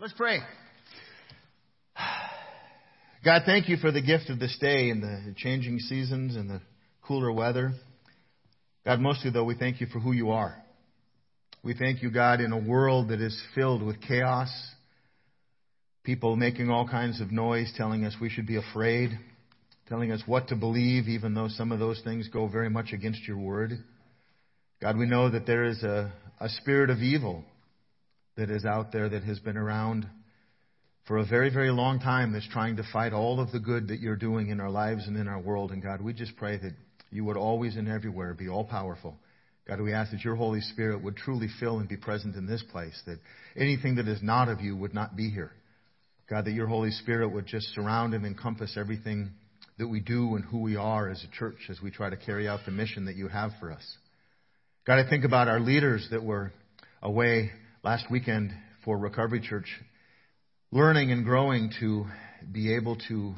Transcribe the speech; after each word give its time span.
Let's 0.00 0.12
pray. 0.14 0.38
God, 3.24 3.42
thank 3.46 3.68
you 3.68 3.76
for 3.76 3.92
the 3.92 4.02
gift 4.02 4.28
of 4.28 4.40
this 4.40 4.58
day 4.60 4.90
and 4.90 5.00
the 5.00 5.34
changing 5.36 5.78
seasons 5.78 6.34
and 6.34 6.50
the 6.50 6.60
cooler 7.06 7.32
weather. 7.32 7.74
God, 8.84 8.98
mostly 8.98 9.30
though, 9.30 9.44
we 9.44 9.54
thank 9.54 9.80
you 9.80 9.86
for 9.86 10.00
who 10.00 10.10
you 10.10 10.30
are. 10.30 10.56
We 11.62 11.74
thank 11.74 12.02
you, 12.02 12.10
God, 12.10 12.40
in 12.40 12.50
a 12.50 12.58
world 12.58 13.10
that 13.10 13.20
is 13.20 13.40
filled 13.54 13.84
with 13.84 14.02
chaos, 14.02 14.50
people 16.02 16.34
making 16.34 16.70
all 16.70 16.88
kinds 16.88 17.20
of 17.20 17.30
noise, 17.30 17.72
telling 17.76 18.04
us 18.04 18.16
we 18.20 18.30
should 18.30 18.48
be 18.48 18.56
afraid, 18.56 19.10
telling 19.88 20.10
us 20.10 20.22
what 20.26 20.48
to 20.48 20.56
believe, 20.56 21.06
even 21.06 21.34
though 21.34 21.48
some 21.48 21.70
of 21.70 21.78
those 21.78 22.00
things 22.02 22.28
go 22.28 22.48
very 22.48 22.68
much 22.68 22.92
against 22.92 23.28
your 23.28 23.38
word. 23.38 23.72
God, 24.82 24.98
we 24.98 25.06
know 25.06 25.30
that 25.30 25.46
there 25.46 25.62
is 25.62 25.84
a, 25.84 26.12
a 26.40 26.48
spirit 26.48 26.90
of 26.90 26.98
evil 26.98 27.44
that 28.36 28.50
is 28.50 28.64
out 28.64 28.92
there 28.92 29.08
that 29.08 29.22
has 29.24 29.38
been 29.38 29.56
around 29.56 30.06
for 31.06 31.18
a 31.18 31.26
very, 31.26 31.50
very 31.50 31.70
long 31.70 32.00
time 32.00 32.32
that's 32.32 32.48
trying 32.48 32.76
to 32.76 32.82
fight 32.92 33.12
all 33.12 33.40
of 33.40 33.52
the 33.52 33.60
good 33.60 33.88
that 33.88 34.00
you're 34.00 34.16
doing 34.16 34.48
in 34.48 34.60
our 34.60 34.70
lives 34.70 35.06
and 35.06 35.16
in 35.16 35.28
our 35.28 35.40
world. 35.40 35.70
And 35.70 35.82
God, 35.82 36.00
we 36.00 36.12
just 36.14 36.36
pray 36.36 36.56
that 36.56 36.72
you 37.10 37.24
would 37.24 37.36
always 37.36 37.76
and 37.76 37.88
everywhere 37.88 38.34
be 38.34 38.48
all 38.48 38.64
powerful. 38.64 39.16
God, 39.68 39.80
we 39.80 39.92
ask 39.92 40.10
that 40.10 40.24
your 40.24 40.34
Holy 40.34 40.60
Spirit 40.60 41.02
would 41.02 41.16
truly 41.16 41.48
fill 41.60 41.78
and 41.78 41.88
be 41.88 41.96
present 41.96 42.36
in 42.36 42.46
this 42.46 42.62
place, 42.70 43.00
that 43.06 43.18
anything 43.56 43.96
that 43.96 44.08
is 44.08 44.22
not 44.22 44.48
of 44.48 44.60
you 44.60 44.76
would 44.76 44.94
not 44.94 45.16
be 45.16 45.30
here. 45.30 45.52
God, 46.28 46.46
that 46.46 46.52
your 46.52 46.66
Holy 46.66 46.90
Spirit 46.90 47.28
would 47.28 47.46
just 47.46 47.66
surround 47.74 48.14
and 48.14 48.26
encompass 48.26 48.76
everything 48.78 49.30
that 49.78 49.88
we 49.88 50.00
do 50.00 50.36
and 50.36 50.44
who 50.44 50.60
we 50.60 50.76
are 50.76 51.08
as 51.08 51.22
a 51.24 51.36
church 51.36 51.56
as 51.68 51.80
we 51.82 51.90
try 51.90 52.08
to 52.08 52.16
carry 52.16 52.48
out 52.48 52.60
the 52.64 52.72
mission 52.72 53.06
that 53.06 53.16
you 53.16 53.28
have 53.28 53.50
for 53.60 53.72
us. 53.72 53.84
God, 54.86 54.98
I 54.98 55.08
think 55.08 55.24
about 55.24 55.48
our 55.48 55.60
leaders 55.60 56.08
that 56.10 56.22
were 56.22 56.52
away 57.02 57.50
last 57.84 58.10
weekend 58.10 58.50
for 58.82 58.96
Recovery 58.96 59.42
Church, 59.42 59.66
learning 60.72 61.12
and 61.12 61.22
growing 61.22 61.70
to 61.80 62.06
be 62.50 62.74
able 62.74 62.96
to 63.08 63.34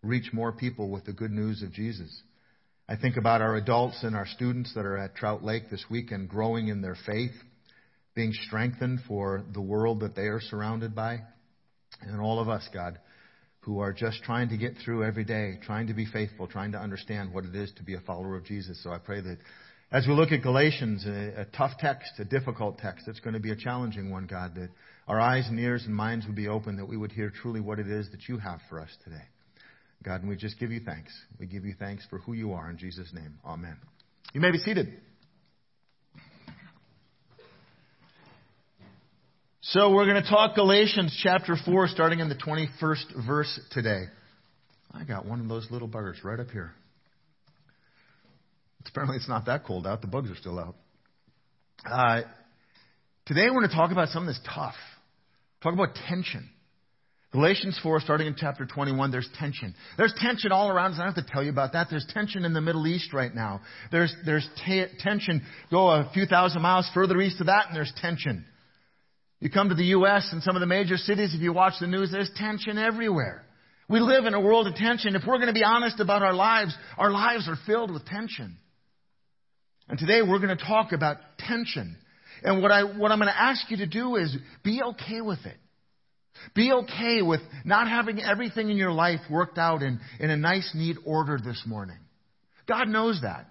reach 0.00 0.32
more 0.32 0.52
people 0.52 0.90
with 0.90 1.04
the 1.06 1.12
good 1.12 1.32
news 1.32 1.64
of 1.64 1.72
Jesus. 1.72 2.22
I 2.88 2.94
think 2.94 3.16
about 3.16 3.42
our 3.42 3.56
adults 3.56 4.04
and 4.04 4.14
our 4.14 4.28
students 4.28 4.72
that 4.74 4.86
are 4.86 4.96
at 4.96 5.16
Trout 5.16 5.42
Lake 5.42 5.70
this 5.72 5.84
weekend, 5.90 6.28
growing 6.28 6.68
in 6.68 6.82
their 6.82 6.96
faith, 7.04 7.32
being 8.14 8.32
strengthened 8.46 9.00
for 9.08 9.42
the 9.52 9.60
world 9.60 10.00
that 10.00 10.14
they 10.14 10.28
are 10.28 10.40
surrounded 10.40 10.94
by. 10.94 11.18
And 12.02 12.20
all 12.20 12.38
of 12.38 12.48
us, 12.48 12.68
God, 12.72 13.00
who 13.62 13.80
are 13.80 13.92
just 13.92 14.22
trying 14.22 14.50
to 14.50 14.56
get 14.56 14.74
through 14.84 15.02
every 15.02 15.24
day, 15.24 15.58
trying 15.64 15.88
to 15.88 15.94
be 15.94 16.06
faithful, 16.06 16.46
trying 16.46 16.70
to 16.72 16.78
understand 16.78 17.34
what 17.34 17.44
it 17.44 17.56
is 17.56 17.72
to 17.78 17.82
be 17.82 17.94
a 17.94 18.00
follower 18.02 18.36
of 18.36 18.44
Jesus. 18.44 18.80
So 18.84 18.92
I 18.92 18.98
pray 18.98 19.20
that 19.20 19.38
as 19.90 20.06
we 20.06 20.12
look 20.12 20.32
at 20.32 20.42
Galatians, 20.42 21.06
a, 21.06 21.42
a, 21.42 21.44
tough 21.56 21.72
text, 21.78 22.12
a 22.18 22.24
difficult 22.24 22.78
text, 22.78 23.08
it's 23.08 23.20
going 23.20 23.34
to 23.34 23.40
be 23.40 23.52
a 23.52 23.56
challenging 23.56 24.10
one, 24.10 24.26
God, 24.26 24.54
that 24.56 24.68
our 25.06 25.18
eyes 25.18 25.46
and 25.48 25.58
ears 25.58 25.84
and 25.86 25.94
minds 25.94 26.26
would 26.26 26.36
be 26.36 26.48
open, 26.48 26.76
that 26.76 26.86
we 26.86 26.96
would 26.96 27.12
hear 27.12 27.30
truly 27.30 27.60
what 27.60 27.78
it 27.78 27.88
is 27.88 28.10
that 28.10 28.28
you 28.28 28.38
have 28.38 28.60
for 28.68 28.80
us 28.80 28.90
today. 29.04 29.22
God, 30.02 30.20
and 30.20 30.28
we 30.28 30.36
just 30.36 30.60
give 30.60 30.70
you 30.70 30.80
thanks. 30.80 31.10
We 31.40 31.46
give 31.46 31.64
you 31.64 31.74
thanks 31.78 32.06
for 32.10 32.18
who 32.18 32.34
you 32.34 32.52
are 32.52 32.70
in 32.70 32.76
Jesus' 32.76 33.08
name. 33.12 33.38
Amen. 33.44 33.76
You 34.34 34.40
may 34.40 34.50
be 34.50 34.58
seated. 34.58 34.92
So 39.62 39.92
we're 39.92 40.06
going 40.06 40.22
to 40.22 40.28
talk 40.28 40.54
Galatians 40.54 41.18
chapter 41.22 41.56
4, 41.64 41.88
starting 41.88 42.20
in 42.20 42.28
the 42.28 42.34
21st 42.34 43.26
verse 43.26 43.60
today. 43.70 44.04
I 44.92 45.04
got 45.04 45.26
one 45.26 45.40
of 45.40 45.48
those 45.48 45.66
little 45.70 45.88
buggers 45.88 46.22
right 46.24 46.38
up 46.38 46.50
here. 46.50 46.72
Apparently, 48.86 49.16
it's 49.16 49.28
not 49.28 49.46
that 49.46 49.64
cold 49.64 49.86
out. 49.86 50.00
The 50.00 50.06
bugs 50.06 50.30
are 50.30 50.36
still 50.36 50.58
out. 50.58 50.74
Uh, 51.88 52.22
today, 53.26 53.46
we're 53.50 53.60
going 53.60 53.68
to 53.68 53.74
talk 53.74 53.92
about 53.92 54.08
something 54.08 54.26
that's 54.26 54.54
tough. 54.54 54.74
Talk 55.62 55.74
about 55.74 55.94
tension. 56.08 56.48
Galatians 57.30 57.78
4, 57.82 58.00
starting 58.00 58.26
in 58.26 58.34
chapter 58.38 58.64
21, 58.64 59.10
there's 59.10 59.28
tension. 59.38 59.74
There's 59.98 60.14
tension 60.16 60.50
all 60.50 60.70
around 60.70 60.92
us. 60.92 60.98
I 60.98 61.04
don't 61.04 61.14
have 61.14 61.26
to 61.26 61.30
tell 61.30 61.44
you 61.44 61.50
about 61.50 61.74
that. 61.74 61.88
There's 61.90 62.06
tension 62.08 62.46
in 62.46 62.54
the 62.54 62.62
Middle 62.62 62.86
East 62.86 63.12
right 63.12 63.34
now. 63.34 63.60
There's, 63.92 64.14
there's 64.24 64.48
t- 64.64 64.86
tension. 65.00 65.42
Go 65.70 65.90
a 65.90 66.10
few 66.14 66.24
thousand 66.24 66.62
miles 66.62 66.90
further 66.94 67.20
east 67.20 67.40
of 67.40 67.46
that, 67.46 67.66
and 67.66 67.76
there's 67.76 67.92
tension. 68.00 68.46
You 69.40 69.50
come 69.50 69.68
to 69.68 69.74
the 69.74 69.84
U.S. 69.84 70.30
and 70.32 70.42
some 70.42 70.56
of 70.56 70.60
the 70.60 70.66
major 70.66 70.96
cities, 70.96 71.34
if 71.34 71.42
you 71.42 71.52
watch 71.52 71.74
the 71.80 71.86
news, 71.86 72.10
there's 72.10 72.30
tension 72.36 72.78
everywhere. 72.78 73.44
We 73.90 74.00
live 74.00 74.24
in 74.24 74.32
a 74.32 74.40
world 74.40 74.66
of 74.66 74.74
tension. 74.74 75.14
If 75.14 75.22
we're 75.26 75.36
going 75.36 75.48
to 75.48 75.52
be 75.52 75.64
honest 75.64 76.00
about 76.00 76.22
our 76.22 76.34
lives, 76.34 76.74
our 76.96 77.10
lives 77.10 77.46
are 77.46 77.56
filled 77.66 77.92
with 77.92 78.06
tension. 78.06 78.56
And 79.88 79.98
today 79.98 80.20
we're 80.22 80.38
going 80.38 80.56
to 80.56 80.64
talk 80.64 80.92
about 80.92 81.16
tension. 81.38 81.96
And 82.42 82.62
what, 82.62 82.70
I, 82.70 82.82
what 82.82 83.10
I'm 83.10 83.18
going 83.18 83.32
to 83.32 83.40
ask 83.40 83.70
you 83.70 83.78
to 83.78 83.86
do 83.86 84.16
is 84.16 84.36
be 84.62 84.82
okay 84.82 85.20
with 85.20 85.44
it. 85.44 85.56
Be 86.54 86.72
okay 86.72 87.20
with 87.22 87.40
not 87.64 87.88
having 87.88 88.22
everything 88.22 88.70
in 88.70 88.76
your 88.76 88.92
life 88.92 89.20
worked 89.30 89.58
out 89.58 89.82
in, 89.82 89.98
in 90.20 90.30
a 90.30 90.36
nice, 90.36 90.70
neat 90.74 90.96
order 91.04 91.38
this 91.42 91.62
morning. 91.66 91.98
God 92.68 92.88
knows 92.88 93.20
that. 93.22 93.46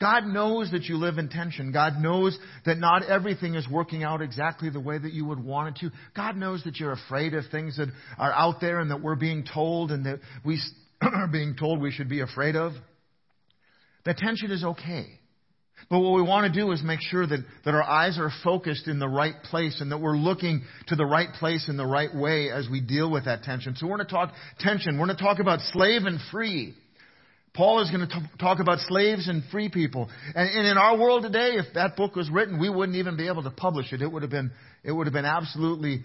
God 0.00 0.24
knows 0.24 0.70
that 0.72 0.84
you 0.84 0.96
live 0.96 1.18
in 1.18 1.28
tension. 1.28 1.70
God 1.70 2.00
knows 2.00 2.36
that 2.64 2.78
not 2.78 3.04
everything 3.04 3.54
is 3.54 3.68
working 3.70 4.02
out 4.02 4.20
exactly 4.20 4.68
the 4.68 4.80
way 4.80 4.98
that 4.98 5.12
you 5.12 5.24
would 5.26 5.42
want 5.42 5.76
it 5.76 5.80
to. 5.80 5.94
God 6.16 6.36
knows 6.36 6.64
that 6.64 6.76
you're 6.76 6.92
afraid 6.92 7.34
of 7.34 7.44
things 7.52 7.76
that 7.76 7.88
are 8.18 8.32
out 8.32 8.60
there 8.60 8.80
and 8.80 8.90
that 8.90 9.00
we're 9.00 9.14
being 9.14 9.44
told 9.44 9.92
and 9.92 10.06
that 10.06 10.18
we 10.44 10.58
are 11.02 11.28
being 11.28 11.54
told 11.54 11.80
we 11.80 11.92
should 11.92 12.08
be 12.08 12.20
afraid 12.20 12.56
of. 12.56 12.72
The 14.04 14.14
tension 14.14 14.50
is 14.50 14.64
okay. 14.64 15.20
But 15.90 16.00
what 16.00 16.14
we 16.14 16.22
want 16.22 16.52
to 16.52 16.60
do 16.60 16.70
is 16.72 16.82
make 16.82 17.00
sure 17.00 17.26
that, 17.26 17.44
that 17.64 17.74
our 17.74 17.82
eyes 17.82 18.18
are 18.18 18.30
focused 18.42 18.88
in 18.88 18.98
the 18.98 19.08
right 19.08 19.34
place 19.44 19.80
and 19.80 19.92
that 19.92 19.98
we're 19.98 20.16
looking 20.16 20.62
to 20.88 20.96
the 20.96 21.04
right 21.04 21.28
place 21.38 21.68
in 21.68 21.76
the 21.76 21.86
right 21.86 22.14
way 22.14 22.50
as 22.50 22.68
we 22.70 22.80
deal 22.80 23.10
with 23.10 23.26
that 23.26 23.42
tension. 23.42 23.76
So 23.76 23.86
we're 23.86 23.96
going 23.96 24.06
to 24.06 24.12
talk 24.12 24.32
tension. 24.58 24.98
We're 24.98 25.06
going 25.06 25.16
to 25.16 25.22
talk 25.22 25.38
about 25.38 25.60
slave 25.72 26.02
and 26.04 26.18
free. 26.30 26.74
Paul 27.54 27.82
is 27.82 27.90
going 27.90 28.08
to 28.08 28.30
talk 28.38 28.60
about 28.60 28.78
slaves 28.78 29.28
and 29.28 29.42
free 29.50 29.68
people. 29.68 30.08
And, 30.34 30.48
and 30.48 30.66
in 30.66 30.78
our 30.78 30.98
world 30.98 31.22
today, 31.22 31.56
if 31.56 31.74
that 31.74 31.96
book 31.96 32.16
was 32.16 32.30
written, 32.30 32.58
we 32.58 32.70
wouldn't 32.70 32.96
even 32.96 33.16
be 33.16 33.28
able 33.28 33.42
to 33.42 33.50
publish 33.50 33.92
it. 33.92 34.00
It 34.00 34.10
would 34.10 34.22
have 34.22 34.30
been, 34.30 34.50
it 34.82 34.92
would 34.92 35.06
have 35.06 35.12
been 35.12 35.26
absolutely 35.26 36.02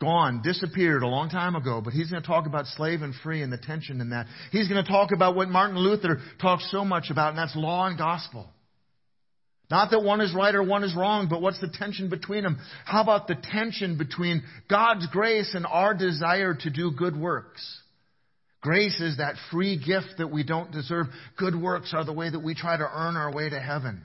gone, 0.00 0.42
disappeared 0.42 1.02
a 1.02 1.06
long 1.08 1.30
time 1.30 1.56
ago, 1.56 1.80
but 1.82 1.92
he's 1.92 2.10
going 2.10 2.22
to 2.22 2.26
talk 2.26 2.46
about 2.46 2.66
slave 2.66 3.02
and 3.02 3.14
free 3.24 3.42
and 3.42 3.52
the 3.52 3.58
tension 3.58 4.00
in 4.00 4.10
that. 4.10 4.26
He's 4.52 4.68
going 4.68 4.84
to 4.84 4.88
talk 4.88 5.10
about 5.12 5.34
what 5.34 5.48
Martin 5.48 5.78
Luther 5.78 6.20
talks 6.40 6.70
so 6.70 6.84
much 6.84 7.10
about, 7.10 7.30
and 7.30 7.38
that's 7.38 7.56
law 7.56 7.86
and 7.86 7.98
gospel. 7.98 8.48
Not 9.70 9.90
that 9.90 10.02
one 10.02 10.20
is 10.20 10.32
right 10.34 10.54
or 10.54 10.62
one 10.62 10.84
is 10.84 10.94
wrong, 10.94 11.26
but 11.28 11.42
what's 11.42 11.60
the 11.60 11.72
tension 11.72 12.08
between 12.08 12.44
them? 12.44 12.58
How 12.84 13.02
about 13.02 13.26
the 13.26 13.34
tension 13.34 13.98
between 13.98 14.42
God's 14.70 15.06
grace 15.08 15.54
and 15.54 15.66
our 15.66 15.92
desire 15.92 16.54
to 16.54 16.70
do 16.70 16.92
good 16.92 17.16
works? 17.16 17.80
Grace 18.60 19.00
is 19.00 19.18
that 19.18 19.34
free 19.50 19.76
gift 19.76 20.18
that 20.18 20.30
we 20.30 20.44
don't 20.44 20.70
deserve. 20.72 21.06
Good 21.36 21.60
works 21.60 21.92
are 21.94 22.04
the 22.04 22.12
way 22.12 22.30
that 22.30 22.42
we 22.42 22.54
try 22.54 22.76
to 22.76 22.88
earn 22.88 23.16
our 23.16 23.32
way 23.32 23.48
to 23.48 23.60
heaven. 23.60 24.04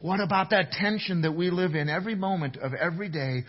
What 0.00 0.20
about 0.20 0.50
that 0.50 0.72
tension 0.72 1.22
that 1.22 1.32
we 1.32 1.50
live 1.50 1.74
in 1.74 1.88
every 1.88 2.14
moment 2.14 2.56
of 2.56 2.72
every 2.74 3.08
day 3.08 3.44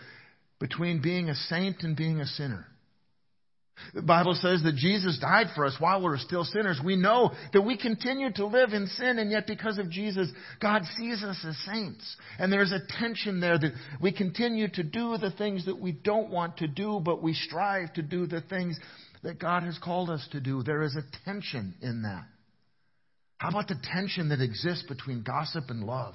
between 0.58 1.02
being 1.02 1.28
a 1.28 1.34
saint 1.34 1.82
and 1.82 1.96
being 1.96 2.20
a 2.20 2.26
sinner? 2.26 2.66
The 3.94 4.02
Bible 4.02 4.34
says 4.34 4.62
that 4.62 4.74
Jesus 4.74 5.18
died 5.18 5.48
for 5.54 5.64
us 5.64 5.76
while 5.78 6.00
we 6.00 6.06
were 6.06 6.18
still 6.18 6.44
sinners. 6.44 6.80
We 6.84 6.96
know 6.96 7.32
that 7.52 7.62
we 7.62 7.76
continue 7.76 8.32
to 8.32 8.46
live 8.46 8.72
in 8.72 8.86
sin, 8.86 9.18
and 9.18 9.30
yet 9.30 9.46
because 9.46 9.78
of 9.78 9.90
Jesus, 9.90 10.28
God 10.60 10.82
sees 10.96 11.22
us 11.22 11.44
as 11.46 11.56
saints. 11.72 12.16
And 12.38 12.52
there's 12.52 12.72
a 12.72 12.80
tension 12.98 13.40
there 13.40 13.58
that 13.58 13.72
we 14.00 14.12
continue 14.12 14.68
to 14.68 14.82
do 14.82 15.16
the 15.18 15.30
things 15.30 15.66
that 15.66 15.78
we 15.78 15.92
don't 15.92 16.30
want 16.30 16.58
to 16.58 16.66
do, 16.66 17.00
but 17.04 17.22
we 17.22 17.34
strive 17.34 17.92
to 17.94 18.02
do 18.02 18.26
the 18.26 18.40
things 18.40 18.78
that 19.22 19.38
God 19.38 19.62
has 19.62 19.78
called 19.78 20.10
us 20.10 20.26
to 20.32 20.40
do. 20.40 20.62
There 20.62 20.82
is 20.82 20.96
a 20.96 21.24
tension 21.24 21.74
in 21.82 22.02
that. 22.02 22.24
How 23.38 23.50
about 23.50 23.68
the 23.68 23.76
tension 23.92 24.30
that 24.30 24.40
exists 24.40 24.84
between 24.88 25.22
gossip 25.22 25.64
and 25.68 25.84
love? 25.84 26.14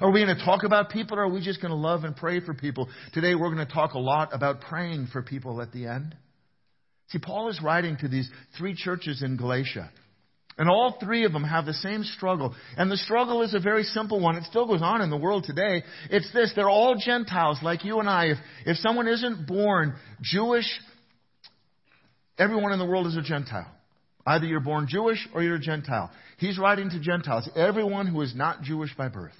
Are 0.00 0.10
we 0.10 0.24
going 0.24 0.36
to 0.36 0.44
talk 0.44 0.62
about 0.64 0.90
people 0.90 1.18
or 1.18 1.22
are 1.22 1.28
we 1.28 1.40
just 1.40 1.60
going 1.60 1.70
to 1.72 1.76
love 1.76 2.04
and 2.04 2.14
pray 2.14 2.40
for 2.40 2.54
people? 2.54 2.88
Today 3.12 3.34
we're 3.34 3.52
going 3.52 3.66
to 3.66 3.72
talk 3.72 3.94
a 3.94 3.98
lot 3.98 4.28
about 4.32 4.60
praying 4.60 5.08
for 5.12 5.22
people 5.22 5.60
at 5.62 5.72
the 5.72 5.86
end. 5.86 6.14
See, 7.10 7.18
Paul 7.18 7.48
is 7.48 7.60
writing 7.62 7.96
to 7.98 8.08
these 8.08 8.28
three 8.56 8.74
churches 8.74 9.22
in 9.22 9.36
Galatia. 9.36 9.90
And 10.58 10.68
all 10.68 10.98
three 11.00 11.24
of 11.24 11.32
them 11.32 11.44
have 11.44 11.64
the 11.64 11.74
same 11.74 12.04
struggle. 12.04 12.54
And 12.76 12.90
the 12.90 12.96
struggle 12.96 13.42
is 13.42 13.54
a 13.54 13.60
very 13.60 13.82
simple 13.82 14.20
one. 14.20 14.36
It 14.36 14.44
still 14.44 14.66
goes 14.66 14.82
on 14.82 15.00
in 15.00 15.08
the 15.08 15.16
world 15.16 15.44
today. 15.44 15.82
It's 16.10 16.30
this. 16.32 16.52
They're 16.54 16.68
all 16.68 16.96
Gentiles 16.96 17.58
like 17.62 17.84
you 17.84 17.98
and 17.98 18.08
I. 18.08 18.26
If, 18.26 18.38
if 18.66 18.76
someone 18.76 19.08
isn't 19.08 19.46
born 19.46 19.94
Jewish, 20.20 20.66
everyone 22.38 22.72
in 22.72 22.78
the 22.78 22.84
world 22.84 23.06
is 23.06 23.16
a 23.16 23.22
Gentile. 23.22 23.72
Either 24.26 24.44
you're 24.44 24.60
born 24.60 24.86
Jewish 24.88 25.26
or 25.34 25.42
you're 25.42 25.54
a 25.54 25.60
Gentile. 25.60 26.10
He's 26.36 26.58
writing 26.58 26.90
to 26.90 27.00
Gentiles. 27.00 27.48
Everyone 27.56 28.06
who 28.06 28.20
is 28.20 28.34
not 28.34 28.62
Jewish 28.62 28.94
by 28.96 29.08
birth. 29.08 29.32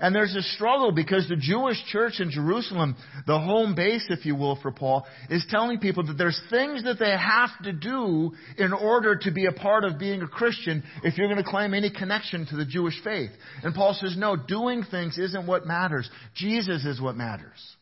And 0.00 0.14
there's 0.14 0.34
a 0.34 0.42
struggle 0.42 0.92
because 0.92 1.28
the 1.28 1.36
Jewish 1.36 1.82
church 1.86 2.20
in 2.20 2.30
Jerusalem, 2.30 2.96
the 3.26 3.38
home 3.38 3.74
base, 3.74 4.04
if 4.08 4.24
you 4.24 4.36
will, 4.36 4.56
for 4.60 4.70
Paul, 4.70 5.06
is 5.30 5.44
telling 5.50 5.78
people 5.78 6.06
that 6.06 6.18
there's 6.18 6.40
things 6.50 6.84
that 6.84 6.98
they 6.98 7.10
have 7.10 7.50
to 7.64 7.72
do 7.72 8.32
in 8.58 8.72
order 8.72 9.16
to 9.16 9.30
be 9.30 9.46
a 9.46 9.52
part 9.52 9.84
of 9.84 9.98
being 9.98 10.22
a 10.22 10.28
Christian 10.28 10.82
if 11.02 11.18
you're 11.18 11.28
going 11.28 11.42
to 11.42 11.48
claim 11.48 11.74
any 11.74 11.90
connection 11.90 12.46
to 12.46 12.56
the 12.56 12.64
Jewish 12.64 13.00
faith. 13.02 13.30
And 13.62 13.74
Paul 13.74 13.96
says, 14.00 14.16
no, 14.16 14.36
doing 14.36 14.84
things 14.90 15.18
isn't 15.18 15.46
what 15.46 15.66
matters. 15.66 16.08
Jesus 16.34 16.84
is 16.84 17.00
what 17.00 17.16
matters. 17.16 17.76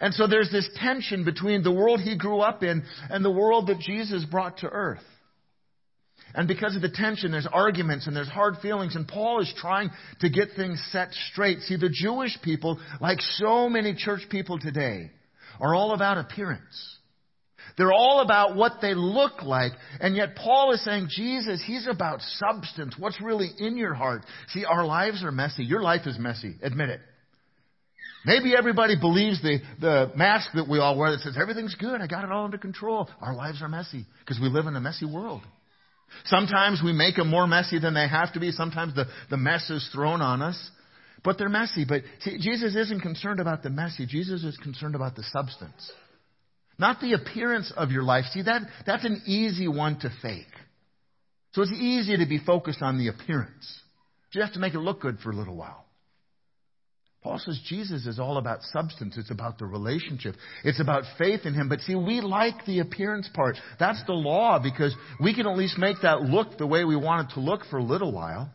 And 0.00 0.14
so 0.14 0.26
there's 0.26 0.50
this 0.50 0.68
tension 0.76 1.24
between 1.24 1.62
the 1.62 1.72
world 1.72 2.00
he 2.00 2.16
grew 2.16 2.40
up 2.40 2.62
in 2.62 2.84
and 3.10 3.24
the 3.24 3.30
world 3.30 3.68
that 3.68 3.78
Jesus 3.80 4.24
brought 4.24 4.58
to 4.58 4.68
earth. 4.68 5.02
And 6.34 6.48
because 6.48 6.74
of 6.74 6.82
the 6.82 6.88
tension, 6.88 7.30
there's 7.30 7.46
arguments 7.50 8.06
and 8.06 8.16
there's 8.16 8.28
hard 8.28 8.56
feelings, 8.60 8.96
and 8.96 9.06
Paul 9.06 9.40
is 9.40 9.52
trying 9.56 9.90
to 10.20 10.28
get 10.28 10.48
things 10.56 10.84
set 10.90 11.12
straight. 11.30 11.60
See, 11.60 11.76
the 11.76 11.88
Jewish 11.88 12.36
people, 12.42 12.80
like 13.00 13.20
so 13.20 13.68
many 13.68 13.94
church 13.94 14.22
people 14.30 14.58
today, 14.58 15.10
are 15.60 15.74
all 15.74 15.94
about 15.94 16.18
appearance. 16.18 16.98
They're 17.76 17.92
all 17.92 18.20
about 18.20 18.56
what 18.56 18.74
they 18.82 18.94
look 18.94 19.42
like. 19.42 19.72
And 20.00 20.16
yet 20.16 20.36
Paul 20.36 20.72
is 20.72 20.84
saying, 20.84 21.08
Jesus, 21.10 21.62
he's 21.64 21.86
about 21.88 22.20
substance. 22.20 22.94
What's 22.98 23.20
really 23.20 23.50
in 23.58 23.76
your 23.76 23.94
heart? 23.94 24.22
See, 24.48 24.64
our 24.64 24.84
lives 24.84 25.24
are 25.24 25.32
messy. 25.32 25.64
Your 25.64 25.82
life 25.82 26.02
is 26.06 26.18
messy. 26.18 26.56
Admit 26.62 26.90
it. 26.90 27.00
Maybe 28.26 28.56
everybody 28.56 28.96
believes 28.98 29.42
the, 29.42 29.58
the 29.80 30.12
mask 30.16 30.50
that 30.54 30.68
we 30.68 30.78
all 30.78 30.96
wear 30.96 31.10
that 31.10 31.20
says 31.20 31.36
everything's 31.40 31.74
good. 31.74 32.00
I 32.00 32.06
got 32.06 32.24
it 32.24 32.30
all 32.30 32.44
under 32.44 32.58
control. 32.58 33.08
Our 33.20 33.34
lives 33.34 33.60
are 33.60 33.68
messy 33.68 34.06
because 34.20 34.40
we 34.40 34.48
live 34.48 34.66
in 34.66 34.76
a 34.76 34.80
messy 34.80 35.04
world. 35.04 35.42
Sometimes 36.26 36.80
we 36.84 36.92
make 36.92 37.16
them 37.16 37.28
more 37.28 37.46
messy 37.46 37.78
than 37.78 37.94
they 37.94 38.08
have 38.08 38.32
to 38.34 38.40
be. 38.40 38.50
Sometimes 38.50 38.94
the, 38.94 39.06
the 39.30 39.36
mess 39.36 39.68
is 39.70 39.88
thrown 39.92 40.20
on 40.20 40.42
us. 40.42 40.70
But 41.22 41.38
they're 41.38 41.48
messy. 41.48 41.84
But 41.88 42.02
see, 42.20 42.38
Jesus 42.38 42.76
isn't 42.76 43.00
concerned 43.00 43.40
about 43.40 43.62
the 43.62 43.70
messy. 43.70 44.06
Jesus 44.06 44.44
is 44.44 44.56
concerned 44.58 44.94
about 44.94 45.16
the 45.16 45.22
substance. 45.24 45.90
Not 46.78 47.00
the 47.00 47.14
appearance 47.14 47.72
of 47.76 47.90
your 47.90 48.02
life. 48.02 48.24
See, 48.32 48.42
that, 48.42 48.62
that's 48.86 49.04
an 49.04 49.22
easy 49.26 49.68
one 49.68 49.98
to 50.00 50.10
fake. 50.20 50.46
So 51.52 51.62
it's 51.62 51.72
easy 51.72 52.16
to 52.16 52.26
be 52.26 52.38
focused 52.38 52.82
on 52.82 52.98
the 52.98 53.08
appearance. 53.08 53.80
You 54.32 54.42
have 54.42 54.54
to 54.54 54.58
make 54.58 54.74
it 54.74 54.80
look 54.80 55.00
good 55.00 55.20
for 55.20 55.30
a 55.30 55.36
little 55.36 55.56
while. 55.56 55.83
Paul 57.24 57.38
says 57.38 57.58
Jesus 57.66 58.04
is 58.04 58.18
all 58.18 58.36
about 58.36 58.62
substance. 58.64 59.16
It's 59.16 59.30
about 59.30 59.58
the 59.58 59.64
relationship. 59.64 60.34
It's 60.62 60.78
about 60.78 61.04
faith 61.16 61.40
in 61.46 61.54
Him. 61.54 61.70
But 61.70 61.80
see, 61.80 61.94
we 61.94 62.20
like 62.20 62.66
the 62.66 62.80
appearance 62.80 63.30
part. 63.32 63.56
That's 63.80 64.04
the 64.04 64.12
law 64.12 64.58
because 64.62 64.94
we 65.18 65.34
can 65.34 65.46
at 65.46 65.56
least 65.56 65.78
make 65.78 65.96
that 66.02 66.20
look 66.20 66.58
the 66.58 66.66
way 66.66 66.84
we 66.84 66.96
want 66.96 67.30
it 67.30 67.34
to 67.34 67.40
look 67.40 67.62
for 67.70 67.78
a 67.78 67.82
little 67.82 68.12
while. 68.12 68.52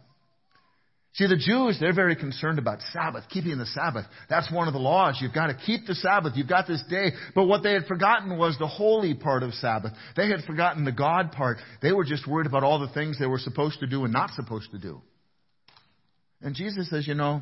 See, 1.14 1.26
the 1.26 1.36
Jews, 1.36 1.80
they're 1.80 1.96
very 1.96 2.16
concerned 2.16 2.60
about 2.60 2.78
Sabbath, 2.94 3.24
keeping 3.30 3.58
the 3.58 3.66
Sabbath. 3.66 4.06
That's 4.30 4.54
one 4.54 4.68
of 4.68 4.76
the 4.76 4.80
laws. 4.80 5.18
You've 5.20 5.34
got 5.34 5.48
to 5.48 5.56
keep 5.56 5.88
the 5.88 5.96
Sabbath. 5.96 6.34
You've 6.36 6.48
got 6.48 6.68
this 6.68 6.84
day. 6.92 7.14
But 7.34 7.46
what 7.46 7.64
they 7.64 7.74
had 7.74 7.88
forgotten 7.88 8.38
was 8.38 8.56
the 8.60 8.68
holy 8.68 9.16
part 9.16 9.42
of 9.42 9.56
Sabbath. 9.56 9.94
They 10.16 10.30
had 10.30 10.42
forgotten 10.46 10.86
the 10.86 10.92
God 10.92 11.32
part. 11.32 11.58
They 11.82 11.92
were 11.92 12.06
just 12.06 12.28
worried 12.28 12.46
about 12.46 12.64
all 12.64 12.78
the 12.78 12.94
things 12.94 13.18
they 13.18 13.26
were 13.26 13.40
supposed 13.40 13.80
to 13.80 13.88
do 13.88 14.04
and 14.04 14.14
not 14.14 14.30
supposed 14.36 14.70
to 14.74 14.78
do. 14.78 15.02
And 16.40 16.54
Jesus 16.54 16.88
says, 16.92 17.08
you 17.08 17.16
know, 17.16 17.42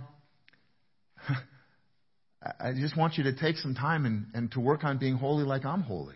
I 2.59 2.73
just 2.73 2.95
want 2.95 3.17
you 3.17 3.25
to 3.25 3.33
take 3.33 3.57
some 3.57 3.75
time 3.75 4.05
and, 4.05 4.27
and 4.33 4.51
to 4.51 4.59
work 4.59 4.83
on 4.83 4.97
being 4.97 5.15
holy 5.15 5.43
like 5.43 5.65
I'm 5.65 5.81
holy. 5.81 6.15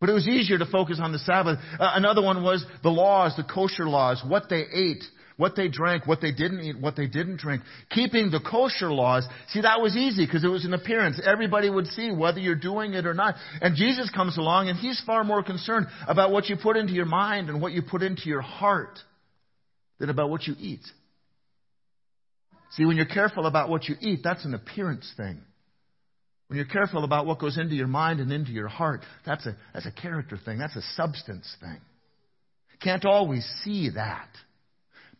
But 0.00 0.10
it 0.10 0.12
was 0.12 0.28
easier 0.28 0.58
to 0.58 0.66
focus 0.66 0.98
on 1.02 1.12
the 1.12 1.18
Sabbath. 1.18 1.58
Uh, 1.78 1.92
another 1.94 2.22
one 2.22 2.42
was 2.42 2.64
the 2.82 2.90
laws, 2.90 3.34
the 3.36 3.44
kosher 3.44 3.86
laws, 3.88 4.22
what 4.26 4.48
they 4.50 4.64
ate, 4.72 5.04
what 5.36 5.56
they 5.56 5.68
drank, 5.68 6.06
what 6.06 6.20
they 6.20 6.32
didn't 6.32 6.60
eat, 6.60 6.80
what 6.80 6.96
they 6.96 7.06
didn't 7.06 7.38
drink. 7.38 7.62
Keeping 7.90 8.30
the 8.30 8.40
kosher 8.40 8.90
laws, 8.90 9.26
see, 9.48 9.62
that 9.62 9.80
was 9.80 9.96
easy 9.96 10.26
because 10.26 10.44
it 10.44 10.48
was 10.48 10.64
an 10.64 10.74
appearance. 10.74 11.20
Everybody 11.24 11.70
would 11.70 11.86
see 11.88 12.10
whether 12.10 12.38
you're 12.38 12.54
doing 12.54 12.94
it 12.94 13.06
or 13.06 13.14
not. 13.14 13.36
And 13.60 13.76
Jesus 13.76 14.10
comes 14.10 14.36
along 14.36 14.68
and 14.68 14.78
he's 14.78 15.02
far 15.04 15.24
more 15.24 15.42
concerned 15.42 15.86
about 16.06 16.30
what 16.30 16.48
you 16.48 16.56
put 16.56 16.76
into 16.76 16.92
your 16.92 17.06
mind 17.06 17.48
and 17.48 17.60
what 17.60 17.72
you 17.72 17.82
put 17.82 18.02
into 18.02 18.28
your 18.28 18.42
heart 18.42 18.98
than 19.98 20.10
about 20.10 20.30
what 20.30 20.46
you 20.46 20.54
eat. 20.58 20.82
See, 22.74 22.84
when 22.84 22.96
you're 22.96 23.06
careful 23.06 23.46
about 23.46 23.68
what 23.68 23.88
you 23.88 23.94
eat, 24.00 24.20
that's 24.24 24.44
an 24.44 24.54
appearance 24.54 25.10
thing. 25.16 25.40
When 26.48 26.56
you're 26.56 26.66
careful 26.66 27.04
about 27.04 27.24
what 27.24 27.38
goes 27.38 27.56
into 27.56 27.74
your 27.74 27.86
mind 27.86 28.20
and 28.20 28.32
into 28.32 28.52
your 28.52 28.68
heart, 28.68 29.02
that's 29.24 29.46
a, 29.46 29.56
that's 29.72 29.86
a 29.86 29.92
character 29.92 30.38
thing. 30.44 30.58
That's 30.58 30.76
a 30.76 30.82
substance 30.94 31.52
thing. 31.60 31.80
Can't 32.82 33.04
always 33.04 33.44
see 33.62 33.90
that. 33.94 34.28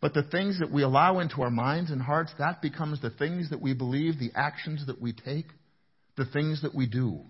But 0.01 0.13
the 0.13 0.23
things 0.23 0.59
that 0.59 0.71
we 0.71 0.83
allow 0.83 1.19
into 1.19 1.41
our 1.41 1.49
minds 1.49 1.91
and 1.91 2.01
hearts, 2.01 2.31
that 2.37 2.61
becomes 2.61 3.01
the 3.01 3.09
things 3.09 3.49
that 3.49 3.61
we 3.61 3.73
believe, 3.73 4.19
the 4.19 4.31
actions 4.35 4.85
that 4.87 5.01
we 5.01 5.13
take, 5.13 5.47
the 6.17 6.25
things 6.25 6.61
that 6.61 6.75
we 6.75 6.85
do. 6.85 7.21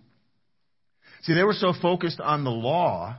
See, 1.24 1.34
they 1.34 1.44
were 1.44 1.54
so 1.54 1.74
focused 1.80 2.20
on 2.20 2.44
the 2.44 2.52
law 2.52 3.16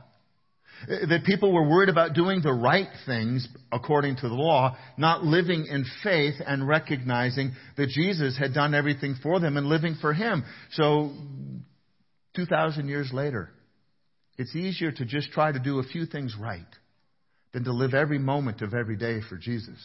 that 0.87 1.23
people 1.25 1.51
were 1.51 1.67
worried 1.67 1.89
about 1.89 2.13
doing 2.13 2.41
the 2.41 2.53
right 2.53 2.89
things 3.05 3.47
according 3.71 4.17
to 4.17 4.29
the 4.29 4.35
law, 4.35 4.77
not 4.97 5.23
living 5.23 5.65
in 5.65 5.85
faith 6.03 6.35
and 6.45 6.67
recognizing 6.67 7.53
that 7.77 7.89
Jesus 7.89 8.37
had 8.37 8.53
done 8.53 8.73
everything 8.73 9.15
for 9.21 9.39
them 9.39 9.57
and 9.57 9.67
living 9.67 9.95
for 9.99 10.13
Him. 10.13 10.43
So, 10.71 11.11
2,000 12.35 12.87
years 12.87 13.11
later, 13.11 13.49
it's 14.37 14.55
easier 14.55 14.91
to 14.91 15.05
just 15.05 15.31
try 15.31 15.51
to 15.51 15.59
do 15.59 15.79
a 15.79 15.83
few 15.83 16.05
things 16.05 16.35
right 16.39 16.61
than 17.53 17.63
to 17.63 17.73
live 17.73 17.93
every 17.93 18.19
moment 18.19 18.61
of 18.61 18.73
every 18.73 18.95
day 18.95 19.19
for 19.27 19.37
Jesus. 19.37 19.79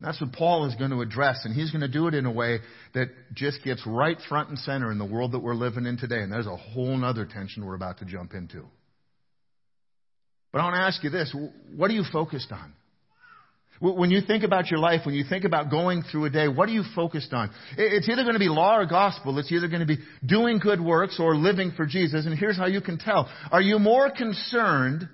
That's 0.00 0.20
what 0.20 0.32
Paul 0.32 0.66
is 0.66 0.76
going 0.76 0.92
to 0.92 1.00
address, 1.00 1.40
and 1.44 1.52
he's 1.52 1.72
going 1.72 1.80
to 1.80 1.88
do 1.88 2.06
it 2.06 2.14
in 2.14 2.24
a 2.24 2.30
way 2.30 2.60
that 2.94 3.08
just 3.34 3.64
gets 3.64 3.84
right 3.84 4.16
front 4.28 4.48
and 4.48 4.58
center 4.58 4.92
in 4.92 4.98
the 4.98 5.04
world 5.04 5.32
that 5.32 5.40
we're 5.40 5.54
living 5.54 5.86
in 5.86 5.96
today. 5.96 6.20
And 6.20 6.30
there's 6.30 6.46
a 6.46 6.56
whole 6.56 7.04
other 7.04 7.24
tension 7.24 7.66
we're 7.66 7.74
about 7.74 7.98
to 7.98 8.04
jump 8.04 8.32
into. 8.34 8.64
But 10.52 10.60
I 10.60 10.64
want 10.64 10.76
to 10.76 10.82
ask 10.82 11.02
you 11.04 11.10
this 11.10 11.34
what 11.76 11.90
are 11.90 11.94
you 11.94 12.04
focused 12.10 12.52
on? 12.52 12.72
When 13.80 14.10
you 14.10 14.20
think 14.22 14.42
about 14.42 14.70
your 14.72 14.80
life, 14.80 15.02
when 15.04 15.14
you 15.14 15.24
think 15.28 15.44
about 15.44 15.70
going 15.70 16.02
through 16.02 16.24
a 16.24 16.30
day, 16.30 16.48
what 16.48 16.68
are 16.68 16.72
you 16.72 16.82
focused 16.96 17.32
on? 17.32 17.50
It's 17.76 18.08
either 18.08 18.22
going 18.22 18.34
to 18.34 18.40
be 18.40 18.48
law 18.48 18.76
or 18.76 18.86
gospel. 18.86 19.38
It's 19.38 19.52
either 19.52 19.68
going 19.68 19.80
to 19.80 19.86
be 19.86 19.98
doing 20.26 20.58
good 20.58 20.80
works 20.80 21.20
or 21.20 21.36
living 21.36 21.72
for 21.76 21.86
Jesus. 21.86 22.26
And 22.26 22.36
here's 22.36 22.56
how 22.56 22.66
you 22.66 22.80
can 22.80 22.98
tell. 22.98 23.30
Are 23.52 23.62
you 23.62 23.78
more 23.78 24.10
concerned 24.10 25.08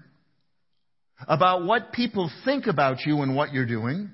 about 1.29 1.65
what 1.65 1.93
people 1.93 2.31
think 2.47 2.67
about 2.67 3.05
you 3.05 3.21
and 3.21 3.37
what 3.37 3.53
you're 3.53 3.67
doing 3.67 4.11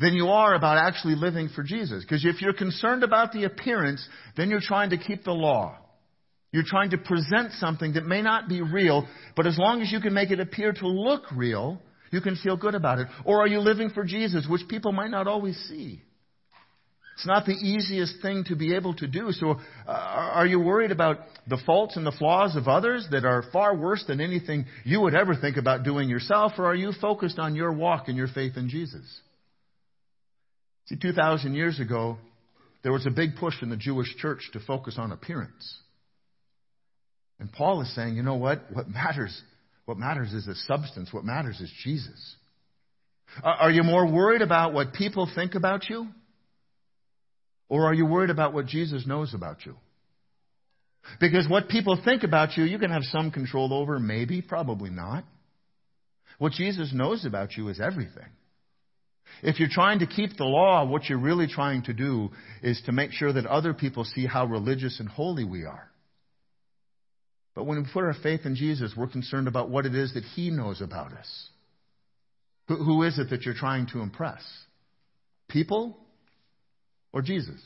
than 0.00 0.14
you 0.14 0.26
are 0.28 0.54
about 0.54 0.78
actually 0.78 1.14
living 1.14 1.48
for 1.54 1.62
Jesus? 1.62 2.02
Because 2.02 2.24
if 2.24 2.42
you're 2.42 2.54
concerned 2.54 3.04
about 3.04 3.30
the 3.30 3.44
appearance, 3.44 4.04
then 4.36 4.50
you're 4.50 4.60
trying 4.60 4.90
to 4.90 4.98
keep 4.98 5.22
the 5.22 5.32
law. 5.32 5.78
You're 6.56 6.64
trying 6.64 6.88
to 6.92 6.96
present 6.96 7.52
something 7.58 7.92
that 7.92 8.06
may 8.06 8.22
not 8.22 8.48
be 8.48 8.62
real, 8.62 9.06
but 9.36 9.46
as 9.46 9.58
long 9.58 9.82
as 9.82 9.92
you 9.92 10.00
can 10.00 10.14
make 10.14 10.30
it 10.30 10.40
appear 10.40 10.72
to 10.72 10.88
look 10.88 11.24
real, 11.32 11.82
you 12.10 12.22
can 12.22 12.34
feel 12.36 12.56
good 12.56 12.74
about 12.74 12.98
it. 12.98 13.08
Or 13.26 13.42
are 13.42 13.46
you 13.46 13.58
living 13.58 13.90
for 13.90 14.04
Jesus, 14.04 14.46
which 14.48 14.66
people 14.66 14.90
might 14.90 15.10
not 15.10 15.28
always 15.28 15.54
see? 15.68 16.00
It's 17.16 17.26
not 17.26 17.44
the 17.44 17.52
easiest 17.52 18.22
thing 18.22 18.44
to 18.48 18.56
be 18.56 18.74
able 18.74 18.94
to 18.94 19.06
do. 19.06 19.32
So, 19.32 19.56
uh, 19.86 19.90
are 19.90 20.46
you 20.46 20.58
worried 20.58 20.92
about 20.92 21.18
the 21.46 21.58
faults 21.66 21.98
and 21.98 22.06
the 22.06 22.12
flaws 22.12 22.56
of 22.56 22.68
others 22.68 23.06
that 23.10 23.26
are 23.26 23.44
far 23.52 23.76
worse 23.76 24.04
than 24.06 24.22
anything 24.22 24.64
you 24.82 25.02
would 25.02 25.14
ever 25.14 25.34
think 25.34 25.58
about 25.58 25.84
doing 25.84 26.08
yourself? 26.08 26.52
Or 26.56 26.64
are 26.64 26.74
you 26.74 26.92
focused 26.98 27.38
on 27.38 27.54
your 27.54 27.74
walk 27.74 28.08
and 28.08 28.16
your 28.16 28.28
faith 28.28 28.56
in 28.56 28.70
Jesus? 28.70 29.04
See, 30.86 30.96
2,000 30.96 31.54
years 31.54 31.80
ago, 31.80 32.16
there 32.82 32.92
was 32.92 33.04
a 33.04 33.10
big 33.10 33.36
push 33.36 33.60
in 33.60 33.68
the 33.68 33.76
Jewish 33.76 34.16
church 34.16 34.40
to 34.54 34.60
focus 34.60 34.94
on 34.96 35.12
appearance. 35.12 35.80
And 37.38 37.52
Paul 37.52 37.82
is 37.82 37.94
saying, 37.94 38.16
you 38.16 38.22
know 38.22 38.36
what? 38.36 38.62
What 38.72 38.88
matters, 38.88 39.40
what 39.84 39.98
matters 39.98 40.32
is 40.32 40.46
the 40.46 40.54
substance. 40.54 41.12
What 41.12 41.24
matters 41.24 41.60
is 41.60 41.70
Jesus. 41.84 42.36
Are 43.42 43.70
you 43.70 43.82
more 43.82 44.10
worried 44.10 44.42
about 44.42 44.72
what 44.72 44.92
people 44.92 45.28
think 45.34 45.54
about 45.54 45.88
you? 45.90 46.06
Or 47.68 47.86
are 47.86 47.94
you 47.94 48.06
worried 48.06 48.30
about 48.30 48.54
what 48.54 48.66
Jesus 48.66 49.06
knows 49.06 49.34
about 49.34 49.66
you? 49.66 49.74
Because 51.20 51.48
what 51.48 51.68
people 51.68 52.00
think 52.02 52.22
about 52.22 52.56
you, 52.56 52.64
you 52.64 52.78
can 52.78 52.90
have 52.90 53.02
some 53.04 53.30
control 53.30 53.72
over, 53.72 53.98
maybe, 53.98 54.42
probably 54.42 54.90
not. 54.90 55.24
What 56.38 56.52
Jesus 56.52 56.92
knows 56.92 57.24
about 57.24 57.56
you 57.56 57.68
is 57.68 57.80
everything. 57.80 58.28
If 59.42 59.58
you're 59.58 59.68
trying 59.70 60.00
to 60.00 60.06
keep 60.06 60.36
the 60.36 60.44
law, 60.44 60.84
what 60.86 61.08
you're 61.08 61.18
really 61.18 61.46
trying 61.46 61.82
to 61.84 61.92
do 61.92 62.30
is 62.62 62.80
to 62.86 62.92
make 62.92 63.12
sure 63.12 63.32
that 63.32 63.46
other 63.46 63.74
people 63.74 64.04
see 64.04 64.26
how 64.26 64.46
religious 64.46 65.00
and 65.00 65.08
holy 65.08 65.44
we 65.44 65.64
are. 65.64 65.90
But 67.56 67.64
when 67.64 67.78
we 67.78 67.88
put 67.90 68.04
our 68.04 68.14
faith 68.14 68.42
in 68.44 68.54
Jesus, 68.54 68.92
we're 68.94 69.08
concerned 69.08 69.48
about 69.48 69.70
what 69.70 69.86
it 69.86 69.94
is 69.94 70.12
that 70.14 70.24
He 70.24 70.50
knows 70.50 70.82
about 70.82 71.12
us. 71.14 71.48
Who 72.68 73.02
is 73.02 73.18
it 73.18 73.30
that 73.30 73.42
you're 73.42 73.54
trying 73.54 73.86
to 73.92 74.00
impress? 74.00 74.42
People 75.48 75.96
or 77.12 77.22
Jesus? 77.22 77.60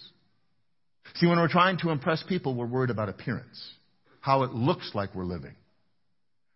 See, 1.17 1.27
when 1.27 1.39
we're 1.39 1.49
trying 1.49 1.79
to 1.79 1.91
impress 1.91 2.23
people, 2.23 2.55
we're 2.55 2.67
worried 2.67 2.91
about 2.91 3.09
appearance, 3.09 3.75
how 4.21 4.45
it 4.45 4.53
looks 4.53 4.93
like 4.95 5.15
we're 5.15 5.25
living. 5.25 5.57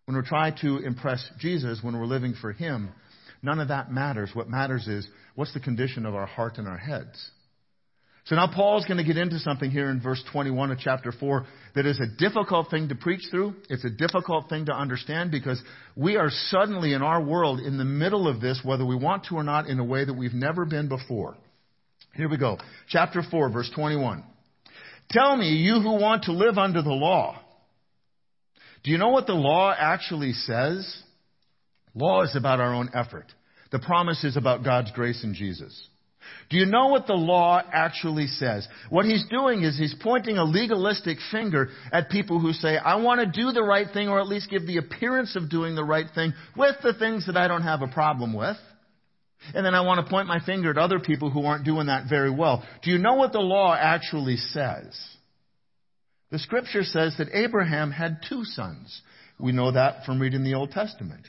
When 0.05 0.15
we're 0.15 0.25
trying 0.25 0.55
to 0.61 0.77
impress 0.77 1.27
Jesus, 1.39 1.79
when 1.81 1.99
we're 1.99 2.05
living 2.05 2.35
for 2.39 2.53
Him, 2.53 2.91
none 3.43 3.59
of 3.59 3.67
that 3.67 3.91
matters. 3.91 4.29
What 4.33 4.47
matters 4.47 4.87
is 4.87 5.09
what's 5.33 5.53
the 5.53 5.59
condition 5.59 6.05
of 6.05 6.15
our 6.15 6.27
heart 6.27 6.57
and 6.57 6.69
our 6.69 6.77
heads. 6.77 7.31
So 8.25 8.35
now 8.35 8.47
Paul's 8.51 8.85
going 8.85 8.97
to 8.97 9.03
get 9.03 9.17
into 9.17 9.37
something 9.37 9.69
here 9.69 9.89
in 9.91 10.01
verse 10.01 10.23
21 10.31 10.71
of 10.71 10.79
chapter 10.79 11.11
4 11.11 11.45
that 11.75 11.85
is 11.85 11.99
a 11.99 12.07
difficult 12.07 12.71
thing 12.71 12.89
to 12.89 12.95
preach 12.95 13.21
through. 13.29 13.53
It's 13.69 13.85
a 13.85 13.89
difficult 13.89 14.49
thing 14.49 14.65
to 14.65 14.73
understand 14.73 15.29
because 15.29 15.61
we 15.95 16.15
are 16.17 16.31
suddenly 16.31 16.93
in 16.93 17.03
our 17.03 17.23
world 17.23 17.59
in 17.59 17.77
the 17.77 17.85
middle 17.85 18.27
of 18.27 18.41
this, 18.41 18.61
whether 18.63 18.83
we 18.83 18.95
want 18.95 19.25
to 19.25 19.35
or 19.35 19.43
not, 19.43 19.67
in 19.67 19.77
a 19.79 19.83
way 19.83 20.03
that 20.03 20.13
we've 20.13 20.33
never 20.33 20.65
been 20.65 20.89
before. 20.89 21.37
Here 22.15 22.27
we 22.27 22.37
go. 22.37 22.57
Chapter 22.89 23.21
4, 23.21 23.51
verse 23.51 23.69
21. 23.75 24.23
Tell 25.11 25.37
me, 25.37 25.49
you 25.49 25.81
who 25.81 26.01
want 26.01 26.23
to 26.23 26.31
live 26.31 26.57
under 26.57 26.81
the 26.81 26.89
law, 26.89 27.39
do 28.83 28.89
you 28.89 28.97
know 28.97 29.09
what 29.09 29.27
the 29.27 29.33
law 29.33 29.71
actually 29.77 30.33
says? 30.33 31.03
Law 31.93 32.23
is 32.23 32.35
about 32.35 32.59
our 32.59 32.73
own 32.73 32.89
effort. 32.95 33.25
The 33.71 33.79
promise 33.79 34.23
is 34.23 34.35
about 34.35 34.63
God's 34.63 34.91
grace 34.91 35.23
in 35.23 35.35
Jesus. 35.35 35.89
Do 36.49 36.57
you 36.57 36.65
know 36.65 36.87
what 36.87 37.07
the 37.07 37.13
law 37.13 37.61
actually 37.71 38.27
says? 38.27 38.67
What 38.89 39.05
he's 39.05 39.25
doing 39.29 39.63
is 39.63 39.77
he's 39.77 39.95
pointing 39.99 40.37
a 40.37 40.43
legalistic 40.43 41.17
finger 41.31 41.69
at 41.91 42.09
people 42.09 42.39
who 42.39 42.53
say, 42.53 42.77
I 42.77 42.95
want 42.97 43.21
to 43.21 43.25
do 43.25 43.51
the 43.51 43.63
right 43.63 43.87
thing 43.91 44.09
or 44.09 44.19
at 44.19 44.27
least 44.27 44.49
give 44.49 44.67
the 44.67 44.77
appearance 44.77 45.35
of 45.35 45.49
doing 45.49 45.75
the 45.75 45.83
right 45.83 46.07
thing 46.13 46.33
with 46.55 46.75
the 46.83 46.93
things 46.93 47.25
that 47.27 47.37
I 47.37 47.47
don't 47.47 47.63
have 47.63 47.81
a 47.81 47.87
problem 47.87 48.33
with. 48.33 48.57
And 49.53 49.65
then 49.65 49.75
I 49.75 49.81
want 49.81 50.03
to 50.03 50.09
point 50.09 50.27
my 50.27 50.39
finger 50.39 50.71
at 50.71 50.77
other 50.77 50.99
people 50.99 51.29
who 51.29 51.45
aren't 51.45 51.65
doing 51.65 51.87
that 51.87 52.09
very 52.09 52.31
well. 52.31 52.63
Do 52.83 52.91
you 52.91 52.97
know 52.97 53.15
what 53.15 53.31
the 53.31 53.39
law 53.39 53.75
actually 53.75 54.37
says? 54.37 54.97
The 56.31 56.39
scripture 56.39 56.83
says 56.83 57.15
that 57.17 57.29
Abraham 57.33 57.91
had 57.91 58.19
two 58.27 58.43
sons. 58.43 59.01
We 59.39 59.51
know 59.51 59.71
that 59.71 60.05
from 60.05 60.19
reading 60.19 60.43
the 60.43 60.55
Old 60.55 60.71
Testament. 60.71 61.27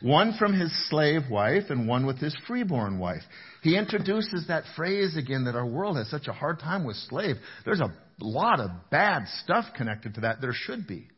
One 0.00 0.34
from 0.38 0.58
his 0.58 0.72
slave 0.88 1.22
wife 1.30 1.64
and 1.70 1.88
one 1.88 2.06
with 2.06 2.18
his 2.18 2.36
freeborn 2.46 2.98
wife. 2.98 3.22
He 3.62 3.76
introduces 3.76 4.46
that 4.48 4.64
phrase 4.76 5.16
again 5.16 5.44
that 5.44 5.56
our 5.56 5.66
world 5.66 5.96
has 5.96 6.08
such 6.08 6.28
a 6.28 6.32
hard 6.32 6.60
time 6.60 6.84
with 6.84 6.96
slave. 6.96 7.36
There's 7.64 7.80
a 7.80 7.92
lot 8.20 8.60
of 8.60 8.70
bad 8.90 9.24
stuff 9.42 9.64
connected 9.76 10.14
to 10.14 10.20
that. 10.22 10.40
There 10.40 10.52
should 10.54 10.86
be. 10.86 11.08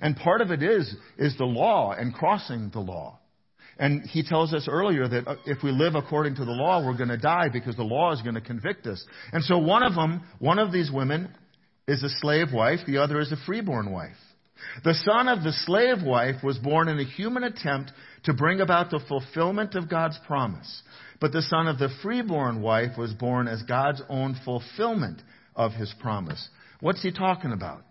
And 0.00 0.16
part 0.16 0.40
of 0.40 0.50
it 0.50 0.62
is, 0.62 0.94
is 1.18 1.36
the 1.36 1.44
law 1.44 1.92
and 1.92 2.14
crossing 2.14 2.70
the 2.72 2.80
law. 2.80 3.18
And 3.78 4.02
he 4.02 4.22
tells 4.22 4.54
us 4.54 4.68
earlier 4.70 5.06
that 5.06 5.28
uh, 5.28 5.36
if 5.44 5.62
we 5.62 5.70
live 5.70 5.94
according 5.94 6.36
to 6.36 6.44
the 6.46 6.50
law, 6.50 6.84
we're 6.84 6.96
going 6.96 7.10
to 7.10 7.18
die 7.18 7.48
because 7.52 7.76
the 7.76 7.82
law 7.82 8.12
is 8.12 8.22
going 8.22 8.34
to 8.34 8.40
convict 8.40 8.86
us. 8.86 9.04
And 9.32 9.44
so 9.44 9.58
one 9.58 9.82
of 9.82 9.94
them, 9.94 10.22
one 10.38 10.58
of 10.58 10.72
these 10.72 10.90
women 10.90 11.28
is 11.86 12.02
a 12.02 12.08
slave 12.20 12.48
wife, 12.54 12.80
the 12.86 12.98
other 12.98 13.20
is 13.20 13.32
a 13.32 13.36
freeborn 13.44 13.92
wife. 13.92 14.16
The 14.84 14.94
son 14.94 15.28
of 15.28 15.42
the 15.42 15.52
slave 15.52 16.02
wife 16.02 16.42
was 16.42 16.58
born 16.58 16.88
in 16.88 16.98
a 16.98 17.04
human 17.04 17.44
attempt 17.44 17.92
to 18.24 18.34
bring 18.34 18.60
about 18.60 18.90
the 18.90 19.00
fulfillment 19.08 19.74
of 19.74 19.88
God's 19.88 20.18
promise. 20.26 20.82
But 21.20 21.32
the 21.32 21.42
son 21.42 21.66
of 21.66 21.78
the 21.78 21.90
freeborn 22.02 22.60
wife 22.60 22.98
was 22.98 23.12
born 23.12 23.48
as 23.48 23.62
God's 23.62 24.02
own 24.08 24.36
fulfillment 24.44 25.22
of 25.54 25.72
his 25.72 25.92
promise. 26.00 26.48
What's 26.80 27.02
he 27.02 27.12
talking 27.12 27.52
about? 27.52 27.82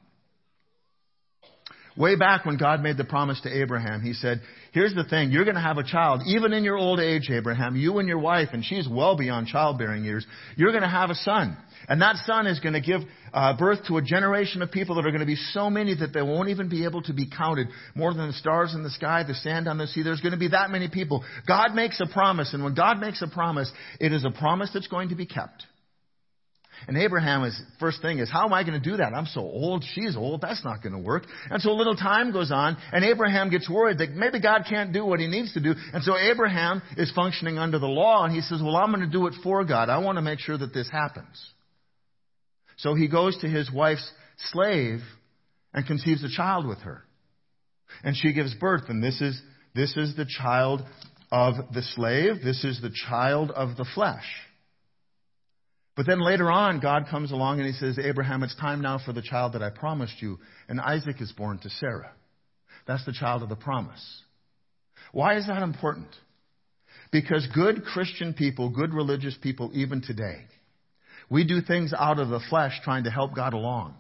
Way 1.98 2.18
back 2.18 2.46
when 2.46 2.58
God 2.58 2.82
made 2.82 2.98
the 2.98 3.06
promise 3.06 3.40
to 3.42 3.62
Abraham, 3.62 4.02
he 4.02 4.12
said, 4.12 4.42
Here's 4.74 4.94
the 4.94 5.06
thing, 5.06 5.32
you're 5.32 5.46
going 5.46 5.56
to 5.56 5.62
have 5.62 5.78
a 5.78 5.84
child, 5.84 6.24
even 6.26 6.52
in 6.52 6.66
your 6.66 6.78
old 6.78 7.00
age, 7.00 7.30
Abraham, 7.30 7.78
you 7.78 8.00
and 8.00 8.08
your 8.08 8.20
wife, 8.20 8.50
and 8.52 8.66
she's 8.66 8.88
well 8.88 9.16
beyond 9.16 9.48
childbearing 9.48 10.04
years, 10.04 10.28
you're 10.58 10.72
going 10.72 10.84
to 10.84 10.90
have 10.90 11.10
a 11.10 11.16
son. 11.16 11.56
And 11.88 12.02
that 12.02 12.16
son 12.26 12.48
is 12.48 12.60
going 12.60 12.74
to 12.74 12.82
give 12.82 13.02
uh, 13.34 13.56
birth 13.58 13.86
to 13.88 13.98
a 13.98 14.02
generation 14.02 14.62
of 14.62 14.72
people 14.72 14.96
that 14.96 15.06
are 15.06 15.12
going 15.12 15.20
to 15.20 15.26
be 15.26 15.36
so 15.36 15.70
many 15.70 15.96
that 15.96 16.14
they 16.14 16.22
won't 16.22 16.50
even 16.50 16.70
be 16.70 16.86
able 16.86 17.02
to 17.04 17.14
be 17.14 17.30
counted. 17.30 17.68
More 17.94 18.14
than 18.14 18.28
the 18.28 18.34
stars 18.34 18.74
in 18.74 18.84
the 18.84 18.90
sky, 18.90 19.24
the 19.24 19.36
sand 19.36 19.68
on 19.68 19.78
the 19.78 19.88
sea. 19.88 20.04
There's 20.04 20.22
going 20.22 20.34
to 20.34 20.40
be 20.40 20.50
that 20.50 20.70
many 20.70 20.90
people. 20.90 21.24
God 21.48 21.76
makes 21.76 22.00
a 22.02 22.08
promise, 22.08 22.54
and 22.54 22.64
when 22.64 22.76
God 22.76 23.00
makes 23.00 23.22
a 23.22 23.28
promise, 23.28 23.72
it 24.00 24.12
is 24.12 24.26
a 24.26 24.32
promise 24.32 24.72
that's 24.74 24.88
going 24.88 25.10
to 25.10 25.16
be 25.16 25.26
kept. 25.26 25.66
And 26.88 26.98
Abraham 26.98 27.44
is, 27.44 27.60
first 27.80 28.02
thing 28.02 28.20
is, 28.20 28.30
how 28.30 28.46
am 28.46 28.54
I 28.54 28.64
going 28.64 28.80
to 28.80 28.90
do 28.90 28.98
that? 28.98 29.14
I'm 29.14 29.26
so 29.26 29.42
old. 29.42 29.84
She's 29.94 30.16
old. 30.16 30.42
That's 30.42 30.64
not 30.64 30.84
going 30.84 30.94
to 30.94 31.00
work. 31.00 31.24
And 31.50 31.62
so 31.62 31.72
a 31.72 31.74
little 31.74 31.96
time 31.96 32.32
goes 32.32 32.52
on, 32.52 32.78
and 32.92 33.04
Abraham 33.04 33.50
gets 33.50 33.70
worried 33.70 34.00
that 34.00 34.12
maybe 34.12 34.42
God 34.42 34.66
can't 34.70 34.92
do 34.92 35.06
what 35.06 35.20
he 35.20 35.28
needs 35.28 35.54
to 35.54 35.62
do. 35.62 35.74
And 35.94 36.04
so 36.04 36.18
Abraham 36.18 36.82
is 36.98 37.12
functioning 37.12 37.58
under 37.58 37.80
the 37.80 37.88
law, 37.88 38.26
and 38.26 38.34
he 38.34 38.42
says, 38.42 38.62
well, 38.62 38.76
I'm 38.76 38.92
going 38.92 39.06
to 39.06 39.12
do 39.12 39.28
it 39.28 39.34
for 39.42 39.64
God. 39.64 39.90
I 39.90 40.00
want 40.00 40.18
to 40.18 40.22
make 40.22 40.40
sure 40.40 40.58
that 40.58 40.74
this 40.74 40.90
happens. 40.90 41.55
So 42.78 42.94
he 42.96 43.08
goes 43.08 43.38
to 43.40 43.48
his 43.48 43.72
wife's 43.72 44.10
slave 44.52 45.00
and 45.74 45.86
conceives 45.86 46.24
a 46.24 46.30
child 46.30 46.68
with 46.68 46.80
her. 46.80 47.04
And 48.04 48.16
she 48.16 48.34
gives 48.34 48.54
birth, 48.56 48.90
and 48.90 49.04
this 49.04 49.22
is, 49.22 49.42
this 49.74 49.96
is 49.96 50.16
the 50.16 50.26
child 50.26 50.84
of 51.32 51.56
the 51.74 51.82
slave. 51.82 52.44
This 52.44 52.64
is 52.64 52.82
the 52.82 52.94
child 53.08 53.52
of 53.52 53.78
the 53.78 53.86
flesh. 53.96 54.26
But 55.96 56.06
then 56.06 56.20
later 56.20 56.52
on, 56.52 56.82
God 56.82 57.06
comes 57.10 57.32
along 57.32 57.60
and 57.60 57.68
he 57.68 57.74
says, 57.74 57.98
Abraham, 57.98 58.44
it's 58.44 58.56
time 58.56 58.82
now 58.82 59.00
for 59.04 59.14
the 59.14 59.22
child 59.22 59.54
that 59.54 59.64
I 59.64 59.70
promised 59.70 60.22
you. 60.22 60.40
And 60.68 60.82
Isaac 60.82 61.22
is 61.22 61.32
born 61.32 61.58
to 61.60 61.70
Sarah. 61.70 62.12
That's 62.86 63.06
the 63.06 63.14
child 63.14 63.44
of 63.44 63.50
the 63.50 63.56
promise. 63.56 64.04
Why 65.14 65.38
is 65.38 65.48
that 65.48 65.64
important? 65.64 66.10
Because 67.12 67.48
good 67.54 67.86
Christian 67.86 68.34
people, 68.34 68.70
good 68.70 68.94
religious 68.94 69.38
people, 69.42 69.72
even 69.74 70.02
today, 70.02 70.46
we 71.30 71.44
do 71.44 71.62
things 71.62 71.94
out 71.98 72.20
of 72.20 72.30
the 72.30 72.40
flesh 72.50 72.80
trying 72.84 73.06
to 73.06 73.12
help 73.12 73.36
God 73.36 73.54
along. 73.54 73.96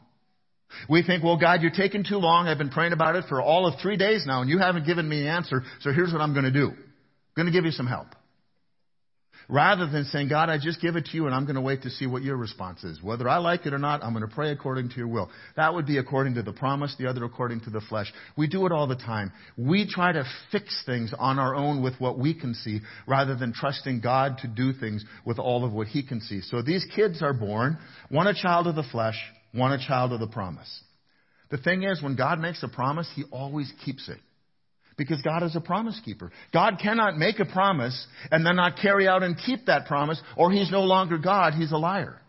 We 0.89 1.03
think, 1.03 1.23
well, 1.23 1.37
God, 1.37 1.61
you're 1.61 1.71
taking 1.71 2.03
too 2.03 2.17
long. 2.17 2.47
I've 2.47 2.57
been 2.57 2.69
praying 2.69 2.93
about 2.93 3.15
it 3.15 3.25
for 3.29 3.41
all 3.41 3.65
of 3.65 3.79
three 3.81 3.97
days 3.97 4.25
now, 4.25 4.41
and 4.41 4.49
you 4.49 4.57
haven't 4.57 4.85
given 4.85 5.07
me 5.07 5.21
an 5.21 5.27
answer, 5.27 5.63
so 5.81 5.91
here's 5.91 6.11
what 6.11 6.21
I'm 6.21 6.33
going 6.33 6.45
to 6.45 6.51
do. 6.51 6.67
I'm 6.67 7.35
going 7.35 7.45
to 7.47 7.51
give 7.51 7.65
you 7.65 7.71
some 7.71 7.87
help. 7.87 8.07
Rather 9.47 9.87
than 9.87 10.05
saying, 10.05 10.29
God, 10.29 10.49
I 10.49 10.57
just 10.57 10.81
give 10.81 10.95
it 10.95 11.05
to 11.05 11.15
you 11.15 11.27
and 11.27 11.35
I'm 11.35 11.43
going 11.45 11.55
to 11.55 11.61
wait 11.61 11.83
to 11.83 11.89
see 11.89 12.07
what 12.07 12.23
your 12.23 12.35
response 12.35 12.83
is. 12.83 13.01
Whether 13.01 13.29
I 13.29 13.37
like 13.37 13.65
it 13.65 13.73
or 13.73 13.77
not, 13.77 14.03
I'm 14.03 14.13
going 14.13 14.27
to 14.27 14.33
pray 14.33 14.51
according 14.51 14.89
to 14.89 14.95
your 14.95 15.07
will. 15.07 15.29
That 15.55 15.73
would 15.73 15.85
be 15.85 15.97
according 15.97 16.33
to 16.35 16.43
the 16.43 16.53
promise, 16.53 16.95
the 16.97 17.07
other 17.07 17.23
according 17.23 17.61
to 17.61 17.69
the 17.69 17.81
flesh. 17.81 18.11
We 18.35 18.47
do 18.47 18.65
it 18.65 18.71
all 18.71 18.87
the 18.87 18.95
time. 18.95 19.31
We 19.55 19.87
try 19.87 20.11
to 20.13 20.23
fix 20.51 20.83
things 20.85 21.13
on 21.17 21.37
our 21.37 21.53
own 21.53 21.83
with 21.83 21.93
what 21.99 22.17
we 22.17 22.33
can 22.33 22.55
see 22.55 22.81
rather 23.07 23.35
than 23.35 23.53
trusting 23.53 24.01
God 24.01 24.39
to 24.39 24.47
do 24.47 24.73
things 24.73 25.05
with 25.25 25.37
all 25.37 25.63
of 25.63 25.73
what 25.73 25.87
he 25.87 26.01
can 26.01 26.21
see. 26.21 26.41
So 26.41 26.61
these 26.63 26.85
kids 26.95 27.21
are 27.21 27.33
born, 27.33 27.77
one 28.09 28.27
a 28.27 28.33
child 28.33 28.65
of 28.65 28.75
the 28.75 28.83
flesh, 28.83 29.17
one 29.51 29.73
a 29.73 29.87
child 29.87 30.11
of 30.11 30.19
the 30.19 30.27
promise. 30.27 30.83
The 31.51 31.57
thing 31.57 31.83
is, 31.83 32.01
when 32.01 32.15
God 32.15 32.39
makes 32.39 32.63
a 32.63 32.67
promise, 32.67 33.07
he 33.15 33.23
always 33.31 33.71
keeps 33.85 34.09
it. 34.09 34.17
Because 34.97 35.21
God 35.21 35.43
is 35.43 35.55
a 35.55 35.61
promise 35.61 35.99
keeper. 36.05 36.31
God 36.53 36.75
cannot 36.81 37.17
make 37.17 37.39
a 37.39 37.45
promise 37.45 38.07
and 38.31 38.45
then 38.45 38.55
not 38.55 38.77
carry 38.77 39.07
out 39.07 39.23
and 39.23 39.37
keep 39.37 39.65
that 39.65 39.87
promise, 39.87 40.21
or 40.37 40.51
He's 40.51 40.71
no 40.71 40.83
longer 40.83 41.17
God, 41.17 41.53
He's 41.53 41.71
a 41.71 41.77
liar. 41.77 42.21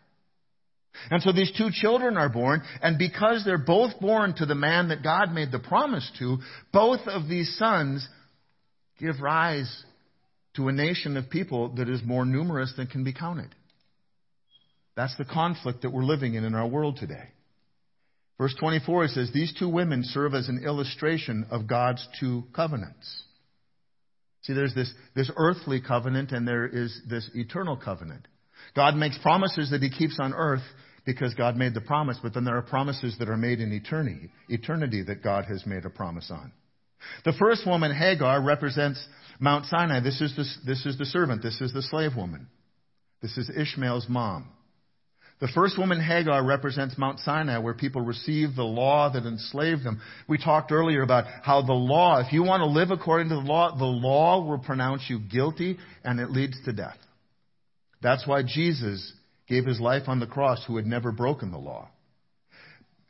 And 1.11 1.23
so 1.23 1.33
these 1.33 1.53
two 1.57 1.69
children 1.71 2.17
are 2.17 2.29
born, 2.29 2.63
and 2.83 2.99
because 2.99 3.45
they're 3.45 3.59
both 3.59 4.01
born 4.01 4.35
to 4.37 4.47
the 4.47 4.55
man 4.55 4.89
that 4.89 5.03
God 5.03 5.33
made 5.33 5.53
the 5.53 5.59
promise 5.59 6.11
to, 6.19 6.39
both 6.73 7.01
of 7.07 7.29
these 7.29 7.57
sons 7.59 8.07
give 8.99 9.21
rise 9.21 9.85
to 10.57 10.69
a 10.69 10.73
nation 10.73 11.17
of 11.17 11.29
people 11.29 11.75
that 11.77 11.89
is 11.89 12.01
more 12.05 12.25
numerous 12.25 12.73
than 12.77 12.87
can 12.87 13.05
be 13.05 13.13
counted. 13.13 13.55
That's 14.97 15.17
the 15.19 15.27
conflict 15.27 15.83
that 15.83 15.93
we're 15.93 16.05
living 16.05 16.35
in 16.35 16.45
in 16.45 16.55
our 16.55 16.67
world 16.67 16.97
today. 16.97 17.29
Verse 18.39 18.55
24, 18.59 19.05
it 19.05 19.11
says, 19.13 19.31
These 19.33 19.55
two 19.59 19.69
women 19.69 20.05
serve 20.05 20.35
as 20.35 20.49
an 20.49 20.63
illustration 20.65 21.47
of 21.51 21.67
God's 21.67 22.07
two 22.21 22.45
covenants. 22.55 23.25
See, 24.43 24.53
there's 24.53 24.75
this, 24.75 24.93
this 25.15 25.31
earthly 25.37 25.81
covenant 25.81 26.33
and 26.33 26.47
there 26.47 26.67
is 26.67 27.01
this 27.09 27.29
eternal 27.35 27.77
covenant. 27.77 28.29
God 28.75 28.95
makes 28.95 29.19
promises 29.19 29.71
that 29.71 29.83
He 29.83 29.91
keeps 29.91 30.19
on 30.21 30.35
earth 30.35 30.63
because 31.05 31.35
God 31.35 31.57
made 31.57 31.73
the 31.73 31.81
promise, 31.81 32.19
but 32.23 32.35
then 32.35 32.45
there 32.45 32.57
are 32.57 32.63
promises 32.63 33.17
that 33.19 33.29
are 33.29 33.37
made 33.37 33.61
in 33.61 33.73
eternity, 33.73 34.31
eternity 34.49 35.03
that 35.05 35.23
God 35.23 35.47
has 35.47 35.65
made 35.65 35.85
a 35.85 35.91
promise 35.91 36.31
on. 36.31 36.53
The 37.25 37.33
first 37.33 37.67
woman, 37.67 37.95
Hagar, 37.95 38.43
represents 38.43 39.05
Mount 39.39 39.67
Sinai. 39.67 40.01
This 40.01 40.21
is 40.21 40.35
the, 40.37 40.45
this 40.67 40.85
is 40.85 40.99
the 40.99 41.05
servant. 41.07 41.43
This 41.43 41.61
is 41.61 41.73
the 41.73 41.83
slave 41.83 42.17
woman. 42.17 42.49
This 43.23 43.37
is 43.37 43.51
Ishmael's 43.51 44.09
mom. 44.09 44.49
The 45.39 45.49
first 45.49 45.79
woman, 45.79 46.01
Hagar, 46.01 46.43
represents 46.43 46.97
Mount 46.97 47.21
Sinai, 47.21 47.59
where 47.59 47.75
people 47.75 48.01
received 48.01 48.57
the 48.57 48.63
law 48.63 49.13
that 49.13 49.27
enslaved 49.27 49.85
them. 49.85 50.01
We 50.27 50.39
talked 50.39 50.73
earlier 50.73 51.03
about 51.03 51.27
how 51.43 51.61
the 51.61 51.75
law, 51.75 52.21
if 52.21 52.33
you 52.33 52.43
want 52.43 52.63
to 52.63 52.67
live 52.67 52.91
according 52.91 53.29
to 53.29 53.35
the 53.35 53.41
law, 53.43 53.77
the 53.77 53.85
law 53.85 54.43
will 54.43 54.59
pronounce 54.59 55.03
you 55.09 55.19
guilty 55.19 55.77
and 56.05 56.21
it 56.21 56.31
leads 56.31 56.57
to 56.65 56.73
death. 56.73 56.97
That's 58.01 58.27
why 58.27 58.43
Jesus 58.45 59.13
gave 59.47 59.67
his 59.67 59.79
life 59.79 60.05
on 60.09 60.21
the 60.21 60.27
cross 60.27 60.65
who 60.67 60.77
had 60.77 60.87
never 60.87 61.13
broken 61.13 61.51
the 61.51 61.59
law. 61.59 61.91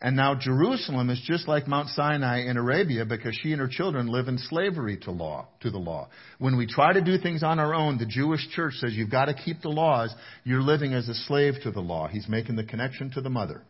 And 0.01 0.15
now 0.15 0.35
Jerusalem 0.35 1.09
is 1.09 1.21
just 1.25 1.49
like 1.49 1.67
Mount 1.67 1.89
Sinai 1.89 2.43
in 2.43 2.59
Arabia 2.59 3.07
because 3.07 3.35
she 3.43 3.53
and 3.53 3.61
her 3.61 3.69
children 3.69 4.09
live 4.09 4.29
in 4.29 4.37
slavery 4.37 4.99
to 4.99 5.11
law, 5.11 5.49
to 5.61 5.71
the 5.71 5.79
law. 5.79 6.09
When 6.39 6.59
we 6.59 6.67
try 6.67 6.93
to 6.93 7.01
do 7.01 7.17
things 7.17 7.43
on 7.43 7.59
our 7.59 7.75
own, 7.75 7.97
the 7.97 8.05
Jewish 8.05 8.47
church 8.51 8.75
says 8.75 8.93
you've 8.93 9.11
got 9.11 9.27
to 9.27 9.35
keep 9.35 9.63
the 9.63 9.71
laws. 9.71 10.15
You're 10.45 10.61
living 10.61 10.93
as 10.93 11.09
a 11.09 11.15
slave 11.15 11.55
to 11.63 11.71
the 11.71 11.81
law. 11.81 12.09
He's 12.09 12.29
making 12.29 12.57
the 12.57 12.65
connection 12.65 13.11
to 13.13 13.23
the 13.23 13.31
mother. 13.31 13.63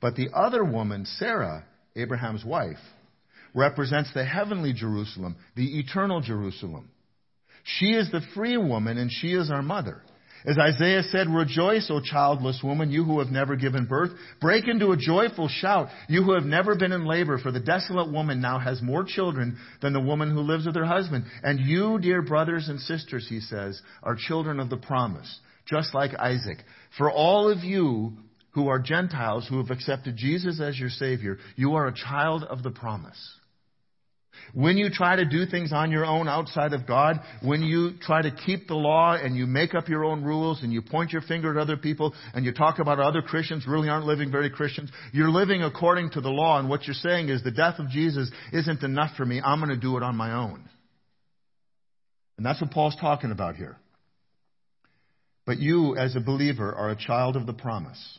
But 0.00 0.16
the 0.16 0.30
other 0.34 0.64
woman, 0.64 1.06
Sarah, 1.06 1.64
Abraham's 1.94 2.44
wife, 2.44 2.78
represents 3.54 4.12
the 4.12 4.24
heavenly 4.24 4.72
Jerusalem, 4.72 5.36
the 5.54 5.78
eternal 5.78 6.20
Jerusalem. 6.20 6.90
She 7.62 7.92
is 7.92 8.10
the 8.10 8.20
free 8.34 8.56
woman 8.56 8.98
and 8.98 9.10
she 9.10 9.28
is 9.28 9.52
our 9.52 9.62
mother. 9.62 10.02
As 10.46 10.58
Isaiah 10.58 11.02
said, 11.04 11.30
Rejoice, 11.30 11.90
O 11.90 12.00
childless 12.00 12.60
woman, 12.62 12.90
you 12.90 13.02
who 13.02 13.18
have 13.20 13.30
never 13.30 13.56
given 13.56 13.86
birth. 13.86 14.10
Break 14.42 14.68
into 14.68 14.92
a 14.92 14.96
joyful 14.96 15.48
shout, 15.48 15.88
you 16.06 16.22
who 16.22 16.32
have 16.32 16.44
never 16.44 16.74
been 16.74 16.92
in 16.92 17.06
labor, 17.06 17.38
for 17.38 17.50
the 17.50 17.60
desolate 17.60 18.12
woman 18.12 18.42
now 18.42 18.58
has 18.58 18.82
more 18.82 19.04
children 19.04 19.56
than 19.80 19.94
the 19.94 20.00
woman 20.00 20.30
who 20.30 20.40
lives 20.40 20.66
with 20.66 20.74
her 20.74 20.84
husband. 20.84 21.24
And 21.42 21.60
you, 21.60 21.98
dear 21.98 22.20
brothers 22.20 22.68
and 22.68 22.78
sisters, 22.78 23.26
he 23.26 23.40
says, 23.40 23.80
are 24.02 24.16
children 24.16 24.60
of 24.60 24.68
the 24.68 24.76
promise, 24.76 25.38
just 25.66 25.94
like 25.94 26.12
Isaac. 26.14 26.58
For 26.98 27.10
all 27.10 27.50
of 27.50 27.64
you 27.64 28.12
who 28.50 28.68
are 28.68 28.78
Gentiles 28.78 29.46
who 29.48 29.56
have 29.58 29.70
accepted 29.70 30.16
Jesus 30.16 30.60
as 30.60 30.78
your 30.78 30.90
Savior, 30.90 31.38
you 31.56 31.74
are 31.74 31.86
a 31.86 31.94
child 31.94 32.44
of 32.44 32.62
the 32.62 32.70
promise. 32.70 33.18
When 34.52 34.76
you 34.76 34.88
try 34.90 35.16
to 35.16 35.24
do 35.24 35.46
things 35.46 35.72
on 35.72 35.90
your 35.90 36.04
own 36.04 36.28
outside 36.28 36.72
of 36.72 36.86
God, 36.86 37.20
when 37.42 37.62
you 37.62 37.92
try 38.00 38.22
to 38.22 38.30
keep 38.30 38.68
the 38.68 38.74
law 38.74 39.16
and 39.16 39.36
you 39.36 39.46
make 39.46 39.74
up 39.74 39.88
your 39.88 40.04
own 40.04 40.22
rules 40.22 40.62
and 40.62 40.72
you 40.72 40.82
point 40.82 41.12
your 41.12 41.22
finger 41.22 41.50
at 41.50 41.56
other 41.56 41.76
people 41.76 42.14
and 42.34 42.44
you 42.44 42.52
talk 42.52 42.78
about 42.78 43.00
other 43.00 43.22
Christians 43.22 43.66
really 43.66 43.88
aren't 43.88 44.06
living 44.06 44.30
very 44.30 44.50
Christians, 44.50 44.90
you're 45.12 45.30
living 45.30 45.62
according 45.62 46.10
to 46.10 46.20
the 46.20 46.28
law 46.28 46.58
and 46.58 46.68
what 46.68 46.86
you're 46.86 46.94
saying 46.94 47.28
is 47.28 47.42
the 47.42 47.50
death 47.50 47.78
of 47.78 47.88
Jesus 47.88 48.30
isn't 48.52 48.82
enough 48.82 49.16
for 49.16 49.24
me. 49.24 49.40
I'm 49.44 49.58
going 49.58 49.70
to 49.70 49.76
do 49.76 49.96
it 49.96 50.02
on 50.02 50.16
my 50.16 50.34
own. 50.34 50.68
And 52.36 52.44
that's 52.44 52.60
what 52.60 52.70
Paul's 52.70 52.96
talking 53.00 53.30
about 53.30 53.56
here. 53.56 53.76
But 55.46 55.58
you, 55.58 55.96
as 55.96 56.16
a 56.16 56.20
believer, 56.20 56.72
are 56.74 56.90
a 56.90 56.96
child 56.96 57.36
of 57.36 57.46
the 57.46 57.52
promise. 57.52 58.18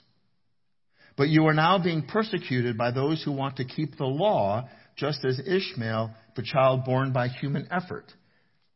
But 1.18 1.30
you 1.30 1.48
are 1.48 1.54
now 1.54 1.82
being 1.82 2.04
persecuted 2.04 2.78
by 2.78 2.92
those 2.92 3.24
who 3.24 3.32
want 3.32 3.58
to 3.58 3.66
keep 3.66 3.98
the 3.98 4.06
law 4.06 4.70
just 4.96 5.26
as 5.26 5.40
Ishmael, 5.40 6.12
the 6.36 6.44
child 6.44 6.86
born 6.86 7.12
by 7.12 7.28
human 7.28 7.68
effort, 7.72 8.06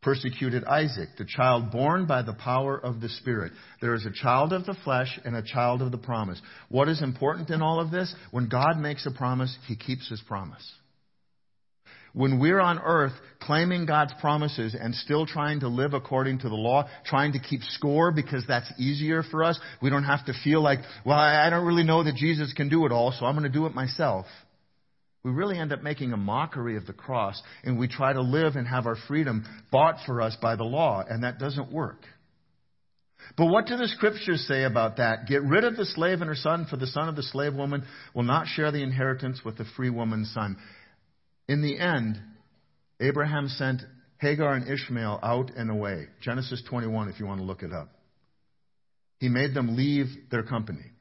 persecuted 0.01 0.63
Isaac, 0.65 1.09
the 1.17 1.25
child 1.25 1.71
born 1.71 2.05
by 2.05 2.21
the 2.21 2.33
power 2.33 2.77
of 2.77 3.01
the 3.01 3.09
Spirit. 3.09 3.51
There 3.81 3.93
is 3.93 4.05
a 4.05 4.11
child 4.11 4.53
of 4.53 4.65
the 4.65 4.75
flesh 4.83 5.19
and 5.25 5.35
a 5.35 5.43
child 5.43 5.81
of 5.81 5.91
the 5.91 5.97
promise. 5.97 6.41
What 6.69 6.89
is 6.89 7.01
important 7.01 7.49
in 7.49 7.61
all 7.61 7.79
of 7.79 7.91
this? 7.91 8.13
When 8.31 8.49
God 8.49 8.77
makes 8.77 9.05
a 9.05 9.11
promise, 9.11 9.57
He 9.67 9.75
keeps 9.75 10.09
His 10.09 10.21
promise. 10.21 10.65
When 12.13 12.39
we're 12.39 12.59
on 12.59 12.79
earth 12.79 13.13
claiming 13.39 13.85
God's 13.85 14.13
promises 14.19 14.75
and 14.79 14.95
still 14.95 15.27
trying 15.27 15.59
to 15.59 15.67
live 15.67 15.93
according 15.93 16.39
to 16.39 16.49
the 16.49 16.55
law, 16.55 16.89
trying 17.05 17.33
to 17.33 17.39
keep 17.39 17.61
score 17.61 18.11
because 18.11 18.43
that's 18.47 18.71
easier 18.79 19.21
for 19.21 19.43
us, 19.43 19.59
we 19.81 19.89
don't 19.91 20.03
have 20.03 20.25
to 20.25 20.33
feel 20.43 20.61
like, 20.61 20.79
well, 21.05 21.19
I 21.19 21.49
don't 21.49 21.65
really 21.67 21.83
know 21.83 22.03
that 22.03 22.15
Jesus 22.15 22.51
can 22.53 22.67
do 22.67 22.85
it 22.85 22.91
all, 22.91 23.11
so 23.11 23.25
I'm 23.25 23.35
going 23.35 23.43
to 23.43 23.57
do 23.57 23.67
it 23.67 23.75
myself. 23.75 24.25
We 25.23 25.31
really 25.31 25.57
end 25.57 25.73
up 25.73 25.83
making 25.83 26.13
a 26.13 26.17
mockery 26.17 26.77
of 26.77 26.85
the 26.85 26.93
cross, 26.93 27.41
and 27.63 27.77
we 27.77 27.87
try 27.87 28.13
to 28.13 28.21
live 28.21 28.55
and 28.55 28.67
have 28.67 28.85
our 28.85 28.95
freedom 29.07 29.45
bought 29.71 29.97
for 30.05 30.21
us 30.21 30.37
by 30.41 30.55
the 30.55 30.63
law, 30.63 31.03
and 31.07 31.23
that 31.23 31.39
doesn't 31.39 31.71
work. 31.71 32.05
But 33.37 33.47
what 33.47 33.67
do 33.67 33.75
the 33.77 33.87
scriptures 33.87 34.45
say 34.47 34.63
about 34.63 34.97
that? 34.97 35.27
Get 35.27 35.43
rid 35.43 35.63
of 35.63 35.75
the 35.75 35.85
slave 35.85 36.21
and 36.21 36.29
her 36.29 36.35
son, 36.35 36.67
for 36.69 36.77
the 36.77 36.87
son 36.87 37.09
of 37.09 37.15
the 37.15 37.23
slave 37.23 37.53
woman 37.53 37.83
will 38.13 38.23
not 38.23 38.47
share 38.47 38.71
the 38.71 38.81
inheritance 38.81 39.41
with 39.43 39.57
the 39.57 39.65
free 39.75 39.89
woman's 39.89 40.31
son. 40.33 40.57
In 41.47 41.61
the 41.61 41.77
end, 41.77 42.19
Abraham 42.99 43.47
sent 43.49 43.81
Hagar 44.19 44.53
and 44.53 44.69
Ishmael 44.69 45.19
out 45.21 45.51
and 45.55 45.69
away. 45.69 46.07
Genesis 46.21 46.63
21, 46.69 47.09
if 47.09 47.19
you 47.19 47.25
want 47.25 47.39
to 47.39 47.45
look 47.45 47.63
it 47.63 47.73
up. 47.73 47.89
He 49.19 49.29
made 49.29 49.53
them 49.53 49.75
leave 49.75 50.07
their 50.31 50.43
company. 50.43 50.91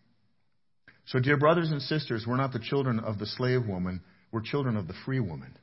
So, 1.09 1.19
dear 1.19 1.39
brothers 1.39 1.71
and 1.71 1.81
sisters, 1.81 2.27
we're 2.27 2.37
not 2.37 2.53
the 2.53 2.59
children 2.59 3.01
of 3.01 3.19
the 3.19 3.25
slave 3.25 3.67
woman, 3.67 4.03
we're 4.31 4.43
children 4.43 4.77
of 4.77 4.87
the 4.89 4.95
free 5.07 5.21
woman. 5.21 5.57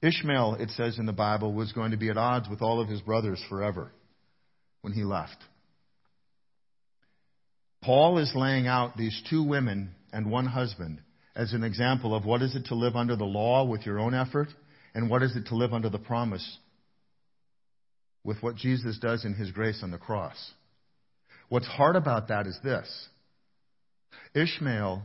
Ishmael, 0.00 0.58
it 0.60 0.70
says 0.70 0.98
in 0.98 1.06
the 1.06 1.12
Bible, 1.12 1.52
was 1.52 1.72
going 1.72 1.90
to 1.90 1.96
be 1.96 2.08
at 2.08 2.16
odds 2.16 2.48
with 2.48 2.62
all 2.62 2.80
of 2.80 2.88
his 2.88 3.00
brothers 3.00 3.42
forever 3.48 3.90
when 4.82 4.92
he 4.92 5.02
left. 5.02 5.36
Paul 7.82 8.18
is 8.18 8.32
laying 8.36 8.68
out 8.68 8.96
these 8.96 9.20
two 9.28 9.42
women 9.42 9.90
and 10.12 10.30
one 10.30 10.46
husband 10.46 11.00
as 11.34 11.52
an 11.52 11.64
example 11.64 12.14
of 12.14 12.24
what 12.24 12.42
is 12.42 12.54
it 12.54 12.66
to 12.66 12.76
live 12.76 12.94
under 12.94 13.16
the 13.16 13.24
law 13.24 13.64
with 13.64 13.84
your 13.84 13.98
own 13.98 14.14
effort 14.14 14.48
and 14.94 15.10
what 15.10 15.24
is 15.24 15.34
it 15.34 15.46
to 15.46 15.56
live 15.56 15.72
under 15.72 15.88
the 15.88 15.98
promise 15.98 16.58
with 18.22 18.40
what 18.40 18.54
Jesus 18.54 19.00
does 19.00 19.24
in 19.24 19.34
his 19.34 19.50
grace 19.50 19.80
on 19.82 19.90
the 19.90 19.98
cross. 19.98 20.52
What's 21.48 21.66
hard 21.66 21.96
about 21.96 22.28
that 22.28 22.46
is 22.46 22.56
this 22.62 23.08
Ishmael, 24.34 25.02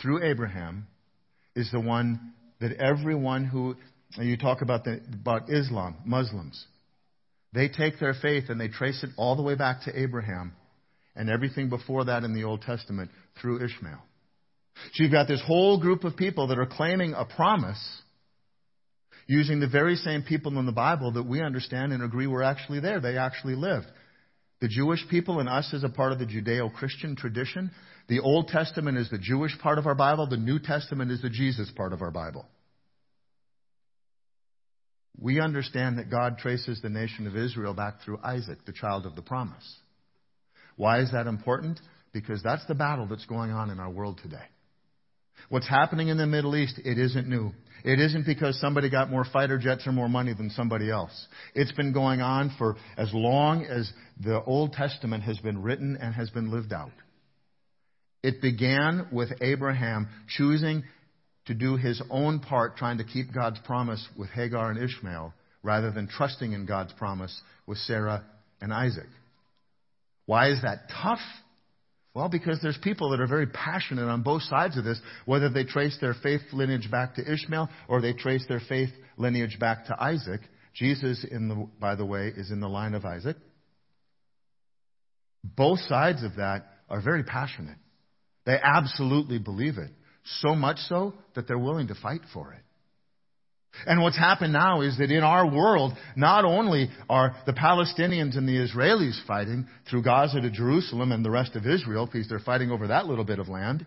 through 0.00 0.24
Abraham, 0.24 0.86
is 1.54 1.70
the 1.70 1.80
one 1.80 2.32
that 2.60 2.72
everyone 2.80 3.44
who, 3.44 3.76
you 4.18 4.36
talk 4.36 4.62
about, 4.62 4.84
the, 4.84 5.00
about 5.12 5.50
Islam, 5.50 5.96
Muslims, 6.04 6.64
they 7.52 7.68
take 7.68 8.00
their 8.00 8.14
faith 8.14 8.44
and 8.48 8.60
they 8.60 8.68
trace 8.68 9.02
it 9.02 9.10
all 9.16 9.36
the 9.36 9.42
way 9.42 9.54
back 9.54 9.82
to 9.84 9.98
Abraham 9.98 10.52
and 11.14 11.28
everything 11.28 11.68
before 11.68 12.06
that 12.06 12.24
in 12.24 12.34
the 12.34 12.44
Old 12.44 12.62
Testament 12.62 13.10
through 13.40 13.64
Ishmael. 13.64 14.02
So 14.94 15.02
you've 15.02 15.12
got 15.12 15.28
this 15.28 15.42
whole 15.46 15.78
group 15.78 16.04
of 16.04 16.16
people 16.16 16.48
that 16.48 16.58
are 16.58 16.66
claiming 16.66 17.12
a 17.12 17.24
promise 17.24 18.02
using 19.26 19.60
the 19.60 19.68
very 19.68 19.96
same 19.96 20.22
people 20.22 20.58
in 20.58 20.66
the 20.66 20.72
Bible 20.72 21.12
that 21.12 21.24
we 21.24 21.42
understand 21.42 21.92
and 21.92 22.02
agree 22.02 22.26
were 22.26 22.42
actually 22.42 22.80
there. 22.80 23.00
They 23.00 23.18
actually 23.18 23.54
lived. 23.54 23.86
The 24.62 24.68
Jewish 24.68 25.04
people 25.10 25.40
and 25.40 25.48
us 25.48 25.74
as 25.74 25.82
a 25.82 25.88
part 25.88 26.12
of 26.12 26.20
the 26.20 26.24
Judeo 26.24 26.72
Christian 26.72 27.16
tradition. 27.16 27.72
The 28.08 28.20
Old 28.20 28.46
Testament 28.46 28.96
is 28.96 29.10
the 29.10 29.18
Jewish 29.18 29.58
part 29.58 29.76
of 29.76 29.88
our 29.88 29.96
Bible, 29.96 30.28
the 30.28 30.36
New 30.36 30.60
Testament 30.60 31.10
is 31.10 31.20
the 31.20 31.30
Jesus 31.30 31.68
part 31.76 31.92
of 31.92 32.00
our 32.00 32.12
Bible. 32.12 32.46
We 35.18 35.40
understand 35.40 35.98
that 35.98 36.12
God 36.12 36.38
traces 36.38 36.80
the 36.80 36.90
nation 36.90 37.26
of 37.26 37.36
Israel 37.36 37.74
back 37.74 38.02
through 38.04 38.20
Isaac, 38.22 38.58
the 38.64 38.72
child 38.72 39.04
of 39.04 39.16
the 39.16 39.22
promise. 39.22 39.78
Why 40.76 41.00
is 41.00 41.10
that 41.10 41.26
important? 41.26 41.80
Because 42.12 42.40
that's 42.40 42.64
the 42.66 42.76
battle 42.76 43.08
that's 43.08 43.26
going 43.26 43.50
on 43.50 43.68
in 43.68 43.80
our 43.80 43.90
world 43.90 44.20
today. 44.22 44.46
What's 45.48 45.68
happening 45.68 46.06
in 46.06 46.18
the 46.18 46.26
Middle 46.26 46.54
East, 46.54 46.80
it 46.84 46.98
isn't 46.98 47.28
new. 47.28 47.50
It 47.84 47.98
isn't 47.98 48.26
because 48.26 48.60
somebody 48.60 48.88
got 48.90 49.10
more 49.10 49.24
fighter 49.24 49.58
jets 49.58 49.86
or 49.86 49.92
more 49.92 50.08
money 50.08 50.34
than 50.34 50.50
somebody 50.50 50.90
else. 50.90 51.26
It's 51.54 51.72
been 51.72 51.92
going 51.92 52.20
on 52.20 52.54
for 52.58 52.76
as 52.96 53.12
long 53.12 53.64
as 53.64 53.92
the 54.22 54.42
Old 54.44 54.72
Testament 54.72 55.24
has 55.24 55.38
been 55.38 55.62
written 55.62 55.96
and 56.00 56.14
has 56.14 56.30
been 56.30 56.50
lived 56.50 56.72
out. 56.72 56.92
It 58.22 58.40
began 58.40 59.08
with 59.10 59.30
Abraham 59.40 60.08
choosing 60.28 60.84
to 61.46 61.54
do 61.54 61.76
his 61.76 62.00
own 62.08 62.38
part, 62.38 62.76
trying 62.76 62.98
to 62.98 63.04
keep 63.04 63.34
God's 63.34 63.58
promise 63.64 64.06
with 64.16 64.30
Hagar 64.30 64.70
and 64.70 64.78
Ishmael, 64.78 65.34
rather 65.64 65.90
than 65.90 66.06
trusting 66.06 66.52
in 66.52 66.66
God's 66.66 66.92
promise 66.92 67.36
with 67.66 67.78
Sarah 67.78 68.24
and 68.60 68.72
Isaac. 68.72 69.08
Why 70.26 70.50
is 70.50 70.62
that 70.62 70.88
tough? 71.02 71.18
Well, 72.14 72.28
because 72.28 72.60
there's 72.62 72.78
people 72.82 73.10
that 73.10 73.20
are 73.20 73.26
very 73.26 73.46
passionate 73.46 74.06
on 74.06 74.22
both 74.22 74.42
sides 74.42 74.76
of 74.76 74.84
this, 74.84 75.00
whether 75.24 75.48
they 75.48 75.64
trace 75.64 75.96
their 76.00 76.14
faith 76.22 76.42
lineage 76.52 76.90
back 76.90 77.14
to 77.14 77.32
Ishmael 77.32 77.70
or 77.88 78.02
they 78.02 78.12
trace 78.12 78.44
their 78.48 78.60
faith 78.68 78.90
lineage 79.16 79.58
back 79.58 79.86
to 79.86 80.02
Isaac. 80.02 80.42
Jesus, 80.74 81.24
the, 81.48 81.68
by 81.80 81.94
the 81.94 82.04
way, 82.04 82.32
is 82.36 82.50
in 82.50 82.60
the 82.60 82.68
line 82.68 82.94
of 82.94 83.04
Isaac. 83.06 83.36
Both 85.42 85.80
sides 85.80 86.22
of 86.22 86.36
that 86.36 86.66
are 86.88 87.00
very 87.00 87.24
passionate. 87.24 87.78
They 88.44 88.58
absolutely 88.62 89.38
believe 89.38 89.78
it. 89.78 89.90
So 90.40 90.54
much 90.54 90.78
so 90.88 91.14
that 91.34 91.48
they're 91.48 91.58
willing 91.58 91.88
to 91.88 91.94
fight 91.94 92.20
for 92.32 92.52
it. 92.52 92.62
And 93.86 94.02
what's 94.02 94.18
happened 94.18 94.52
now 94.52 94.82
is 94.82 94.98
that 94.98 95.10
in 95.10 95.22
our 95.22 95.46
world, 95.46 95.92
not 96.14 96.44
only 96.44 96.90
are 97.08 97.34
the 97.46 97.52
Palestinians 97.52 98.36
and 98.36 98.46
the 98.46 98.58
Israelis 98.58 99.24
fighting 99.26 99.66
through 99.88 100.02
Gaza 100.02 100.40
to 100.40 100.50
Jerusalem 100.50 101.10
and 101.10 101.24
the 101.24 101.30
rest 101.30 101.56
of 101.56 101.66
Israel, 101.66 102.06
because 102.06 102.28
they're 102.28 102.38
fighting 102.38 102.70
over 102.70 102.88
that 102.88 103.06
little 103.06 103.24
bit 103.24 103.38
of 103.38 103.48
land. 103.48 103.86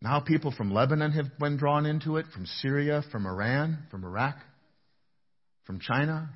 Now 0.00 0.18
people 0.20 0.52
from 0.56 0.72
Lebanon 0.72 1.12
have 1.12 1.38
been 1.38 1.56
drawn 1.56 1.86
into 1.86 2.16
it, 2.16 2.26
from 2.34 2.44
Syria, 2.60 3.02
from 3.12 3.26
Iran, 3.26 3.78
from 3.90 4.04
Iraq, 4.04 4.36
from 5.64 5.78
China, 5.78 6.28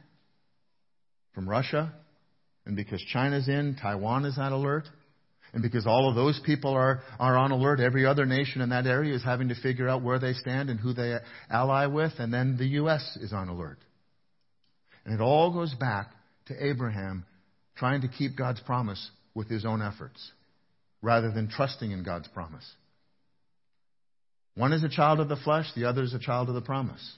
from 1.35 1.49
Russia. 1.49 1.93
And 2.65 2.77
because 2.77 3.03
China's 3.13 3.49
in, 3.49 3.77
Taiwan 3.81 4.25
is 4.25 4.39
on 4.39 4.53
alert. 4.53 4.89
And 5.57 5.63
because 5.63 5.87
all 5.87 6.07
of 6.07 6.15
those 6.15 6.39
people 6.45 6.75
are, 6.75 7.01
are 7.19 7.35
on 7.35 7.51
alert, 7.51 7.81
every 7.81 8.05
other 8.05 8.27
nation 8.27 8.61
in 8.61 8.69
that 8.69 8.87
area 8.87 9.15
is 9.15 9.25
having 9.25 9.49
to 9.49 9.55
figure 9.55 9.89
out 9.89 10.03
where 10.03 10.19
they 10.19 10.35
stand 10.35 10.69
and 10.69 10.79
who 10.79 10.93
they 10.93 11.17
ally 11.49 11.87
with, 11.87 12.13
and 12.19 12.31
then 12.31 12.59
the 12.59 12.67
U.S. 12.81 13.17
is 13.23 13.33
on 13.33 13.49
alert. 13.49 13.79
And 15.07 15.15
it 15.15 15.23
all 15.23 15.55
goes 15.55 15.73
back 15.73 16.11
to 16.49 16.63
Abraham 16.63 17.25
trying 17.75 18.03
to 18.03 18.09
keep 18.09 18.37
God's 18.37 18.61
promise 18.61 19.11
with 19.35 19.49
his 19.49 19.65
own 19.65 19.81
efforts 19.81 20.31
rather 21.01 21.33
than 21.33 21.49
trusting 21.49 21.91
in 21.91 22.05
God's 22.05 22.29
promise. 22.29 22.71
One 24.57 24.75
is 24.75 24.85
a 24.85 24.91
child 24.91 25.21
of 25.21 25.31
the 25.31 25.37
flesh, 25.37 25.73
the 25.75 25.87
other 25.87 26.03
is 26.03 26.13
a 26.13 26.19
child 26.19 26.51
of 26.51 26.55
the 26.55 26.61
promise. 26.61 27.17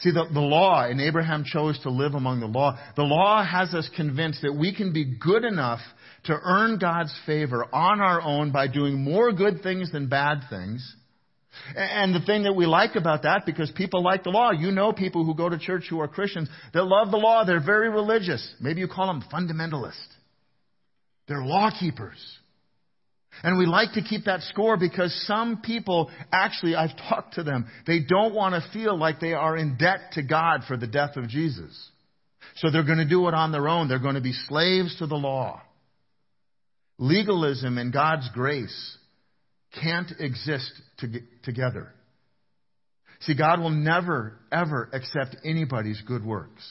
See, 0.00 0.10
the, 0.10 0.26
the 0.32 0.40
law, 0.40 0.84
and 0.84 1.00
Abraham 1.00 1.44
chose 1.44 1.78
to 1.80 1.90
live 1.90 2.14
among 2.14 2.40
the 2.40 2.46
law, 2.46 2.78
the 2.96 3.02
law 3.02 3.44
has 3.44 3.72
us 3.72 3.88
convinced 3.96 4.42
that 4.42 4.52
we 4.52 4.74
can 4.74 4.92
be 4.92 5.04
good 5.04 5.44
enough 5.44 5.80
to 6.24 6.38
earn 6.42 6.78
God's 6.78 7.14
favor 7.24 7.64
on 7.72 8.00
our 8.00 8.20
own 8.20 8.52
by 8.52 8.68
doing 8.68 9.02
more 9.02 9.32
good 9.32 9.62
things 9.62 9.90
than 9.92 10.08
bad 10.08 10.42
things. 10.50 10.96
And 11.74 12.14
the 12.14 12.20
thing 12.20 12.42
that 12.42 12.52
we 12.52 12.66
like 12.66 12.96
about 12.96 13.22
that, 13.22 13.46
because 13.46 13.70
people 13.74 14.02
like 14.02 14.24
the 14.24 14.30
law, 14.30 14.50
you 14.50 14.70
know 14.70 14.92
people 14.92 15.24
who 15.24 15.34
go 15.34 15.48
to 15.48 15.58
church 15.58 15.84
who 15.88 16.00
are 16.00 16.08
Christians 16.08 16.50
that 16.74 16.84
love 16.84 17.10
the 17.10 17.16
law, 17.16 17.44
they're 17.44 17.64
very 17.64 17.88
religious. 17.88 18.54
Maybe 18.60 18.80
you 18.80 18.88
call 18.88 19.06
them 19.06 19.24
fundamentalist. 19.32 19.94
They're 21.28 21.44
law 21.44 21.70
keepers. 21.78 22.18
And 23.42 23.58
we 23.58 23.66
like 23.66 23.92
to 23.92 24.02
keep 24.02 24.24
that 24.24 24.42
score 24.42 24.76
because 24.76 25.14
some 25.26 25.60
people, 25.62 26.10
actually, 26.32 26.74
I've 26.74 26.96
talked 27.08 27.34
to 27.34 27.42
them, 27.42 27.66
they 27.86 28.00
don't 28.00 28.34
want 28.34 28.54
to 28.54 28.70
feel 28.72 28.98
like 28.98 29.20
they 29.20 29.32
are 29.34 29.56
in 29.56 29.76
debt 29.76 30.12
to 30.12 30.22
God 30.22 30.62
for 30.66 30.76
the 30.76 30.86
death 30.86 31.16
of 31.16 31.28
Jesus. 31.28 31.90
So 32.56 32.70
they're 32.70 32.84
going 32.84 32.98
to 32.98 33.08
do 33.08 33.28
it 33.28 33.34
on 33.34 33.52
their 33.52 33.68
own. 33.68 33.88
They're 33.88 33.98
going 33.98 34.14
to 34.14 34.20
be 34.20 34.32
slaves 34.32 34.96
to 34.98 35.06
the 35.06 35.16
law. 35.16 35.60
Legalism 36.98 37.76
and 37.76 37.92
God's 37.92 38.28
grace 38.32 38.96
can't 39.82 40.10
exist 40.18 40.70
to 40.98 41.08
together. 41.42 41.92
See, 43.20 43.36
God 43.36 43.60
will 43.60 43.70
never, 43.70 44.38
ever 44.52 44.88
accept 44.92 45.36
anybody's 45.44 46.00
good 46.06 46.24
works. 46.24 46.62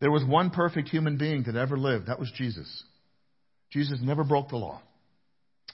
There 0.00 0.10
was 0.10 0.24
one 0.24 0.50
perfect 0.50 0.88
human 0.88 1.16
being 1.16 1.44
that 1.44 1.56
ever 1.56 1.76
lived. 1.76 2.06
That 2.06 2.18
was 2.18 2.30
Jesus. 2.36 2.84
Jesus 3.70 3.98
never 4.02 4.24
broke 4.24 4.48
the 4.48 4.56
law. 4.56 4.80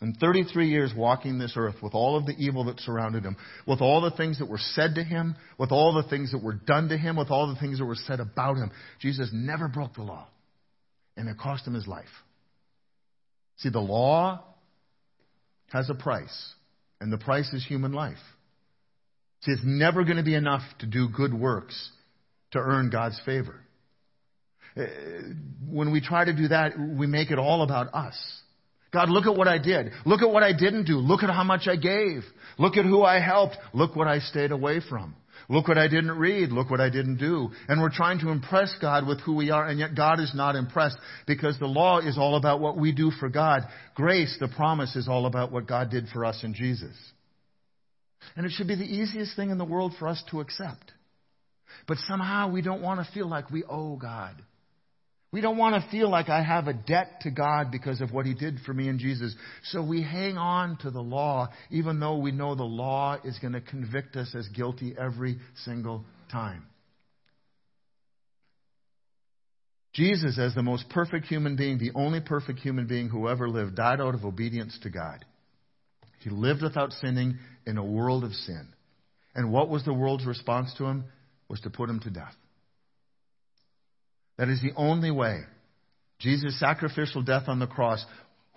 In 0.01 0.15
33 0.15 0.69
years 0.69 0.93
walking 0.97 1.39
this 1.39 1.55
earth 1.57 1.77
with 1.81 1.95
all 1.95 2.17
of 2.17 2.27
the 2.27 2.35
evil 2.37 2.65
that 2.65 2.81
surrounded 2.81 3.25
him, 3.25 3.37
with 3.67 3.81
all 3.81 4.01
the 4.01 4.11
things 4.11 4.41
that 4.41 4.49
were 4.49 4.59
said 4.59 4.97
to 4.97 5.05
him, 5.05 5.37
with 5.59 5.71
all 5.71 5.95
the 5.95 6.09
things 6.09 6.33
that 6.33 6.43
were 6.43 6.55
done 6.55 6.89
to 6.89 6.99
him, 6.99 7.17
with 7.17 7.31
all 7.31 7.47
the 7.47 7.61
things 7.61 7.79
that 7.79 7.85
were 7.85 7.95
said 7.95 8.19
about 8.19 8.57
him, 8.57 8.73
Jesus 9.01 9.31
never 9.33 9.69
broke 9.69 9.95
the 9.95 10.03
law. 10.03 10.27
And 11.17 11.29
it 11.29 11.39
cost 11.39 11.67
him 11.67 11.75
his 11.75 11.87
life. 11.87 12.05
See, 13.59 13.69
the 13.69 13.79
law 13.81 14.43
has 15.73 15.89
a 15.89 15.95
price, 15.95 16.53
and 17.01 17.13
the 17.13 17.19
price 17.19 17.53
is 17.53 17.65
human 17.65 17.93
life. 17.93 18.17
See, 19.43 19.53
it's 19.53 19.63
never 19.65 20.05
going 20.05 20.17
to 20.17 20.23
be 20.23 20.35
enough 20.35 20.63
to 20.81 20.87
do 20.87 21.09
good 21.09 21.35
works 21.35 21.91
to 22.53 22.59
earn 22.59 22.91
God's 22.91 23.21
favor. 23.25 23.61
Uh, 24.77 24.85
when 25.71 25.93
we 25.93 26.01
try 26.01 26.25
to 26.25 26.33
do 26.33 26.49
that, 26.49 26.73
we 26.79 27.07
make 27.07 27.31
it 27.31 27.39
all 27.39 27.63
about 27.63 27.95
us. 27.95 28.17
God, 28.93 29.09
look 29.09 29.27
at 29.27 29.35
what 29.35 29.49
I 29.49 29.59
did. 29.59 29.93
Look 30.05 30.21
at 30.21 30.31
what 30.31 30.43
I 30.43 30.53
didn't 30.53 30.85
do. 30.85 30.99
Look 30.99 31.23
at 31.23 31.31
how 31.31 31.45
much 31.45 31.67
I 31.67 31.77
gave. 31.77 32.23
Look 32.59 32.77
at 32.77 32.85
who 32.85 33.03
I 33.03 33.21
helped. 33.21 33.57
Look 33.73 33.97
what 33.97 34.07
I 34.07 34.19
stayed 34.19 34.53
away 34.53 34.81
from. 34.87 35.17
Look 35.49 35.67
what 35.67 35.79
I 35.79 35.89
didn't 35.89 36.19
read. 36.19 36.51
Look 36.51 36.71
what 36.71 36.81
I 36.81 36.91
didn't 36.91 37.17
do. 37.17 37.51
And 37.69 37.81
we're 37.81 37.91
trying 37.91 38.21
to 38.21 38.29
impress 38.29 38.75
God 38.81 39.07
with 39.07 39.21
who 39.21 39.35
we 39.35 39.51
are, 39.51 39.67
and 39.67 39.79
yet 39.79 39.95
God 39.95 40.21
is 40.21 40.33
not 40.35 40.57
impressed 40.57 40.99
because 41.27 41.59
the 41.59 41.67
law 41.67 42.01
is 42.01 42.19
all 42.19 42.37
about 42.37 42.61
what 42.61 42.77
we 42.77 42.93
do 42.93 43.11
for 43.11 43.29
God. 43.29 43.63
Grace, 43.95 44.37
the 44.39 44.49
promise, 44.49 44.95
is 44.95 45.09
all 45.09 45.27
about 45.27 45.53
what 45.53 45.67
God 45.67 45.91
did 45.91 46.09
for 46.13 46.25
us 46.25 46.45
in 46.45 46.55
Jesus. 46.55 46.97
And 48.37 48.47
it 48.47 48.53
should 48.53 48.69
be 48.69 48.77
the 48.77 48.85
easiest 48.85 49.37
thing 49.37 49.51
in 49.51 49.59
the 49.59 49.65
world 49.65 49.95
for 49.99 50.07
us 50.07 50.23
to 50.31 50.41
accept. 50.41 50.93
But 51.89 51.99
somehow 52.07 52.51
we 52.51 52.63
don't 52.63 52.83
want 52.83 53.05
to 53.05 53.13
feel 53.13 53.29
like 53.29 53.51
we 53.51 53.65
owe 53.65 53.97
God. 53.97 54.43
We 55.33 55.41
don't 55.41 55.57
want 55.57 55.83
to 55.83 55.91
feel 55.91 56.11
like 56.11 56.29
I 56.29 56.43
have 56.43 56.69
a 56.69 56.75
debt 56.75 57.23
to 57.23 57.31
God 57.31 57.71
because 57.71 58.03
of 58.03 58.13
what 58.13 58.27
He 58.27 58.35
did 58.35 58.59
for 58.67 58.75
me 58.75 58.89
in 58.89 58.99
Jesus. 58.99 59.35
So 59.65 59.83
we 59.83 60.03
hang 60.03 60.37
on 60.37 60.77
to 60.83 60.91
the 60.91 61.01
law, 61.01 61.49
even 61.71 61.99
though 62.01 62.19
we 62.19 62.33
know 62.33 62.55
the 62.55 62.65
law 62.65 63.17
is 63.25 63.39
going 63.39 63.55
to 63.55 63.63
convict 63.63 64.15
us 64.17 64.35
as 64.35 64.47
guilty 64.49 64.95
every 64.99 65.39
single 65.65 66.05
time. 66.31 66.65
Jesus, 69.95 70.39
as 70.39 70.55
the 70.55 70.63
most 70.63 70.89
perfect 70.91 71.27
human 71.27 71.57
being, 71.57 71.79
the 71.79 71.93
only 71.95 72.21
perfect 72.21 72.59
human 72.59 72.87
being 72.87 73.09
who 73.09 73.29
ever 73.29 73.49
lived, 73.49 73.77
died 73.77 74.01
out 74.01 74.15
of 74.15 74.25
obedience 74.25 74.79
to 74.83 74.91
God. 74.91 75.25
He 76.21 76.31
lived 76.31 76.63
without 76.63 76.93
sinning 76.93 77.39
in 77.67 77.79
a 77.79 77.85
world 77.85 78.25
of 78.25 78.33
sin. 78.33 78.69
And 79.35 79.51
what 79.51 79.71
was 79.71 79.85
the 79.85 79.95
world's 79.95 80.27
response 80.27 80.75
to 80.79 80.85
him? 80.85 81.05
Was 81.49 81.61
to 81.61 81.71
put 81.71 81.91
him 81.91 82.01
to 82.01 82.11
death. 82.11 82.35
That 84.39 84.49
is 84.49 84.61
the 84.61 84.73
only 84.77 85.11
way. 85.11 85.41
Jesus' 86.19 86.59
sacrificial 86.59 87.23
death 87.23 87.45
on 87.49 87.59
the 87.59 87.67
cross, 87.67 88.05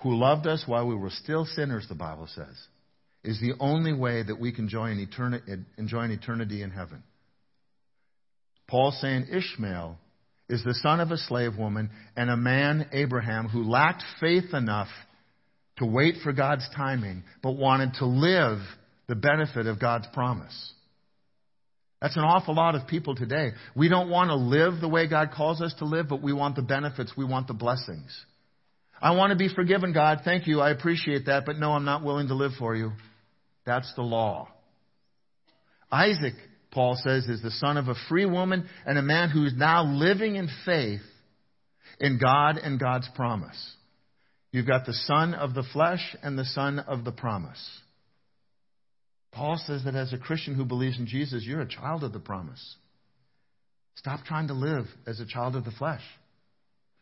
who 0.01 0.15
loved 0.15 0.45
us 0.45 0.63
while 0.67 0.88
we 0.88 0.95
were 0.95 1.09
still 1.09 1.45
sinners, 1.45 1.88
the 1.89 1.95
Bible 1.95 2.27
says, 2.27 2.55
is 3.23 3.39
the 3.41 3.53
only 3.59 3.93
way 3.93 4.21
that 4.21 4.39
we 4.39 4.51
can 4.51 4.65
enjoy 4.65 4.91
an 4.91 4.99
eternity, 4.99 5.63
enjoy 5.77 6.01
an 6.01 6.11
eternity 6.11 6.61
in 6.61 6.69
heaven. 6.69 7.01
Paul 8.67 8.91
saying 8.91 9.27
Ishmael 9.31 9.97
is 10.47 10.63
the 10.63 10.75
son 10.75 10.99
of 10.99 11.11
a 11.11 11.17
slave 11.17 11.57
woman 11.57 11.89
and 12.15 12.29
a 12.29 12.38
man, 12.38 12.88
Abraham, 12.91 13.47
who 13.47 13.63
lacked 13.63 14.03
faith 14.19 14.53
enough 14.53 14.89
to 15.77 15.85
wait 15.85 16.15
for 16.23 16.33
God's 16.33 16.67
timing, 16.75 17.23
but 17.41 17.53
wanted 17.53 17.95
to 17.95 18.05
live 18.05 18.59
the 19.07 19.15
benefit 19.15 19.65
of 19.67 19.79
God's 19.79 20.07
promise. 20.13 20.73
That's 22.01 22.17
an 22.17 22.23
awful 22.23 22.53
lot 22.53 22.75
of 22.75 22.88
people 22.88 23.15
today. 23.15 23.51
We 23.75 23.89
don't 23.89 24.10
want 24.10 24.29
to 24.29 24.36
live 24.36 24.81
the 24.81 24.89
way 24.89 25.08
God 25.08 25.31
calls 25.31 25.62
us 25.62 25.73
to 25.79 25.86
live, 25.86 26.08
but 26.10 26.21
we 26.21 26.34
want 26.34 26.55
the 26.55 26.62
benefits. 26.62 27.13
We 27.17 27.25
want 27.25 27.47
the 27.47 27.53
blessings. 27.53 28.25
I 29.01 29.12
want 29.15 29.31
to 29.31 29.38
be 29.38 29.53
forgiven, 29.53 29.93
God. 29.93 30.21
Thank 30.23 30.47
you. 30.47 30.62
I 30.62 30.71
appreciate 30.71 31.25
that, 31.27 31.45
but 31.45 31.58
no, 31.58 31.71
I'm 31.71 31.86
not 31.86 32.03
willing 32.03 32.27
to 32.27 32.36
live 32.36 32.51
for 32.58 32.75
you. 32.75 32.91
That's 33.65 33.91
the 33.95 34.01
law. 34.01 34.49
Isaac, 35.91 36.34
Paul 36.71 36.97
says, 37.01 37.25
is 37.25 37.41
the 37.41 37.51
son 37.51 37.77
of 37.77 37.88
a 37.88 37.95
free 38.10 38.25
woman 38.25 38.67
and 38.86 38.97
a 38.97 39.01
man 39.01 39.29
who 39.29 39.45
is 39.45 39.53
now 39.55 39.84
living 39.86 40.36
in 40.36 40.49
faith 40.65 41.01
in 41.99 42.19
God 42.21 42.58
and 42.58 42.79
God's 42.79 43.08
promise. 43.15 43.73
You've 44.51 44.67
got 44.67 44.86
the 44.86 44.93
son 44.93 45.34
of 45.34 45.53
the 45.53 45.65
flesh 45.73 46.15
and 46.23 46.38
the 46.38 46.45
son 46.45 46.79
of 46.79 47.03
the 47.03 47.12
promise. 47.12 47.62
Paul 49.35 49.61
says 49.67 49.83
that 49.83 49.95
as 49.95 50.13
a 50.13 50.17
Christian 50.17 50.55
who 50.55 50.63
believes 50.63 50.97
in 50.97 51.07
Jesus, 51.07 51.43
you're 51.45 51.61
a 51.61 51.67
child 51.67 52.03
of 52.03 52.13
the 52.13 52.19
promise. 52.19 52.77
Stop 53.95 54.23
trying 54.25 54.47
to 54.47 54.53
live 54.53 54.85
as 55.05 55.19
a 55.19 55.25
child 55.25 55.55
of 55.55 55.65
the 55.65 55.71
flesh. 55.71 56.01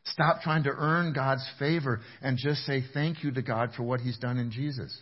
Stop 0.05 0.41
trying 0.41 0.63
to 0.63 0.71
earn 0.75 1.13
God's 1.13 1.45
favor 1.59 2.01
and 2.21 2.37
just 2.37 2.65
say 2.65 2.83
thank 2.93 3.23
you 3.23 3.31
to 3.31 3.41
God 3.41 3.69
for 3.77 3.83
what 3.83 4.01
He's 4.01 4.17
done 4.17 4.37
in 4.37 4.51
Jesus. 4.51 4.99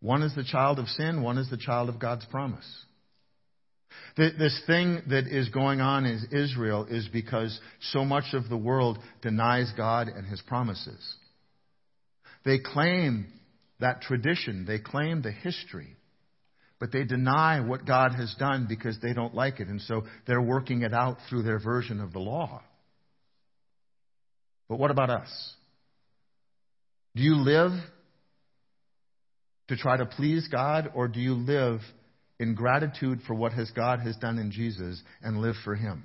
One 0.00 0.22
is 0.22 0.34
the 0.34 0.44
child 0.44 0.78
of 0.78 0.86
sin, 0.88 1.22
one 1.22 1.38
is 1.38 1.50
the 1.50 1.56
child 1.56 1.88
of 1.88 1.98
God's 1.98 2.24
promise. 2.26 2.66
This 4.16 4.60
thing 4.66 5.02
that 5.08 5.26
is 5.26 5.48
going 5.50 5.80
on 5.80 6.06
in 6.06 6.20
Israel 6.32 6.86
is 6.88 7.08
because 7.12 7.58
so 7.92 8.04
much 8.04 8.32
of 8.32 8.48
the 8.48 8.56
world 8.56 8.98
denies 9.22 9.72
God 9.76 10.08
and 10.08 10.26
His 10.26 10.40
promises. 10.42 11.16
They 12.44 12.58
claim 12.58 13.26
that 13.82 14.00
tradition. 14.00 14.64
They 14.66 14.78
claim 14.78 15.22
the 15.22 15.30
history. 15.30 15.96
But 16.80 16.90
they 16.90 17.04
deny 17.04 17.60
what 17.60 17.86
God 17.86 18.12
has 18.14 18.34
done 18.38 18.66
because 18.68 18.98
they 19.00 19.12
don't 19.12 19.34
like 19.34 19.60
it. 19.60 19.68
And 19.68 19.80
so 19.82 20.02
they're 20.26 20.42
working 20.42 20.82
it 20.82 20.92
out 20.92 21.18
through 21.28 21.42
their 21.42 21.60
version 21.60 22.00
of 22.00 22.12
the 22.12 22.18
law. 22.18 22.62
But 24.68 24.78
what 24.78 24.90
about 24.90 25.10
us? 25.10 25.28
Do 27.14 27.22
you 27.22 27.36
live 27.36 27.72
to 29.68 29.76
try 29.76 29.96
to 29.96 30.06
please 30.06 30.48
God, 30.50 30.90
or 30.94 31.08
do 31.08 31.20
you 31.20 31.34
live 31.34 31.80
in 32.40 32.54
gratitude 32.54 33.20
for 33.26 33.34
what 33.34 33.52
has 33.52 33.70
God 33.70 34.00
has 34.00 34.16
done 34.16 34.38
in 34.38 34.50
Jesus 34.50 35.00
and 35.22 35.40
live 35.40 35.54
for 35.64 35.74
Him? 35.74 36.04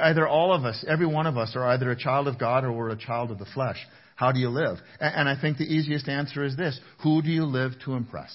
Either 0.00 0.28
all 0.28 0.52
of 0.52 0.64
us, 0.64 0.84
every 0.86 1.06
one 1.06 1.26
of 1.26 1.36
us, 1.36 1.52
are 1.56 1.66
either 1.68 1.90
a 1.90 1.96
child 1.96 2.28
of 2.28 2.38
God 2.38 2.64
or 2.64 2.72
we're 2.72 2.90
a 2.90 2.96
child 2.96 3.30
of 3.30 3.38
the 3.38 3.46
flesh. 3.46 3.78
How 4.16 4.32
do 4.32 4.40
you 4.40 4.48
live? 4.48 4.78
And 4.98 5.28
I 5.28 5.40
think 5.40 5.58
the 5.58 5.64
easiest 5.64 6.08
answer 6.08 6.42
is 6.42 6.56
this 6.56 6.80
Who 7.02 7.22
do 7.22 7.28
you 7.28 7.44
live 7.44 7.72
to 7.84 7.92
impress? 7.92 8.34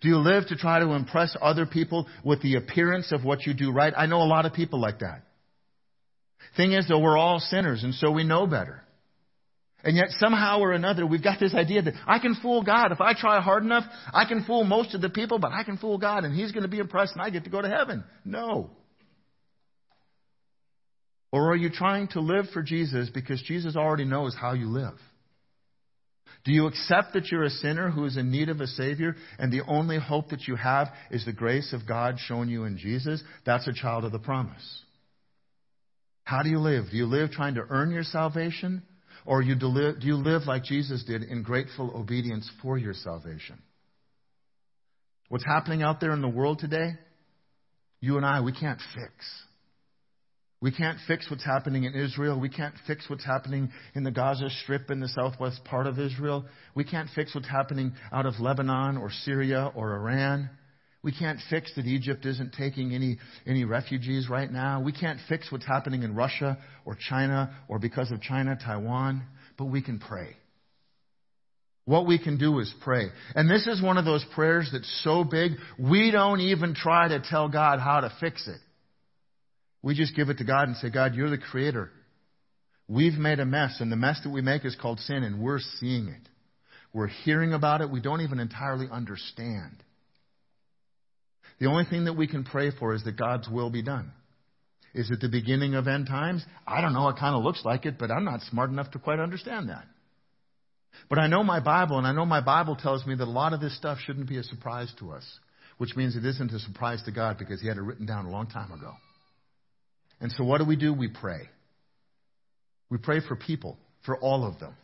Do 0.00 0.08
you 0.08 0.16
live 0.18 0.48
to 0.48 0.56
try 0.56 0.80
to 0.80 0.92
impress 0.92 1.36
other 1.40 1.66
people 1.66 2.06
with 2.24 2.42
the 2.42 2.56
appearance 2.56 3.12
of 3.12 3.24
what 3.24 3.46
you 3.46 3.54
do 3.54 3.72
right? 3.72 3.92
I 3.96 4.06
know 4.06 4.22
a 4.22 4.24
lot 4.24 4.46
of 4.46 4.52
people 4.52 4.80
like 4.80 5.00
that. 5.00 5.22
Thing 6.56 6.72
is, 6.72 6.88
though, 6.88 6.98
we're 6.98 7.16
all 7.16 7.40
sinners, 7.40 7.84
and 7.84 7.94
so 7.94 8.10
we 8.10 8.24
know 8.24 8.46
better. 8.46 8.82
And 9.84 9.96
yet, 9.96 10.08
somehow 10.18 10.60
or 10.60 10.72
another, 10.72 11.06
we've 11.06 11.22
got 11.22 11.38
this 11.38 11.54
idea 11.54 11.82
that 11.82 11.94
I 12.06 12.18
can 12.18 12.34
fool 12.34 12.62
God. 12.62 12.90
If 12.90 13.00
I 13.00 13.12
try 13.14 13.40
hard 13.40 13.62
enough, 13.62 13.84
I 14.12 14.24
can 14.24 14.44
fool 14.44 14.64
most 14.64 14.94
of 14.94 15.00
the 15.00 15.08
people, 15.08 15.38
but 15.38 15.52
I 15.52 15.62
can 15.62 15.78
fool 15.78 15.98
God, 15.98 16.24
and 16.24 16.34
He's 16.34 16.52
going 16.52 16.64
to 16.64 16.68
be 16.68 16.78
impressed, 16.78 17.12
and 17.12 17.22
I 17.22 17.30
get 17.30 17.44
to 17.44 17.50
go 17.50 17.62
to 17.62 17.68
heaven. 17.68 18.04
No. 18.24 18.70
Or 21.30 21.52
are 21.52 21.56
you 21.56 21.70
trying 21.70 22.08
to 22.08 22.20
live 22.20 22.46
for 22.52 22.62
Jesus 22.62 23.10
because 23.12 23.42
Jesus 23.42 23.76
already 23.76 24.04
knows 24.04 24.34
how 24.38 24.54
you 24.54 24.68
live? 24.68 24.98
Do 26.44 26.52
you 26.52 26.66
accept 26.66 27.12
that 27.12 27.30
you're 27.30 27.44
a 27.44 27.50
sinner 27.50 27.90
who 27.90 28.04
is 28.04 28.16
in 28.16 28.30
need 28.30 28.48
of 28.48 28.60
a 28.60 28.66
Savior 28.66 29.16
and 29.38 29.52
the 29.52 29.64
only 29.66 29.98
hope 29.98 30.30
that 30.30 30.46
you 30.46 30.56
have 30.56 30.88
is 31.10 31.24
the 31.24 31.32
grace 31.32 31.72
of 31.72 31.86
God 31.86 32.16
shown 32.18 32.48
you 32.48 32.64
in 32.64 32.78
Jesus? 32.78 33.22
That's 33.44 33.66
a 33.66 33.72
child 33.72 34.04
of 34.04 34.12
the 34.12 34.18
promise. 34.18 34.82
How 36.24 36.42
do 36.42 36.48
you 36.48 36.58
live? 36.58 36.86
Do 36.90 36.96
you 36.96 37.06
live 37.06 37.30
trying 37.30 37.56
to 37.56 37.66
earn 37.68 37.90
your 37.90 38.02
salvation? 38.02 38.82
Or 39.26 39.42
do 39.42 39.48
you 40.00 40.16
live 40.16 40.42
like 40.46 40.64
Jesus 40.64 41.04
did 41.04 41.22
in 41.22 41.42
grateful 41.42 41.92
obedience 41.94 42.50
for 42.62 42.78
your 42.78 42.94
salvation? 42.94 43.60
What's 45.28 45.44
happening 45.44 45.82
out 45.82 46.00
there 46.00 46.12
in 46.12 46.22
the 46.22 46.28
world 46.28 46.60
today, 46.60 46.92
you 48.00 48.16
and 48.16 48.24
I, 48.24 48.40
we 48.40 48.52
can't 48.52 48.80
fix. 48.94 49.12
We 50.60 50.72
can't 50.72 50.98
fix 51.06 51.30
what's 51.30 51.44
happening 51.44 51.84
in 51.84 51.94
Israel. 51.94 52.38
We 52.40 52.48
can't 52.48 52.74
fix 52.86 53.08
what's 53.08 53.24
happening 53.24 53.70
in 53.94 54.02
the 54.02 54.10
Gaza 54.10 54.50
Strip 54.50 54.90
in 54.90 54.98
the 54.98 55.08
southwest 55.08 55.64
part 55.64 55.86
of 55.86 56.00
Israel. 56.00 56.46
We 56.74 56.82
can't 56.82 57.08
fix 57.14 57.32
what's 57.34 57.48
happening 57.48 57.92
out 58.12 58.26
of 58.26 58.40
Lebanon 58.40 58.96
or 58.96 59.10
Syria 59.24 59.70
or 59.76 59.94
Iran. 59.94 60.50
We 61.00 61.12
can't 61.12 61.38
fix 61.48 61.72
that 61.76 61.86
Egypt 61.86 62.26
isn't 62.26 62.54
taking 62.54 62.92
any, 62.92 63.18
any 63.46 63.64
refugees 63.64 64.28
right 64.28 64.50
now. 64.50 64.82
We 64.82 64.90
can't 64.90 65.20
fix 65.28 65.52
what's 65.52 65.64
happening 65.64 66.02
in 66.02 66.16
Russia 66.16 66.58
or 66.84 66.96
China 67.08 67.54
or 67.68 67.78
because 67.78 68.10
of 68.10 68.20
China, 68.20 68.58
Taiwan. 68.60 69.22
But 69.56 69.66
we 69.66 69.80
can 69.80 70.00
pray. 70.00 70.36
What 71.84 72.04
we 72.06 72.18
can 72.18 72.36
do 72.36 72.58
is 72.58 72.72
pray. 72.82 73.06
And 73.36 73.48
this 73.48 73.68
is 73.68 73.80
one 73.80 73.96
of 73.96 74.04
those 74.04 74.24
prayers 74.34 74.68
that's 74.72 75.02
so 75.04 75.22
big, 75.22 75.52
we 75.78 76.10
don't 76.10 76.40
even 76.40 76.74
try 76.74 77.08
to 77.08 77.20
tell 77.20 77.48
God 77.48 77.78
how 77.78 78.00
to 78.00 78.12
fix 78.20 78.46
it. 78.48 78.58
We 79.82 79.94
just 79.94 80.16
give 80.16 80.28
it 80.28 80.38
to 80.38 80.44
God 80.44 80.68
and 80.68 80.76
say, 80.76 80.90
God, 80.90 81.14
you're 81.14 81.30
the 81.30 81.38
creator. 81.38 81.90
We've 82.88 83.14
made 83.14 83.38
a 83.38 83.44
mess, 83.44 83.80
and 83.80 83.92
the 83.92 83.96
mess 83.96 84.20
that 84.24 84.30
we 84.30 84.40
make 84.40 84.64
is 84.64 84.76
called 84.80 84.98
sin, 85.00 85.22
and 85.22 85.40
we're 85.40 85.60
seeing 85.78 86.08
it. 86.08 86.28
We're 86.92 87.08
hearing 87.08 87.52
about 87.52 87.80
it. 87.80 87.90
We 87.90 88.00
don't 88.00 88.22
even 88.22 88.40
entirely 88.40 88.88
understand. 88.90 89.82
The 91.60 91.66
only 91.66 91.84
thing 91.84 92.04
that 92.06 92.16
we 92.16 92.26
can 92.26 92.44
pray 92.44 92.70
for 92.70 92.94
is 92.94 93.04
that 93.04 93.16
God's 93.16 93.48
will 93.48 93.70
be 93.70 93.82
done. 93.82 94.12
Is 94.94 95.10
it 95.10 95.20
the 95.20 95.28
beginning 95.28 95.74
of 95.74 95.86
end 95.86 96.06
times? 96.06 96.44
I 96.66 96.80
don't 96.80 96.94
know. 96.94 97.08
It 97.08 97.16
kind 97.18 97.36
of 97.36 97.44
looks 97.44 97.64
like 97.64 97.84
it, 97.84 97.98
but 97.98 98.10
I'm 98.10 98.24
not 98.24 98.40
smart 98.42 98.70
enough 98.70 98.90
to 98.92 98.98
quite 98.98 99.20
understand 99.20 99.68
that. 99.68 99.84
But 101.10 101.18
I 101.18 101.26
know 101.26 101.44
my 101.44 101.60
Bible, 101.60 101.98
and 101.98 102.06
I 102.06 102.12
know 102.12 102.24
my 102.24 102.40
Bible 102.40 102.74
tells 102.74 103.06
me 103.06 103.14
that 103.14 103.24
a 103.24 103.30
lot 103.30 103.52
of 103.52 103.60
this 103.60 103.76
stuff 103.76 103.98
shouldn't 104.04 104.28
be 104.28 104.38
a 104.38 104.42
surprise 104.42 104.92
to 104.98 105.12
us, 105.12 105.24
which 105.76 105.94
means 105.94 106.16
it 106.16 106.24
isn't 106.24 106.52
a 106.52 106.58
surprise 106.58 107.02
to 107.04 107.12
God 107.12 107.38
because 107.38 107.60
He 107.60 107.68
had 107.68 107.76
it 107.76 107.82
written 107.82 108.06
down 108.06 108.26
a 108.26 108.30
long 108.30 108.46
time 108.46 108.72
ago. 108.72 108.94
And 110.20 110.32
so 110.32 110.44
what 110.44 110.58
do 110.58 110.64
we 110.64 110.76
do? 110.76 110.92
We 110.92 111.08
pray. 111.08 111.48
We 112.90 112.98
pray 112.98 113.20
for 113.20 113.36
people, 113.36 113.78
for 114.04 114.18
all 114.18 114.46
of 114.46 114.58
them. 114.58 114.74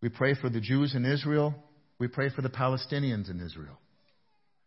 We 0.00 0.08
pray 0.08 0.34
for 0.34 0.50
the 0.50 0.60
Jews 0.60 0.94
in 0.94 1.04
Israel. 1.04 1.54
We 1.98 2.08
pray 2.08 2.28
for 2.28 2.42
the 2.42 2.48
Palestinians 2.48 3.30
in 3.30 3.40
Israel. 3.40 3.78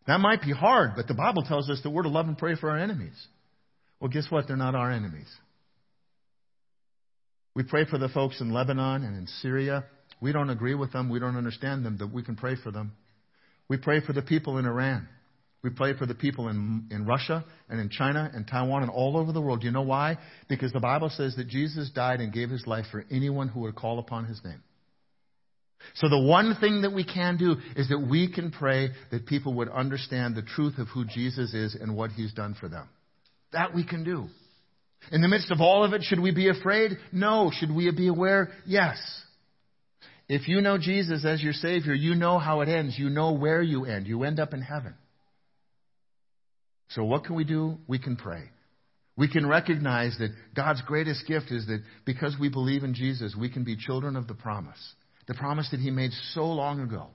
That 0.06 0.20
might 0.20 0.40
be 0.40 0.52
hard, 0.52 0.92
but 0.96 1.08
the 1.08 1.14
Bible 1.14 1.42
tells 1.42 1.68
us 1.68 1.80
that 1.82 1.90
we're 1.90 2.04
to 2.04 2.08
love 2.08 2.26
and 2.26 2.38
pray 2.38 2.54
for 2.54 2.70
our 2.70 2.78
enemies. 2.78 3.16
Well, 4.00 4.10
guess 4.10 4.26
what? 4.30 4.46
They're 4.46 4.56
not 4.56 4.74
our 4.74 4.90
enemies. 4.90 5.28
We 7.54 7.62
pray 7.62 7.86
for 7.86 7.98
the 7.98 8.08
folks 8.08 8.40
in 8.40 8.52
Lebanon 8.52 9.02
and 9.02 9.16
in 9.16 9.26
Syria. 9.40 9.84
We 10.20 10.32
don't 10.32 10.50
agree 10.50 10.74
with 10.74 10.92
them. 10.92 11.08
We 11.08 11.18
don't 11.18 11.36
understand 11.36 11.84
them, 11.84 11.96
but 11.98 12.12
we 12.12 12.22
can 12.22 12.36
pray 12.36 12.56
for 12.62 12.70
them. 12.70 12.92
We 13.68 13.78
pray 13.78 14.00
for 14.00 14.12
the 14.12 14.22
people 14.22 14.58
in 14.58 14.66
Iran. 14.66 15.08
We 15.66 15.72
pray 15.72 15.96
for 15.96 16.06
the 16.06 16.14
people 16.14 16.46
in, 16.46 16.86
in 16.92 17.06
Russia 17.06 17.44
and 17.68 17.80
in 17.80 17.88
China 17.88 18.30
and 18.32 18.46
Taiwan 18.46 18.82
and 18.82 18.90
all 18.90 19.16
over 19.16 19.32
the 19.32 19.40
world. 19.40 19.62
Do 19.62 19.66
you 19.66 19.72
know 19.72 19.82
why? 19.82 20.16
Because 20.48 20.70
the 20.70 20.78
Bible 20.78 21.10
says 21.10 21.34
that 21.34 21.48
Jesus 21.48 21.90
died 21.90 22.20
and 22.20 22.32
gave 22.32 22.50
his 22.50 22.68
life 22.68 22.84
for 22.92 23.04
anyone 23.10 23.48
who 23.48 23.62
would 23.62 23.74
call 23.74 23.98
upon 23.98 24.26
his 24.26 24.40
name. 24.44 24.62
So 25.96 26.08
the 26.08 26.22
one 26.22 26.54
thing 26.60 26.82
that 26.82 26.92
we 26.92 27.02
can 27.02 27.36
do 27.36 27.56
is 27.74 27.88
that 27.88 27.98
we 27.98 28.32
can 28.32 28.52
pray 28.52 28.90
that 29.10 29.26
people 29.26 29.54
would 29.54 29.68
understand 29.68 30.36
the 30.36 30.42
truth 30.42 30.78
of 30.78 30.86
who 30.86 31.04
Jesus 31.04 31.52
is 31.52 31.74
and 31.74 31.96
what 31.96 32.12
he's 32.12 32.32
done 32.32 32.54
for 32.54 32.68
them. 32.68 32.88
That 33.52 33.74
we 33.74 33.84
can 33.84 34.04
do. 34.04 34.28
In 35.10 35.20
the 35.20 35.26
midst 35.26 35.50
of 35.50 35.60
all 35.60 35.82
of 35.82 35.94
it, 35.94 36.04
should 36.04 36.20
we 36.20 36.30
be 36.30 36.48
afraid? 36.48 36.92
No. 37.10 37.50
Should 37.52 37.74
we 37.74 37.90
be 37.90 38.06
aware? 38.06 38.50
Yes. 38.66 38.98
If 40.28 40.46
you 40.46 40.60
know 40.60 40.78
Jesus 40.78 41.24
as 41.24 41.42
your 41.42 41.54
Savior, 41.54 41.92
you 41.92 42.14
know 42.14 42.38
how 42.38 42.60
it 42.60 42.68
ends. 42.68 42.96
You 42.96 43.10
know 43.10 43.32
where 43.32 43.62
you 43.62 43.84
end. 43.84 44.06
You 44.06 44.22
end 44.22 44.38
up 44.38 44.54
in 44.54 44.62
heaven. 44.62 44.94
So 46.88 47.04
what 47.04 47.24
can 47.24 47.34
we 47.34 47.44
do? 47.44 47.78
We 47.86 47.98
can 47.98 48.16
pray. 48.16 48.44
We 49.16 49.28
can 49.28 49.46
recognize 49.46 50.16
that 50.18 50.30
God's 50.54 50.82
greatest 50.82 51.26
gift 51.26 51.50
is 51.50 51.66
that 51.66 51.82
because 52.04 52.36
we 52.38 52.48
believe 52.48 52.84
in 52.84 52.94
Jesus, 52.94 53.34
we 53.38 53.50
can 53.50 53.64
be 53.64 53.76
children 53.76 54.14
of 54.14 54.28
the 54.28 54.34
promise. 54.34 54.78
The 55.26 55.34
promise 55.34 55.70
that 55.70 55.80
He 55.80 55.90
made 55.90 56.12
so 56.32 56.44
long 56.44 56.80
ago. 56.80 57.08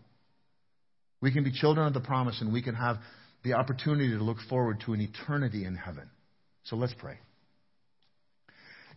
We 1.22 1.32
can 1.32 1.44
be 1.44 1.52
children 1.52 1.86
of 1.86 1.94
the 1.94 2.02
promise 2.02 2.42
and 2.42 2.52
we 2.52 2.64
can 2.64 2.76
have 2.76 2.98
the 3.44 3.54
opportunity 3.54 4.10
to 4.10 4.24
look 4.24 4.38
forward 4.50 4.82
to 4.86 4.94
an 4.94 5.02
eternity 5.02 5.66
in 5.66 5.76
heaven. 5.76 6.10
So 6.64 6.76
let's 6.76 6.94
pray. 6.98 7.18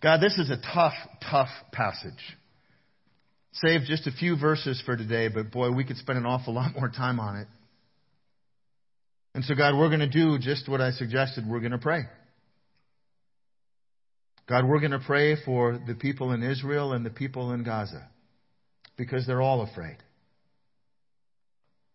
God, 0.02 0.20
this 0.20 0.38
is 0.38 0.50
a 0.50 0.56
tough, 0.56 0.94
tough 1.30 1.48
passage. 1.72 2.12
Save 3.52 3.82
just 3.82 4.06
a 4.06 4.10
few 4.10 4.36
verses 4.36 4.82
for 4.84 4.96
today, 4.96 5.28
but 5.28 5.50
boy, 5.50 5.70
we 5.70 5.84
could 5.84 5.96
spend 5.96 6.18
an 6.18 6.26
awful 6.26 6.52
lot 6.52 6.72
more 6.74 6.88
time 6.88 7.20
on 7.20 7.36
it. 7.36 7.46
And 9.34 9.44
so, 9.44 9.54
God, 9.54 9.76
we're 9.76 9.88
going 9.88 10.00
to 10.00 10.08
do 10.08 10.38
just 10.38 10.68
what 10.68 10.80
I 10.80 10.92
suggested. 10.92 11.44
We're 11.46 11.60
going 11.60 11.72
to 11.72 11.78
pray. 11.78 12.02
God, 14.48 14.66
we're 14.66 14.80
going 14.80 14.92
to 14.92 15.00
pray 15.00 15.36
for 15.44 15.78
the 15.84 15.94
people 15.94 16.32
in 16.32 16.42
Israel 16.42 16.92
and 16.92 17.04
the 17.04 17.10
people 17.10 17.52
in 17.52 17.64
Gaza 17.64 18.08
because 18.96 19.26
they're 19.26 19.42
all 19.42 19.62
afraid. 19.62 19.96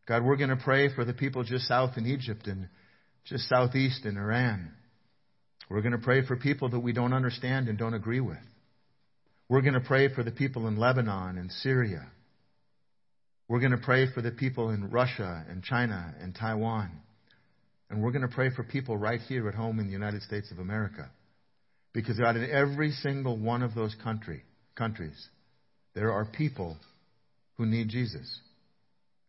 God, 0.08 0.26
we're 0.26 0.38
going 0.38 0.50
to 0.50 0.58
pray 0.58 0.94
for 0.94 1.06
the 1.06 1.14
people 1.14 1.44
just 1.44 1.68
south 1.68 1.92
in 1.96 2.08
Egypt 2.08 2.48
and 2.48 2.68
just 3.26 3.48
southeast 3.48 4.06
in 4.06 4.18
Iran. 4.18 4.74
We're 5.70 5.82
going 5.82 5.92
to 5.92 6.00
pray 6.00 6.26
for 6.26 6.36
people 6.36 6.70
that 6.70 6.80
we 6.80 6.94
don't 6.94 7.14
understand 7.14 7.68
and 7.68 7.78
don't 7.78 7.94
agree 7.94 8.20
with. 8.20 8.38
We're 9.48 9.62
going 9.62 9.76
to 9.76 9.80
pray 9.80 10.14
for 10.14 10.24
the 10.24 10.32
people 10.32 10.68
in 10.68 10.78
Lebanon 10.78 11.38
and 11.38 11.52
Syria. 11.52 12.08
We're 13.48 13.60
going 13.60 13.72
to 13.72 13.78
pray 13.78 14.12
for 14.12 14.24
the 14.24 14.32
people 14.32 14.72
in 14.72 14.90
Russia 14.90 15.46
and 15.48 15.64
China 15.64 16.16
and 16.20 16.36
Taiwan. 16.36 16.92
And 17.90 18.02
we're 18.02 18.12
going 18.12 18.28
to 18.28 18.34
pray 18.34 18.50
for 18.52 18.64
people 18.64 18.98
right 18.98 19.20
here 19.22 19.48
at 19.48 19.56
home 19.56 19.80
in 19.80 19.88
the 19.88 19.94
United 19.94 20.22
States 20.22 20.52
of 20.52 20.60
America. 20.60 21.10
Because 21.94 22.20
God, 22.20 22.36
in 22.36 22.50
every 22.50 22.92
single 22.92 23.38
one 23.38 23.64
of 23.64 23.74
those 23.74 23.96
country, 24.04 24.44
countries, 24.76 25.28
there 25.96 26.12
are 26.12 26.26
people 26.26 26.78
who 27.58 27.66
need 27.66 27.90
Jesus. 27.90 28.40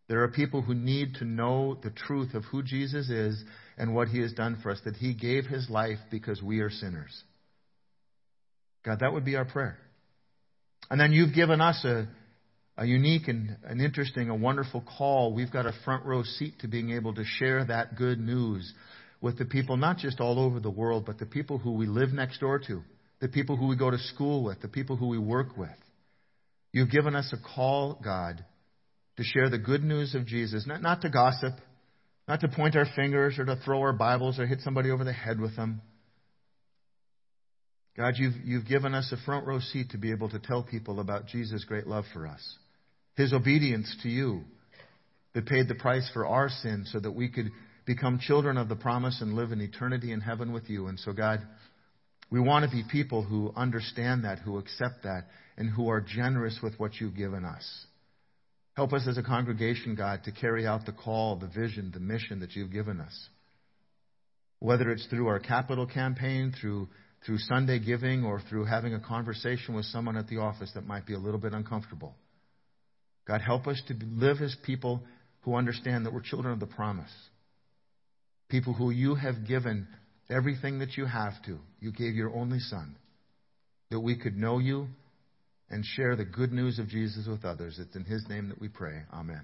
There 0.09 0.23
are 0.23 0.29
people 0.29 0.61
who 0.61 0.75
need 0.75 1.14
to 1.16 1.25
know 1.25 1.79
the 1.83 1.90
truth 1.90 2.35
of 2.35 2.44
who 2.44 2.62
Jesus 2.62 3.09
is 3.09 3.42
and 3.79 3.94
what 3.94 4.09
he 4.09 4.20
has 4.20 4.33
done 4.33 4.59
for 4.62 4.70
us, 4.70 4.81
that 4.85 4.96
he 4.96 5.14
gave 5.14 5.46
his 5.46 5.70
life 5.70 5.99
because 6.11 6.42
we 6.42 6.61
are 6.61 6.70
sinners. 6.70 7.23
God, 8.85 9.01
that 9.01 9.12
would 9.12 9.25
be 9.25 9.37
our 9.37 9.44
prayer. 9.44 9.79
And 10.90 11.01
then 11.01 11.12
you've 11.12 11.35
given 11.35 11.61
us 11.61 11.85
a, 11.85 12.09
a 12.81 12.87
unique 12.87 13.29
and 13.29 13.59
an 13.64 13.79
interesting, 13.79 14.31
a 14.31 14.35
wonderful 14.35 14.83
call. 14.97 15.35
We've 15.35 15.53
got 15.53 15.66
a 15.66 15.73
front 15.85 16.07
row 16.07 16.23
seat 16.23 16.55
to 16.61 16.69
being 16.69 16.90
able 16.93 17.14
to 17.14 17.25
share 17.25 17.62
that 17.66 17.95
good 17.95 18.19
news 18.19 18.73
with 19.21 19.38
the 19.38 19.45
people, 19.45 19.77
not 19.77 19.99
just 19.99 20.19
all 20.19 20.40
over 20.40 20.61
the 20.61 20.71
world, 20.71 21.05
but 21.05 21.19
the 21.19 21.27
people 21.27 21.59
who 21.59 21.73
we 21.73 21.87
live 21.87 22.11
next 22.11 22.40
door 22.40 22.59
to, 22.59 22.81
the 23.21 23.29
people 23.29 23.57
who 23.59 23.66
we 23.66 23.77
go 23.77 23.90
to 23.90 23.99
school 23.99 24.43
with, 24.43 24.62
the 24.62 24.69
people 24.69 24.97
who 24.97 25.09
we 25.09 25.19
work 25.19 25.59
with. 25.59 25.69
You've 26.73 26.90
given 26.90 27.14
us 27.14 27.31
a 27.35 27.55
call, 27.55 28.01
God, 28.03 28.43
to 29.19 29.25
share 29.25 29.51
the 29.51 29.59
good 29.59 29.85
news 29.85 30.14
of 30.14 30.25
Jesus, 30.25 30.66
not, 30.66 30.81
not 30.81 31.03
to 31.03 31.11
gossip, 31.11 31.53
not 32.27 32.40
to 32.40 32.49
point 32.49 32.77
our 32.77 32.87
fingers 32.97 33.38
or 33.38 33.45
to 33.45 33.57
throw 33.57 33.81
our 33.81 33.93
Bibles 33.93 34.38
or 34.38 34.47
hit 34.47 34.61
somebody 34.62 34.90
over 34.90 35.05
the 35.05 35.12
head 35.12 35.38
with 35.38 35.55
them. 35.55 35.83
God, 37.95 38.14
you've, 38.16 38.37
you've 38.45 38.66
given 38.66 38.95
us 38.95 39.12
a 39.12 39.23
front 39.27 39.47
row 39.47 39.59
seat 39.61 39.90
to 39.90 39.99
be 39.99 40.12
able 40.12 40.31
to 40.31 40.38
tell 40.38 40.62
people 40.62 41.01
about 41.01 41.27
Jesus' 41.27 41.64
great 41.64 41.87
love 41.87 42.05
for 42.14 42.27
us, 42.27 42.57
His 43.16 43.33
obedience 43.33 43.94
to 44.03 44.09
you 44.09 44.42
that 45.35 45.46
paid 45.46 45.68
the 45.68 45.75
price 45.75 46.09
for 46.12 46.27
our 46.27 46.49
sin 46.49 46.85
so 46.87 47.01
that 47.01 47.12
we 47.12 47.29
could 47.29 47.51
become 47.87 48.18
children 48.18 48.57
of 48.57 48.68
the 48.68 48.77
promise 48.77 49.20
and 49.20 49.35
live 49.35 49.53
in 49.53 49.61
eternity 49.61 50.12
in 50.12 50.20
heaven 50.20 50.53
with 50.53 50.68
you. 50.68 50.87
And 50.87 50.99
so, 50.99 51.12
God, 51.12 51.40
we 52.31 52.40
want 52.40 52.64
to 52.64 52.70
be 52.70 52.85
people 52.90 53.23
who 53.23 53.53
understand 53.57 54.25
that, 54.25 54.38
who 54.38 54.59
accept 54.59 55.03
that, 55.03 55.27
and 55.57 55.68
who 55.68 55.88
are 55.88 56.01
generous 56.01 56.59
with 56.62 56.79
what 56.79 57.01
you've 57.01 57.16
given 57.16 57.44
us. 57.44 57.87
Help 58.77 58.92
us 58.92 59.07
as 59.09 59.18
a 59.18 59.23
congregation, 59.23 59.94
God, 59.94 60.25
to 60.25 60.33
carry 60.33 60.66
out 60.66 60.87
the 60.87 60.92
call, 60.92 61.37
the 61.37 61.49
vision, 61.49 61.90
the 61.92 62.01
mission 62.01 62.40
that 62.40 62.55
you've 62.55 62.73
given 62.73 63.01
us. 63.01 63.29
Whether 64.61 64.90
it's 64.90 65.07
through 65.07 65.27
our 65.27 65.40
capital 65.40 65.87
campaign, 65.87 66.55
through, 66.59 66.88
through 67.27 67.38
Sunday 67.38 67.81
giving, 67.81 68.25
or 68.25 68.40
through 68.49 68.66
having 68.66 68.94
a 68.94 69.01
conversation 69.01 69.75
with 69.75 69.85
someone 69.87 70.16
at 70.16 70.29
the 70.29 70.38
office 70.38 70.70
that 70.75 70.87
might 70.87 71.07
be 71.07 71.14
a 71.14 71.18
little 71.18 71.40
bit 71.40 71.53
uncomfortable. 71.53 72.14
God, 73.31 73.43
help 73.43 73.69
us 73.69 73.81
to 73.87 73.95
live 74.16 74.38
as 74.43 74.57
people 74.64 75.05
who 75.43 75.55
understand 75.55 76.05
that 76.05 76.12
we're 76.12 76.21
children 76.21 76.53
of 76.53 76.59
the 76.59 76.66
promise. 76.66 77.12
People 78.49 78.73
who 78.73 78.90
you 78.90 79.14
have 79.14 79.47
given 79.47 79.87
everything 80.29 80.81
that 80.81 80.97
you 80.97 81.07
have 81.07 81.35
to. 81.47 81.61
You 81.79 81.93
gave 81.93 82.16
your 82.16 82.35
only 82.35 82.59
Son 82.59 82.97
that 83.93 84.01
we 84.01 84.19
could 84.19 84.37
know 84.37 84.59
you 84.59 84.88
and 85.71 85.85
share 85.85 86.16
the 86.16 86.25
good 86.25 86.51
news 86.51 86.81
of 86.81 86.88
Jesus 86.88 87.29
with 87.29 87.45
others. 87.45 87.79
It's 87.79 87.95
in 87.95 88.03
His 88.03 88.29
name 88.29 88.49
that 88.49 88.61
we 88.61 88.66
pray. 88.66 89.03
Amen. 89.14 89.43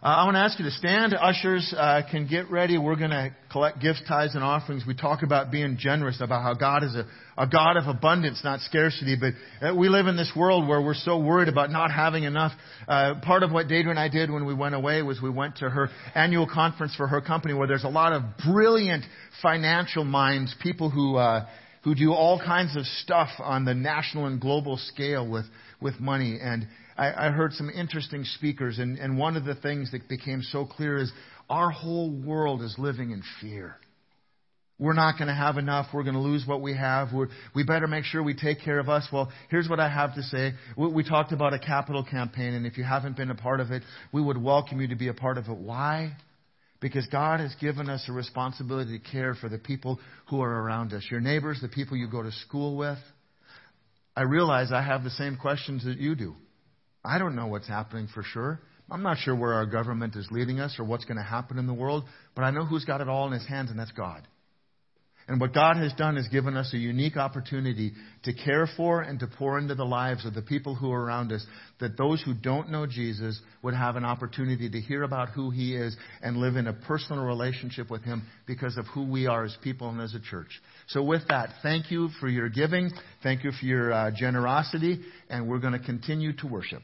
Uh, 0.00 0.06
I 0.06 0.24
want 0.26 0.36
to 0.36 0.40
ask 0.40 0.56
you 0.60 0.64
to 0.64 0.70
stand. 0.70 1.12
Ushers 1.12 1.74
uh, 1.76 2.02
can 2.08 2.28
get 2.28 2.52
ready. 2.52 2.78
We're 2.78 2.94
going 2.94 3.10
to 3.10 3.34
collect 3.50 3.80
gifts, 3.80 4.00
tithes, 4.06 4.36
and 4.36 4.44
offerings. 4.44 4.84
We 4.86 4.94
talk 4.94 5.24
about 5.24 5.50
being 5.50 5.76
generous, 5.76 6.20
about 6.20 6.44
how 6.44 6.54
God 6.54 6.84
is 6.84 6.94
a, 6.94 7.04
a 7.36 7.48
God 7.48 7.76
of 7.76 7.88
abundance, 7.88 8.42
not 8.44 8.60
scarcity. 8.60 9.16
But 9.18 9.32
uh, 9.60 9.74
we 9.74 9.88
live 9.88 10.06
in 10.06 10.16
this 10.16 10.30
world 10.36 10.68
where 10.68 10.80
we're 10.80 10.94
so 10.94 11.18
worried 11.18 11.48
about 11.48 11.72
not 11.72 11.90
having 11.90 12.22
enough. 12.22 12.52
Uh, 12.86 13.14
part 13.24 13.42
of 13.42 13.50
what 13.50 13.66
Deidre 13.66 13.90
and 13.90 13.98
I 13.98 14.08
did 14.08 14.30
when 14.30 14.46
we 14.46 14.54
went 14.54 14.76
away 14.76 15.02
was 15.02 15.20
we 15.20 15.30
went 15.30 15.56
to 15.56 15.68
her 15.68 15.88
annual 16.14 16.46
conference 16.46 16.94
for 16.94 17.08
her 17.08 17.20
company 17.20 17.54
where 17.54 17.66
there's 17.66 17.82
a 17.82 17.88
lot 17.88 18.12
of 18.12 18.22
brilliant 18.46 19.04
financial 19.42 20.04
minds, 20.04 20.54
people 20.62 20.90
who 20.90 21.16
uh, 21.16 21.44
who 21.82 21.96
do 21.96 22.12
all 22.12 22.38
kinds 22.38 22.76
of 22.76 22.84
stuff 22.84 23.30
on 23.38 23.64
the 23.64 23.74
national 23.74 24.26
and 24.26 24.40
global 24.40 24.76
scale 24.76 25.28
with, 25.28 25.46
with 25.80 25.98
money. 25.98 26.38
And 26.40 26.66
I, 26.98 27.28
I 27.28 27.30
heard 27.30 27.52
some 27.52 27.70
interesting 27.70 28.24
speakers, 28.24 28.78
and, 28.78 28.98
and 28.98 29.16
one 29.16 29.36
of 29.36 29.44
the 29.44 29.54
things 29.54 29.92
that 29.92 30.08
became 30.08 30.42
so 30.42 30.66
clear 30.66 30.98
is 30.98 31.12
our 31.48 31.70
whole 31.70 32.10
world 32.10 32.60
is 32.60 32.74
living 32.76 33.12
in 33.12 33.22
fear. 33.40 33.76
We're 34.80 34.94
not 34.94 35.16
going 35.16 35.28
to 35.28 35.34
have 35.34 35.58
enough. 35.58 35.86
We're 35.94 36.02
going 36.02 36.14
to 36.14 36.20
lose 36.20 36.44
what 36.46 36.60
we 36.60 36.76
have. 36.76 37.08
We're, 37.12 37.28
we 37.54 37.64
better 37.64 37.86
make 37.86 38.04
sure 38.04 38.22
we 38.22 38.34
take 38.34 38.60
care 38.62 38.78
of 38.78 38.88
us. 38.88 39.08
Well, 39.12 39.30
here's 39.48 39.68
what 39.68 39.80
I 39.80 39.88
have 39.88 40.14
to 40.16 40.22
say. 40.22 40.52
We, 40.76 40.88
we 40.88 41.04
talked 41.04 41.32
about 41.32 41.54
a 41.54 41.58
capital 41.58 42.04
campaign, 42.04 42.54
and 42.54 42.66
if 42.66 42.76
you 42.76 42.84
haven't 42.84 43.16
been 43.16 43.30
a 43.30 43.34
part 43.34 43.60
of 43.60 43.70
it, 43.70 43.82
we 44.12 44.20
would 44.20 44.40
welcome 44.40 44.80
you 44.80 44.88
to 44.88 44.96
be 44.96 45.08
a 45.08 45.14
part 45.14 45.38
of 45.38 45.46
it. 45.46 45.56
Why? 45.56 46.12
Because 46.80 47.06
God 47.06 47.40
has 47.40 47.54
given 47.60 47.88
us 47.88 48.04
a 48.08 48.12
responsibility 48.12 48.98
to 48.98 49.10
care 49.10 49.34
for 49.34 49.48
the 49.48 49.58
people 49.58 49.98
who 50.30 50.42
are 50.42 50.62
around 50.62 50.92
us 50.92 51.06
your 51.10 51.20
neighbors, 51.20 51.58
the 51.60 51.68
people 51.68 51.96
you 51.96 52.08
go 52.08 52.22
to 52.22 52.32
school 52.32 52.76
with, 52.76 52.98
I 54.16 54.22
realize 54.22 54.72
I 54.72 54.82
have 54.82 55.04
the 55.04 55.10
same 55.10 55.36
questions 55.36 55.84
that 55.84 55.98
you 55.98 56.16
do. 56.16 56.34
I 57.04 57.18
don't 57.18 57.36
know 57.36 57.46
what's 57.46 57.68
happening 57.68 58.08
for 58.12 58.22
sure. 58.22 58.60
I'm 58.90 59.02
not 59.02 59.18
sure 59.18 59.34
where 59.34 59.52
our 59.54 59.66
government 59.66 60.16
is 60.16 60.28
leading 60.30 60.60
us 60.60 60.76
or 60.78 60.84
what's 60.84 61.04
going 61.04 61.18
to 61.18 61.22
happen 61.22 61.58
in 61.58 61.66
the 61.66 61.74
world, 61.74 62.04
but 62.34 62.42
I 62.42 62.50
know 62.50 62.64
who's 62.64 62.84
got 62.84 63.00
it 63.00 63.08
all 63.08 63.26
in 63.26 63.32
his 63.32 63.46
hands, 63.46 63.70
and 63.70 63.78
that's 63.78 63.92
God. 63.92 64.26
And 65.28 65.38
what 65.38 65.52
God 65.52 65.76
has 65.76 65.92
done 65.92 66.16
is 66.16 66.26
given 66.28 66.56
us 66.56 66.72
a 66.72 66.78
unique 66.78 67.18
opportunity 67.18 67.92
to 68.24 68.32
care 68.32 68.66
for 68.78 69.02
and 69.02 69.20
to 69.20 69.26
pour 69.26 69.58
into 69.58 69.74
the 69.74 69.84
lives 69.84 70.24
of 70.24 70.32
the 70.32 70.40
people 70.40 70.74
who 70.74 70.90
are 70.90 71.04
around 71.04 71.32
us, 71.32 71.44
that 71.80 71.98
those 71.98 72.22
who 72.22 72.32
don't 72.32 72.70
know 72.70 72.86
Jesus 72.86 73.38
would 73.62 73.74
have 73.74 73.96
an 73.96 74.06
opportunity 74.06 74.70
to 74.70 74.80
hear 74.80 75.02
about 75.02 75.28
who 75.28 75.50
He 75.50 75.76
is 75.76 75.94
and 76.22 76.38
live 76.38 76.56
in 76.56 76.66
a 76.66 76.72
personal 76.72 77.22
relationship 77.24 77.90
with 77.90 78.02
Him 78.02 78.22
because 78.46 78.78
of 78.78 78.86
who 78.86 79.04
we 79.04 79.26
are 79.26 79.44
as 79.44 79.54
people 79.62 79.90
and 79.90 80.00
as 80.00 80.14
a 80.14 80.20
church. 80.20 80.62
So 80.88 81.02
with 81.02 81.28
that, 81.28 81.50
thank 81.62 81.90
you 81.90 82.08
for 82.20 82.28
your 82.28 82.48
giving. 82.48 82.90
Thank 83.22 83.44
you 83.44 83.52
for 83.52 83.66
your 83.66 83.92
uh, 83.92 84.10
generosity. 84.16 85.00
And 85.28 85.46
we're 85.46 85.58
going 85.58 85.74
to 85.74 85.84
continue 85.84 86.32
to 86.36 86.46
worship. 86.46 86.82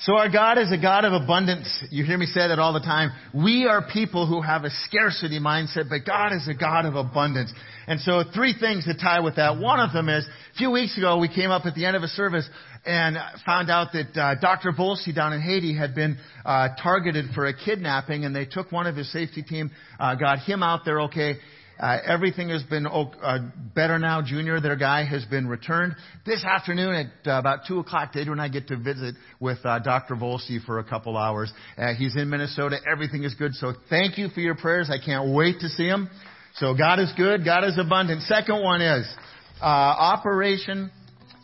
So 0.00 0.16
our 0.16 0.28
God 0.28 0.58
is 0.58 0.72
a 0.72 0.76
God 0.76 1.04
of 1.04 1.12
abundance. 1.12 1.68
You 1.90 2.04
hear 2.04 2.18
me 2.18 2.26
say 2.26 2.48
that 2.48 2.58
all 2.58 2.72
the 2.72 2.80
time. 2.80 3.12
We 3.32 3.66
are 3.66 3.86
people 3.92 4.26
who 4.26 4.42
have 4.42 4.64
a 4.64 4.70
scarcity 4.86 5.38
mindset, 5.38 5.88
but 5.88 6.04
God 6.04 6.32
is 6.32 6.48
a 6.48 6.54
God 6.54 6.84
of 6.84 6.96
abundance. 6.96 7.52
And 7.86 8.00
so 8.00 8.24
three 8.34 8.54
things 8.58 8.86
to 8.86 8.94
tie 8.94 9.20
with 9.20 9.36
that. 9.36 9.58
One 9.58 9.78
of 9.78 9.92
them 9.92 10.08
is, 10.08 10.26
a 10.26 10.58
few 10.58 10.72
weeks 10.72 10.98
ago 10.98 11.18
we 11.18 11.28
came 11.28 11.50
up 11.50 11.64
at 11.64 11.76
the 11.76 11.86
end 11.86 11.96
of 11.96 12.02
a 12.02 12.08
service 12.08 12.48
and 12.84 13.16
found 13.46 13.70
out 13.70 13.92
that 13.92 14.16
uh, 14.16 14.34
Dr. 14.40 14.72
Volsey 14.72 15.14
down 15.14 15.32
in 15.32 15.40
Haiti 15.40 15.76
had 15.76 15.94
been 15.94 16.18
uh, 16.44 16.70
targeted 16.82 17.26
for 17.32 17.46
a 17.46 17.54
kidnapping 17.54 18.24
and 18.24 18.34
they 18.34 18.46
took 18.46 18.72
one 18.72 18.88
of 18.88 18.96
his 18.96 19.10
safety 19.12 19.42
team, 19.42 19.70
uh, 20.00 20.16
got 20.16 20.40
him 20.40 20.62
out 20.62 20.80
there 20.84 21.02
okay, 21.02 21.36
uh, 21.78 21.98
everything 22.06 22.50
has 22.50 22.62
been 22.64 22.86
uh, 22.86 23.38
better 23.74 23.98
now. 23.98 24.22
Junior, 24.22 24.60
their 24.60 24.76
guy, 24.76 25.04
has 25.04 25.24
been 25.24 25.46
returned. 25.48 25.94
This 26.24 26.44
afternoon 26.44 26.94
at 26.94 27.28
uh, 27.28 27.38
about 27.38 27.60
2 27.66 27.80
o'clock, 27.80 28.12
Deidre 28.12 28.30
and 28.30 28.40
I 28.40 28.48
get 28.48 28.68
to 28.68 28.76
visit 28.76 29.16
with 29.40 29.58
uh, 29.64 29.80
Dr. 29.80 30.14
Volsey 30.14 30.64
for 30.64 30.78
a 30.78 30.84
couple 30.84 31.16
hours. 31.16 31.52
Uh, 31.76 31.94
he's 31.94 32.16
in 32.16 32.30
Minnesota. 32.30 32.78
Everything 32.90 33.24
is 33.24 33.34
good. 33.34 33.54
So 33.54 33.72
thank 33.90 34.18
you 34.18 34.28
for 34.28 34.40
your 34.40 34.54
prayers. 34.54 34.90
I 34.90 35.04
can't 35.04 35.34
wait 35.34 35.60
to 35.60 35.68
see 35.68 35.86
him. 35.86 36.08
So 36.56 36.74
God 36.74 37.00
is 37.00 37.12
good. 37.16 37.44
God 37.44 37.64
is 37.64 37.76
abundant. 37.78 38.22
Second 38.22 38.62
one 38.62 38.80
is 38.80 39.12
uh, 39.60 39.64
Operation 39.64 40.90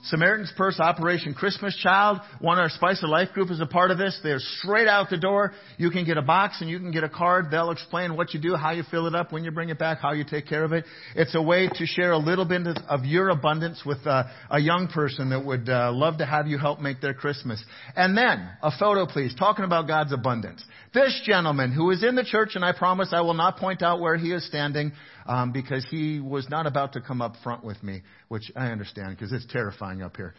Samaritan's 0.05 0.53
Purse 0.57 0.81
Operation 0.81 1.35
Christmas 1.35 1.77
Child. 1.77 2.21
One 2.41 2.59
of 2.59 2.63
our 2.63 2.71
Spice 2.71 3.03
of 3.03 3.11
Life 3.11 3.33
group 3.33 3.51
is 3.51 3.61
a 3.61 3.67
part 3.67 3.91
of 3.91 3.99
this. 3.99 4.19
They're 4.23 4.39
straight 4.39 4.89
out 4.89 5.11
the 5.11 5.19
door. 5.19 5.53
You 5.77 5.91
can 5.91 6.07
get 6.07 6.17
a 6.17 6.23
box 6.23 6.63
and 6.63 6.71
you 6.71 6.79
can 6.79 6.91
get 6.91 7.05
a 7.05 7.09
card. 7.09 7.47
They'll 7.51 7.71
explain 7.71 8.17
what 8.17 8.33
you 8.33 8.41
do, 8.41 8.57
how 8.57 8.71
you 8.71 8.83
fill 8.91 9.07
it 9.07 9.15
up, 9.15 9.31
when 9.31 9.45
you 9.45 9.51
bring 9.51 9.69
it 9.69 9.79
back, 9.79 9.99
how 9.99 10.13
you 10.13 10.25
take 10.25 10.47
care 10.47 10.65
of 10.65 10.73
it. 10.73 10.87
It's 11.15 11.35
a 11.35 11.43
way 11.43 11.69
to 11.69 11.87
share 11.87 12.13
a 12.13 12.19
little 12.19 12.47
bit 12.47 12.67
of 12.89 13.05
your 13.05 13.29
abundance 13.29 13.83
with 13.85 14.07
uh, 14.07 14.25
a 14.51 14.59
young 14.59 14.89
person 14.89 15.31
that 15.31 15.45
would 15.45 15.69
uh, 15.69 15.93
love 15.93 16.19
to 16.19 16.27
have 16.27 16.47
you 16.47 16.57
help 16.57 16.81
make 16.81 17.01
their 17.01 17.15
Christmas. 17.15 17.63
And 17.95 18.17
then, 18.17 18.49
a 18.63 18.71
photo 18.71 19.05
please, 19.07 19.35
talking 19.39 19.65
about 19.67 19.87
God's 19.87 20.13
abundance. 20.13 20.65
This 20.95 21.21
gentleman 21.25 21.73
who 21.73 21.91
is 21.91 22.03
in 22.03 22.15
the 22.15 22.25
church, 22.25 22.53
and 22.55 22.65
I 22.65 22.73
promise 22.73 23.11
I 23.13 23.21
will 23.21 23.35
not 23.35 23.59
point 23.59 23.83
out 23.83 24.01
where 24.01 24.17
he 24.17 24.33
is 24.33 24.47
standing, 24.47 24.93
um, 25.31 25.53
because 25.53 25.87
he 25.89 26.19
was 26.19 26.49
not 26.51 26.67
about 26.67 26.95
to 26.95 27.01
come 27.01 27.23
up 27.23 27.35
front 27.45 27.65
with 27.65 27.81
me, 27.85 28.03
which 28.27 28.51
I 28.57 28.73
understand 28.73 29.17
because 29.17 29.33
it's 29.33 29.47
terrifying 29.47 30.03
up 30.03 30.17
here. 30.17 30.35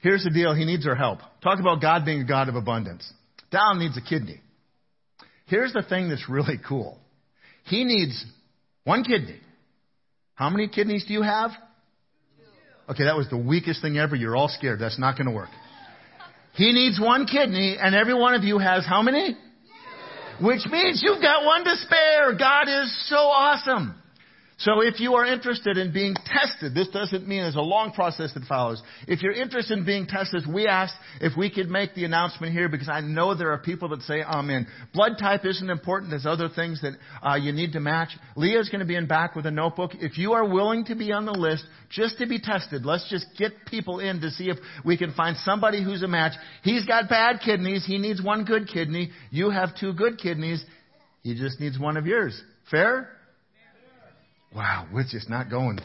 Here's 0.00 0.24
the 0.24 0.30
deal. 0.30 0.52
He 0.52 0.64
needs 0.64 0.84
our 0.84 0.96
help. 0.96 1.20
Talk 1.44 1.60
about 1.60 1.80
God 1.80 2.04
being 2.04 2.22
a 2.22 2.24
God 2.24 2.48
of 2.48 2.56
abundance. 2.56 3.10
Dallin 3.52 3.78
needs 3.78 3.96
a 3.96 4.00
kidney. 4.00 4.40
Here's 5.46 5.72
the 5.72 5.84
thing 5.84 6.08
that's 6.08 6.28
really 6.28 6.58
cool. 6.68 6.98
He 7.66 7.84
needs 7.84 8.24
one 8.82 9.04
kidney. 9.04 9.38
How 10.34 10.50
many 10.50 10.66
kidneys 10.66 11.04
do 11.06 11.12
you 11.12 11.22
have? 11.22 11.52
Okay, 12.88 13.04
that 13.04 13.16
was 13.16 13.28
the 13.30 13.38
weakest 13.38 13.80
thing 13.80 13.96
ever. 13.96 14.16
You're 14.16 14.34
all 14.34 14.48
scared. 14.48 14.80
That's 14.80 14.98
not 14.98 15.16
going 15.16 15.28
to 15.28 15.32
work. 15.32 15.50
He 16.54 16.72
needs 16.72 17.00
one 17.00 17.26
kidney, 17.26 17.76
and 17.80 17.94
every 17.94 18.14
one 18.14 18.34
of 18.34 18.42
you 18.42 18.58
has 18.58 18.84
how 18.84 19.02
many? 19.02 19.36
Which 20.40 20.66
means 20.68 21.00
you've 21.00 21.22
got 21.22 21.44
one 21.44 21.62
to 21.64 21.76
spare. 21.76 22.36
God 22.36 22.64
is 22.66 23.08
so 23.08 23.16
awesome. 23.16 24.01
So 24.62 24.80
if 24.80 25.00
you 25.00 25.14
are 25.14 25.26
interested 25.26 25.76
in 25.76 25.92
being 25.92 26.14
tested, 26.14 26.72
this 26.72 26.86
doesn't 26.88 27.26
mean 27.26 27.42
there's 27.42 27.56
a 27.56 27.60
long 27.60 27.90
process 27.90 28.32
that 28.34 28.44
follows. 28.44 28.80
If 29.08 29.20
you're 29.20 29.32
interested 29.32 29.76
in 29.76 29.84
being 29.84 30.06
tested, 30.06 30.44
we 30.46 30.68
asked 30.68 30.94
if 31.20 31.36
we 31.36 31.50
could 31.50 31.68
make 31.68 31.96
the 31.96 32.04
announcement 32.04 32.52
here 32.52 32.68
because 32.68 32.88
I 32.88 33.00
know 33.00 33.34
there 33.34 33.50
are 33.50 33.58
people 33.58 33.88
that 33.88 34.02
say 34.02 34.22
amen. 34.22 34.68
Blood 34.94 35.12
type 35.18 35.44
isn't 35.44 35.68
important. 35.68 36.10
There's 36.10 36.26
other 36.26 36.48
things 36.48 36.80
that 36.82 36.92
uh, 37.28 37.34
you 37.34 37.52
need 37.52 37.72
to 37.72 37.80
match. 37.80 38.10
Leah's 38.36 38.68
going 38.68 38.78
to 38.78 38.86
be 38.86 38.94
in 38.94 39.08
back 39.08 39.34
with 39.34 39.46
a 39.46 39.50
notebook. 39.50 39.92
If 39.94 40.16
you 40.16 40.34
are 40.34 40.48
willing 40.48 40.84
to 40.84 40.94
be 40.94 41.10
on 41.10 41.26
the 41.26 41.32
list 41.32 41.64
just 41.90 42.18
to 42.18 42.28
be 42.28 42.38
tested, 42.38 42.86
let's 42.86 43.10
just 43.10 43.26
get 43.36 43.66
people 43.66 43.98
in 43.98 44.20
to 44.20 44.30
see 44.30 44.48
if 44.48 44.58
we 44.84 44.96
can 44.96 45.12
find 45.12 45.36
somebody 45.38 45.82
who's 45.82 46.04
a 46.04 46.08
match. 46.08 46.34
He's 46.62 46.86
got 46.86 47.08
bad 47.08 47.40
kidneys. 47.44 47.84
He 47.84 47.98
needs 47.98 48.22
one 48.22 48.44
good 48.44 48.68
kidney. 48.68 49.10
You 49.32 49.50
have 49.50 49.70
two 49.76 49.92
good 49.92 50.18
kidneys. 50.18 50.64
He 51.24 51.34
just 51.34 51.58
needs 51.58 51.80
one 51.80 51.96
of 51.96 52.06
yours. 52.06 52.40
Fair? 52.70 53.08
Wow, 54.54 54.86
we're 54.92 55.06
just 55.10 55.30
not 55.30 55.50
going. 55.50 55.78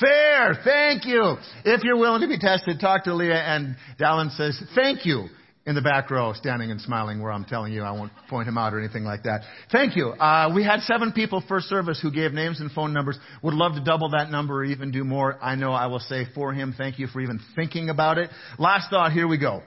Fair, 0.00 0.58
thank 0.64 1.06
you. 1.06 1.36
If 1.64 1.84
you're 1.84 1.96
willing 1.96 2.20
to 2.22 2.28
be 2.28 2.38
tested, 2.38 2.80
talk 2.80 3.04
to 3.04 3.14
Leah 3.14 3.40
and 3.40 3.76
Dallin 4.00 4.36
says, 4.36 4.60
thank 4.74 5.06
you 5.06 5.28
in 5.64 5.74
the 5.74 5.82
back 5.82 6.10
row, 6.10 6.32
standing 6.32 6.70
and 6.70 6.80
smiling 6.80 7.20
where 7.20 7.32
I'm 7.32 7.44
telling 7.44 7.72
you 7.72 7.82
I 7.82 7.92
won't 7.92 8.12
point 8.28 8.48
him 8.48 8.58
out 8.58 8.74
or 8.74 8.78
anything 8.78 9.04
like 9.04 9.24
that. 9.24 9.42
Thank 9.70 9.96
you. 9.96 10.08
Uh, 10.08 10.52
we 10.54 10.64
had 10.64 10.80
seven 10.80 11.12
people 11.12 11.42
first 11.48 11.66
service 11.66 12.00
who 12.00 12.12
gave 12.12 12.32
names 12.32 12.60
and 12.60 12.70
phone 12.70 12.92
numbers. 12.92 13.18
Would 13.42 13.54
love 13.54 13.74
to 13.74 13.82
double 13.82 14.10
that 14.10 14.30
number 14.30 14.56
or 14.56 14.64
even 14.64 14.90
do 14.90 15.02
more. 15.02 15.38
I 15.42 15.54
know 15.54 15.72
I 15.72 15.86
will 15.86 16.00
say 16.00 16.24
for 16.34 16.52
him, 16.52 16.74
thank 16.76 16.98
you 16.98 17.06
for 17.08 17.20
even 17.20 17.40
thinking 17.54 17.88
about 17.88 18.18
it. 18.18 18.30
Last 18.58 18.90
thought, 18.90 19.12
here 19.12 19.26
we 19.26 19.38
go. 19.38 19.62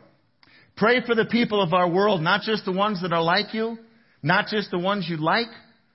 Pray 0.78 1.02
for 1.06 1.16
the 1.16 1.26
people 1.26 1.62
of 1.62 1.74
our 1.74 1.90
world, 1.90 2.22
not 2.22 2.42
just 2.42 2.66
the 2.66 2.72
ones 2.72 3.02
that 3.02 3.12
are 3.12 3.24
like 3.24 3.54
you, 3.54 3.78
not 4.24 4.48
just 4.48 4.72
the 4.72 4.80
ones 4.80 5.06
you 5.10 5.18
like, 5.18 5.48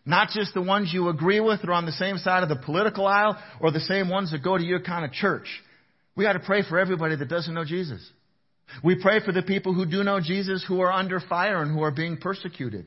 not 0.07 0.29
just 0.31 0.55
the 0.55 0.63
ones 0.63 0.91
you 0.93 1.09
agree 1.09 1.41
with 1.41 1.61
or 1.65 1.73
on 1.73 1.87
the 1.87 1.93
same 1.93 2.19
side 2.19 2.43
of 2.43 2.49
the 2.49 2.57
political 2.57 3.07
aisle 3.07 3.39
or 3.61 3.71
the 3.71 3.81
same 3.81 4.09
ones 4.09 4.33
that 4.33 4.43
go 4.43 4.57
to 4.59 4.65
your 4.65 4.81
kind 4.81 5.05
of 5.05 5.13
church. 5.13 5.47
We 6.17 6.25
got 6.25 6.35
to 6.35 6.41
pray 6.41 6.63
for 6.69 6.79
everybody 6.79 7.17
that 7.17 7.29
doesn't 7.29 7.55
know 7.55 7.65
Jesus. 7.65 8.07
We 8.83 9.01
pray 9.01 9.21
for 9.25 9.33
the 9.33 9.43
people 9.43 9.75
who 9.75 9.87
do 9.87 10.05
know 10.05 10.21
Jesus 10.21 10.65
who 10.67 10.81
are 10.81 10.93
under 10.93 11.21
fire 11.21 11.63
and 11.63 11.73
who 11.73 11.83
are 11.83 11.91
being 11.91 12.17
persecuted. 12.17 12.87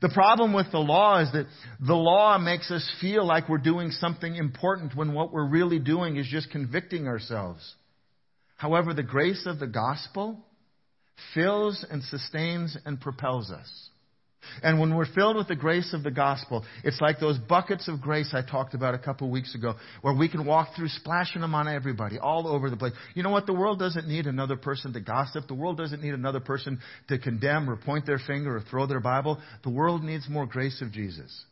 The 0.00 0.10
problem 0.10 0.52
with 0.52 0.70
the 0.70 0.78
law 0.78 1.20
is 1.20 1.32
that 1.32 1.46
the 1.80 1.94
law 1.94 2.36
makes 2.38 2.70
us 2.70 2.88
feel 3.00 3.24
like 3.26 3.48
we're 3.48 3.58
doing 3.58 3.90
something 3.90 4.34
important 4.34 4.94
when 4.94 5.14
what 5.14 5.32
we're 5.32 5.48
really 5.48 5.78
doing 5.78 6.16
is 6.16 6.26
just 6.28 6.50
convicting 6.50 7.06
ourselves. 7.06 7.74
However, 8.56 8.92
the 8.92 9.02
grace 9.02 9.46
of 9.46 9.58
the 9.58 9.66
gospel 9.66 10.38
fills 11.32 11.84
and 11.88 12.02
sustains 12.02 12.76
and 12.84 13.00
propels 13.00 13.50
us. 13.50 13.88
And 14.62 14.78
when 14.80 14.94
we're 14.94 15.12
filled 15.12 15.36
with 15.36 15.48
the 15.48 15.56
grace 15.56 15.92
of 15.92 16.02
the 16.02 16.10
gospel, 16.10 16.64
it's 16.82 17.00
like 17.00 17.20
those 17.20 17.38
buckets 17.38 17.88
of 17.88 18.00
grace 18.00 18.32
I 18.32 18.42
talked 18.42 18.74
about 18.74 18.94
a 18.94 18.98
couple 18.98 19.30
weeks 19.30 19.54
ago, 19.54 19.74
where 20.02 20.14
we 20.14 20.28
can 20.28 20.44
walk 20.44 20.76
through 20.76 20.88
splashing 20.88 21.42
them 21.42 21.54
on 21.54 21.68
everybody, 21.68 22.18
all 22.18 22.46
over 22.46 22.70
the 22.70 22.76
place. 22.76 22.92
You 23.14 23.22
know 23.22 23.30
what? 23.30 23.46
The 23.46 23.54
world 23.54 23.78
doesn't 23.78 24.08
need 24.08 24.26
another 24.26 24.56
person 24.56 24.92
to 24.92 25.00
gossip. 25.00 25.48
The 25.48 25.54
world 25.54 25.76
doesn't 25.76 26.02
need 26.02 26.14
another 26.14 26.40
person 26.40 26.80
to 27.08 27.18
condemn 27.18 27.68
or 27.68 27.76
point 27.76 28.06
their 28.06 28.18
finger 28.18 28.56
or 28.56 28.60
throw 28.60 28.86
their 28.86 29.00
Bible. 29.00 29.40
The 29.62 29.70
world 29.70 30.02
needs 30.02 30.28
more 30.28 30.46
grace 30.46 30.80
of 30.82 30.92
Jesus. 30.92 31.44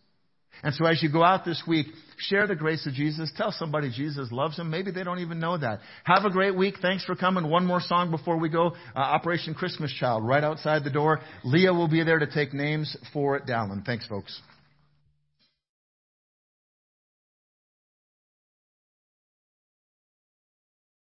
And 0.62 0.74
so 0.74 0.86
as 0.86 1.02
you 1.02 1.10
go 1.10 1.24
out 1.24 1.44
this 1.44 1.62
week, 1.66 1.86
share 2.18 2.46
the 2.46 2.54
grace 2.54 2.86
of 2.86 2.92
Jesus. 2.92 3.32
Tell 3.36 3.52
somebody 3.52 3.90
Jesus 3.90 4.30
loves 4.30 4.56
them. 4.56 4.70
Maybe 4.70 4.90
they 4.92 5.02
don't 5.02 5.18
even 5.18 5.40
know 5.40 5.58
that. 5.58 5.80
Have 6.04 6.24
a 6.24 6.30
great 6.30 6.56
week. 6.56 6.76
Thanks 6.80 7.04
for 7.04 7.16
coming. 7.16 7.48
One 7.48 7.66
more 7.66 7.80
song 7.80 8.10
before 8.10 8.38
we 8.38 8.48
go. 8.48 8.68
Uh, 8.94 8.98
Operation 8.98 9.54
Christmas 9.54 9.92
Child 9.92 10.24
right 10.24 10.44
outside 10.44 10.84
the 10.84 10.90
door. 10.90 11.20
Leah 11.44 11.72
will 11.72 11.88
be 11.88 12.04
there 12.04 12.18
to 12.18 12.26
take 12.26 12.52
names 12.54 12.96
for 13.12 13.40
Dallin. 13.40 13.84
Thanks, 13.84 14.06
folks. 14.06 14.40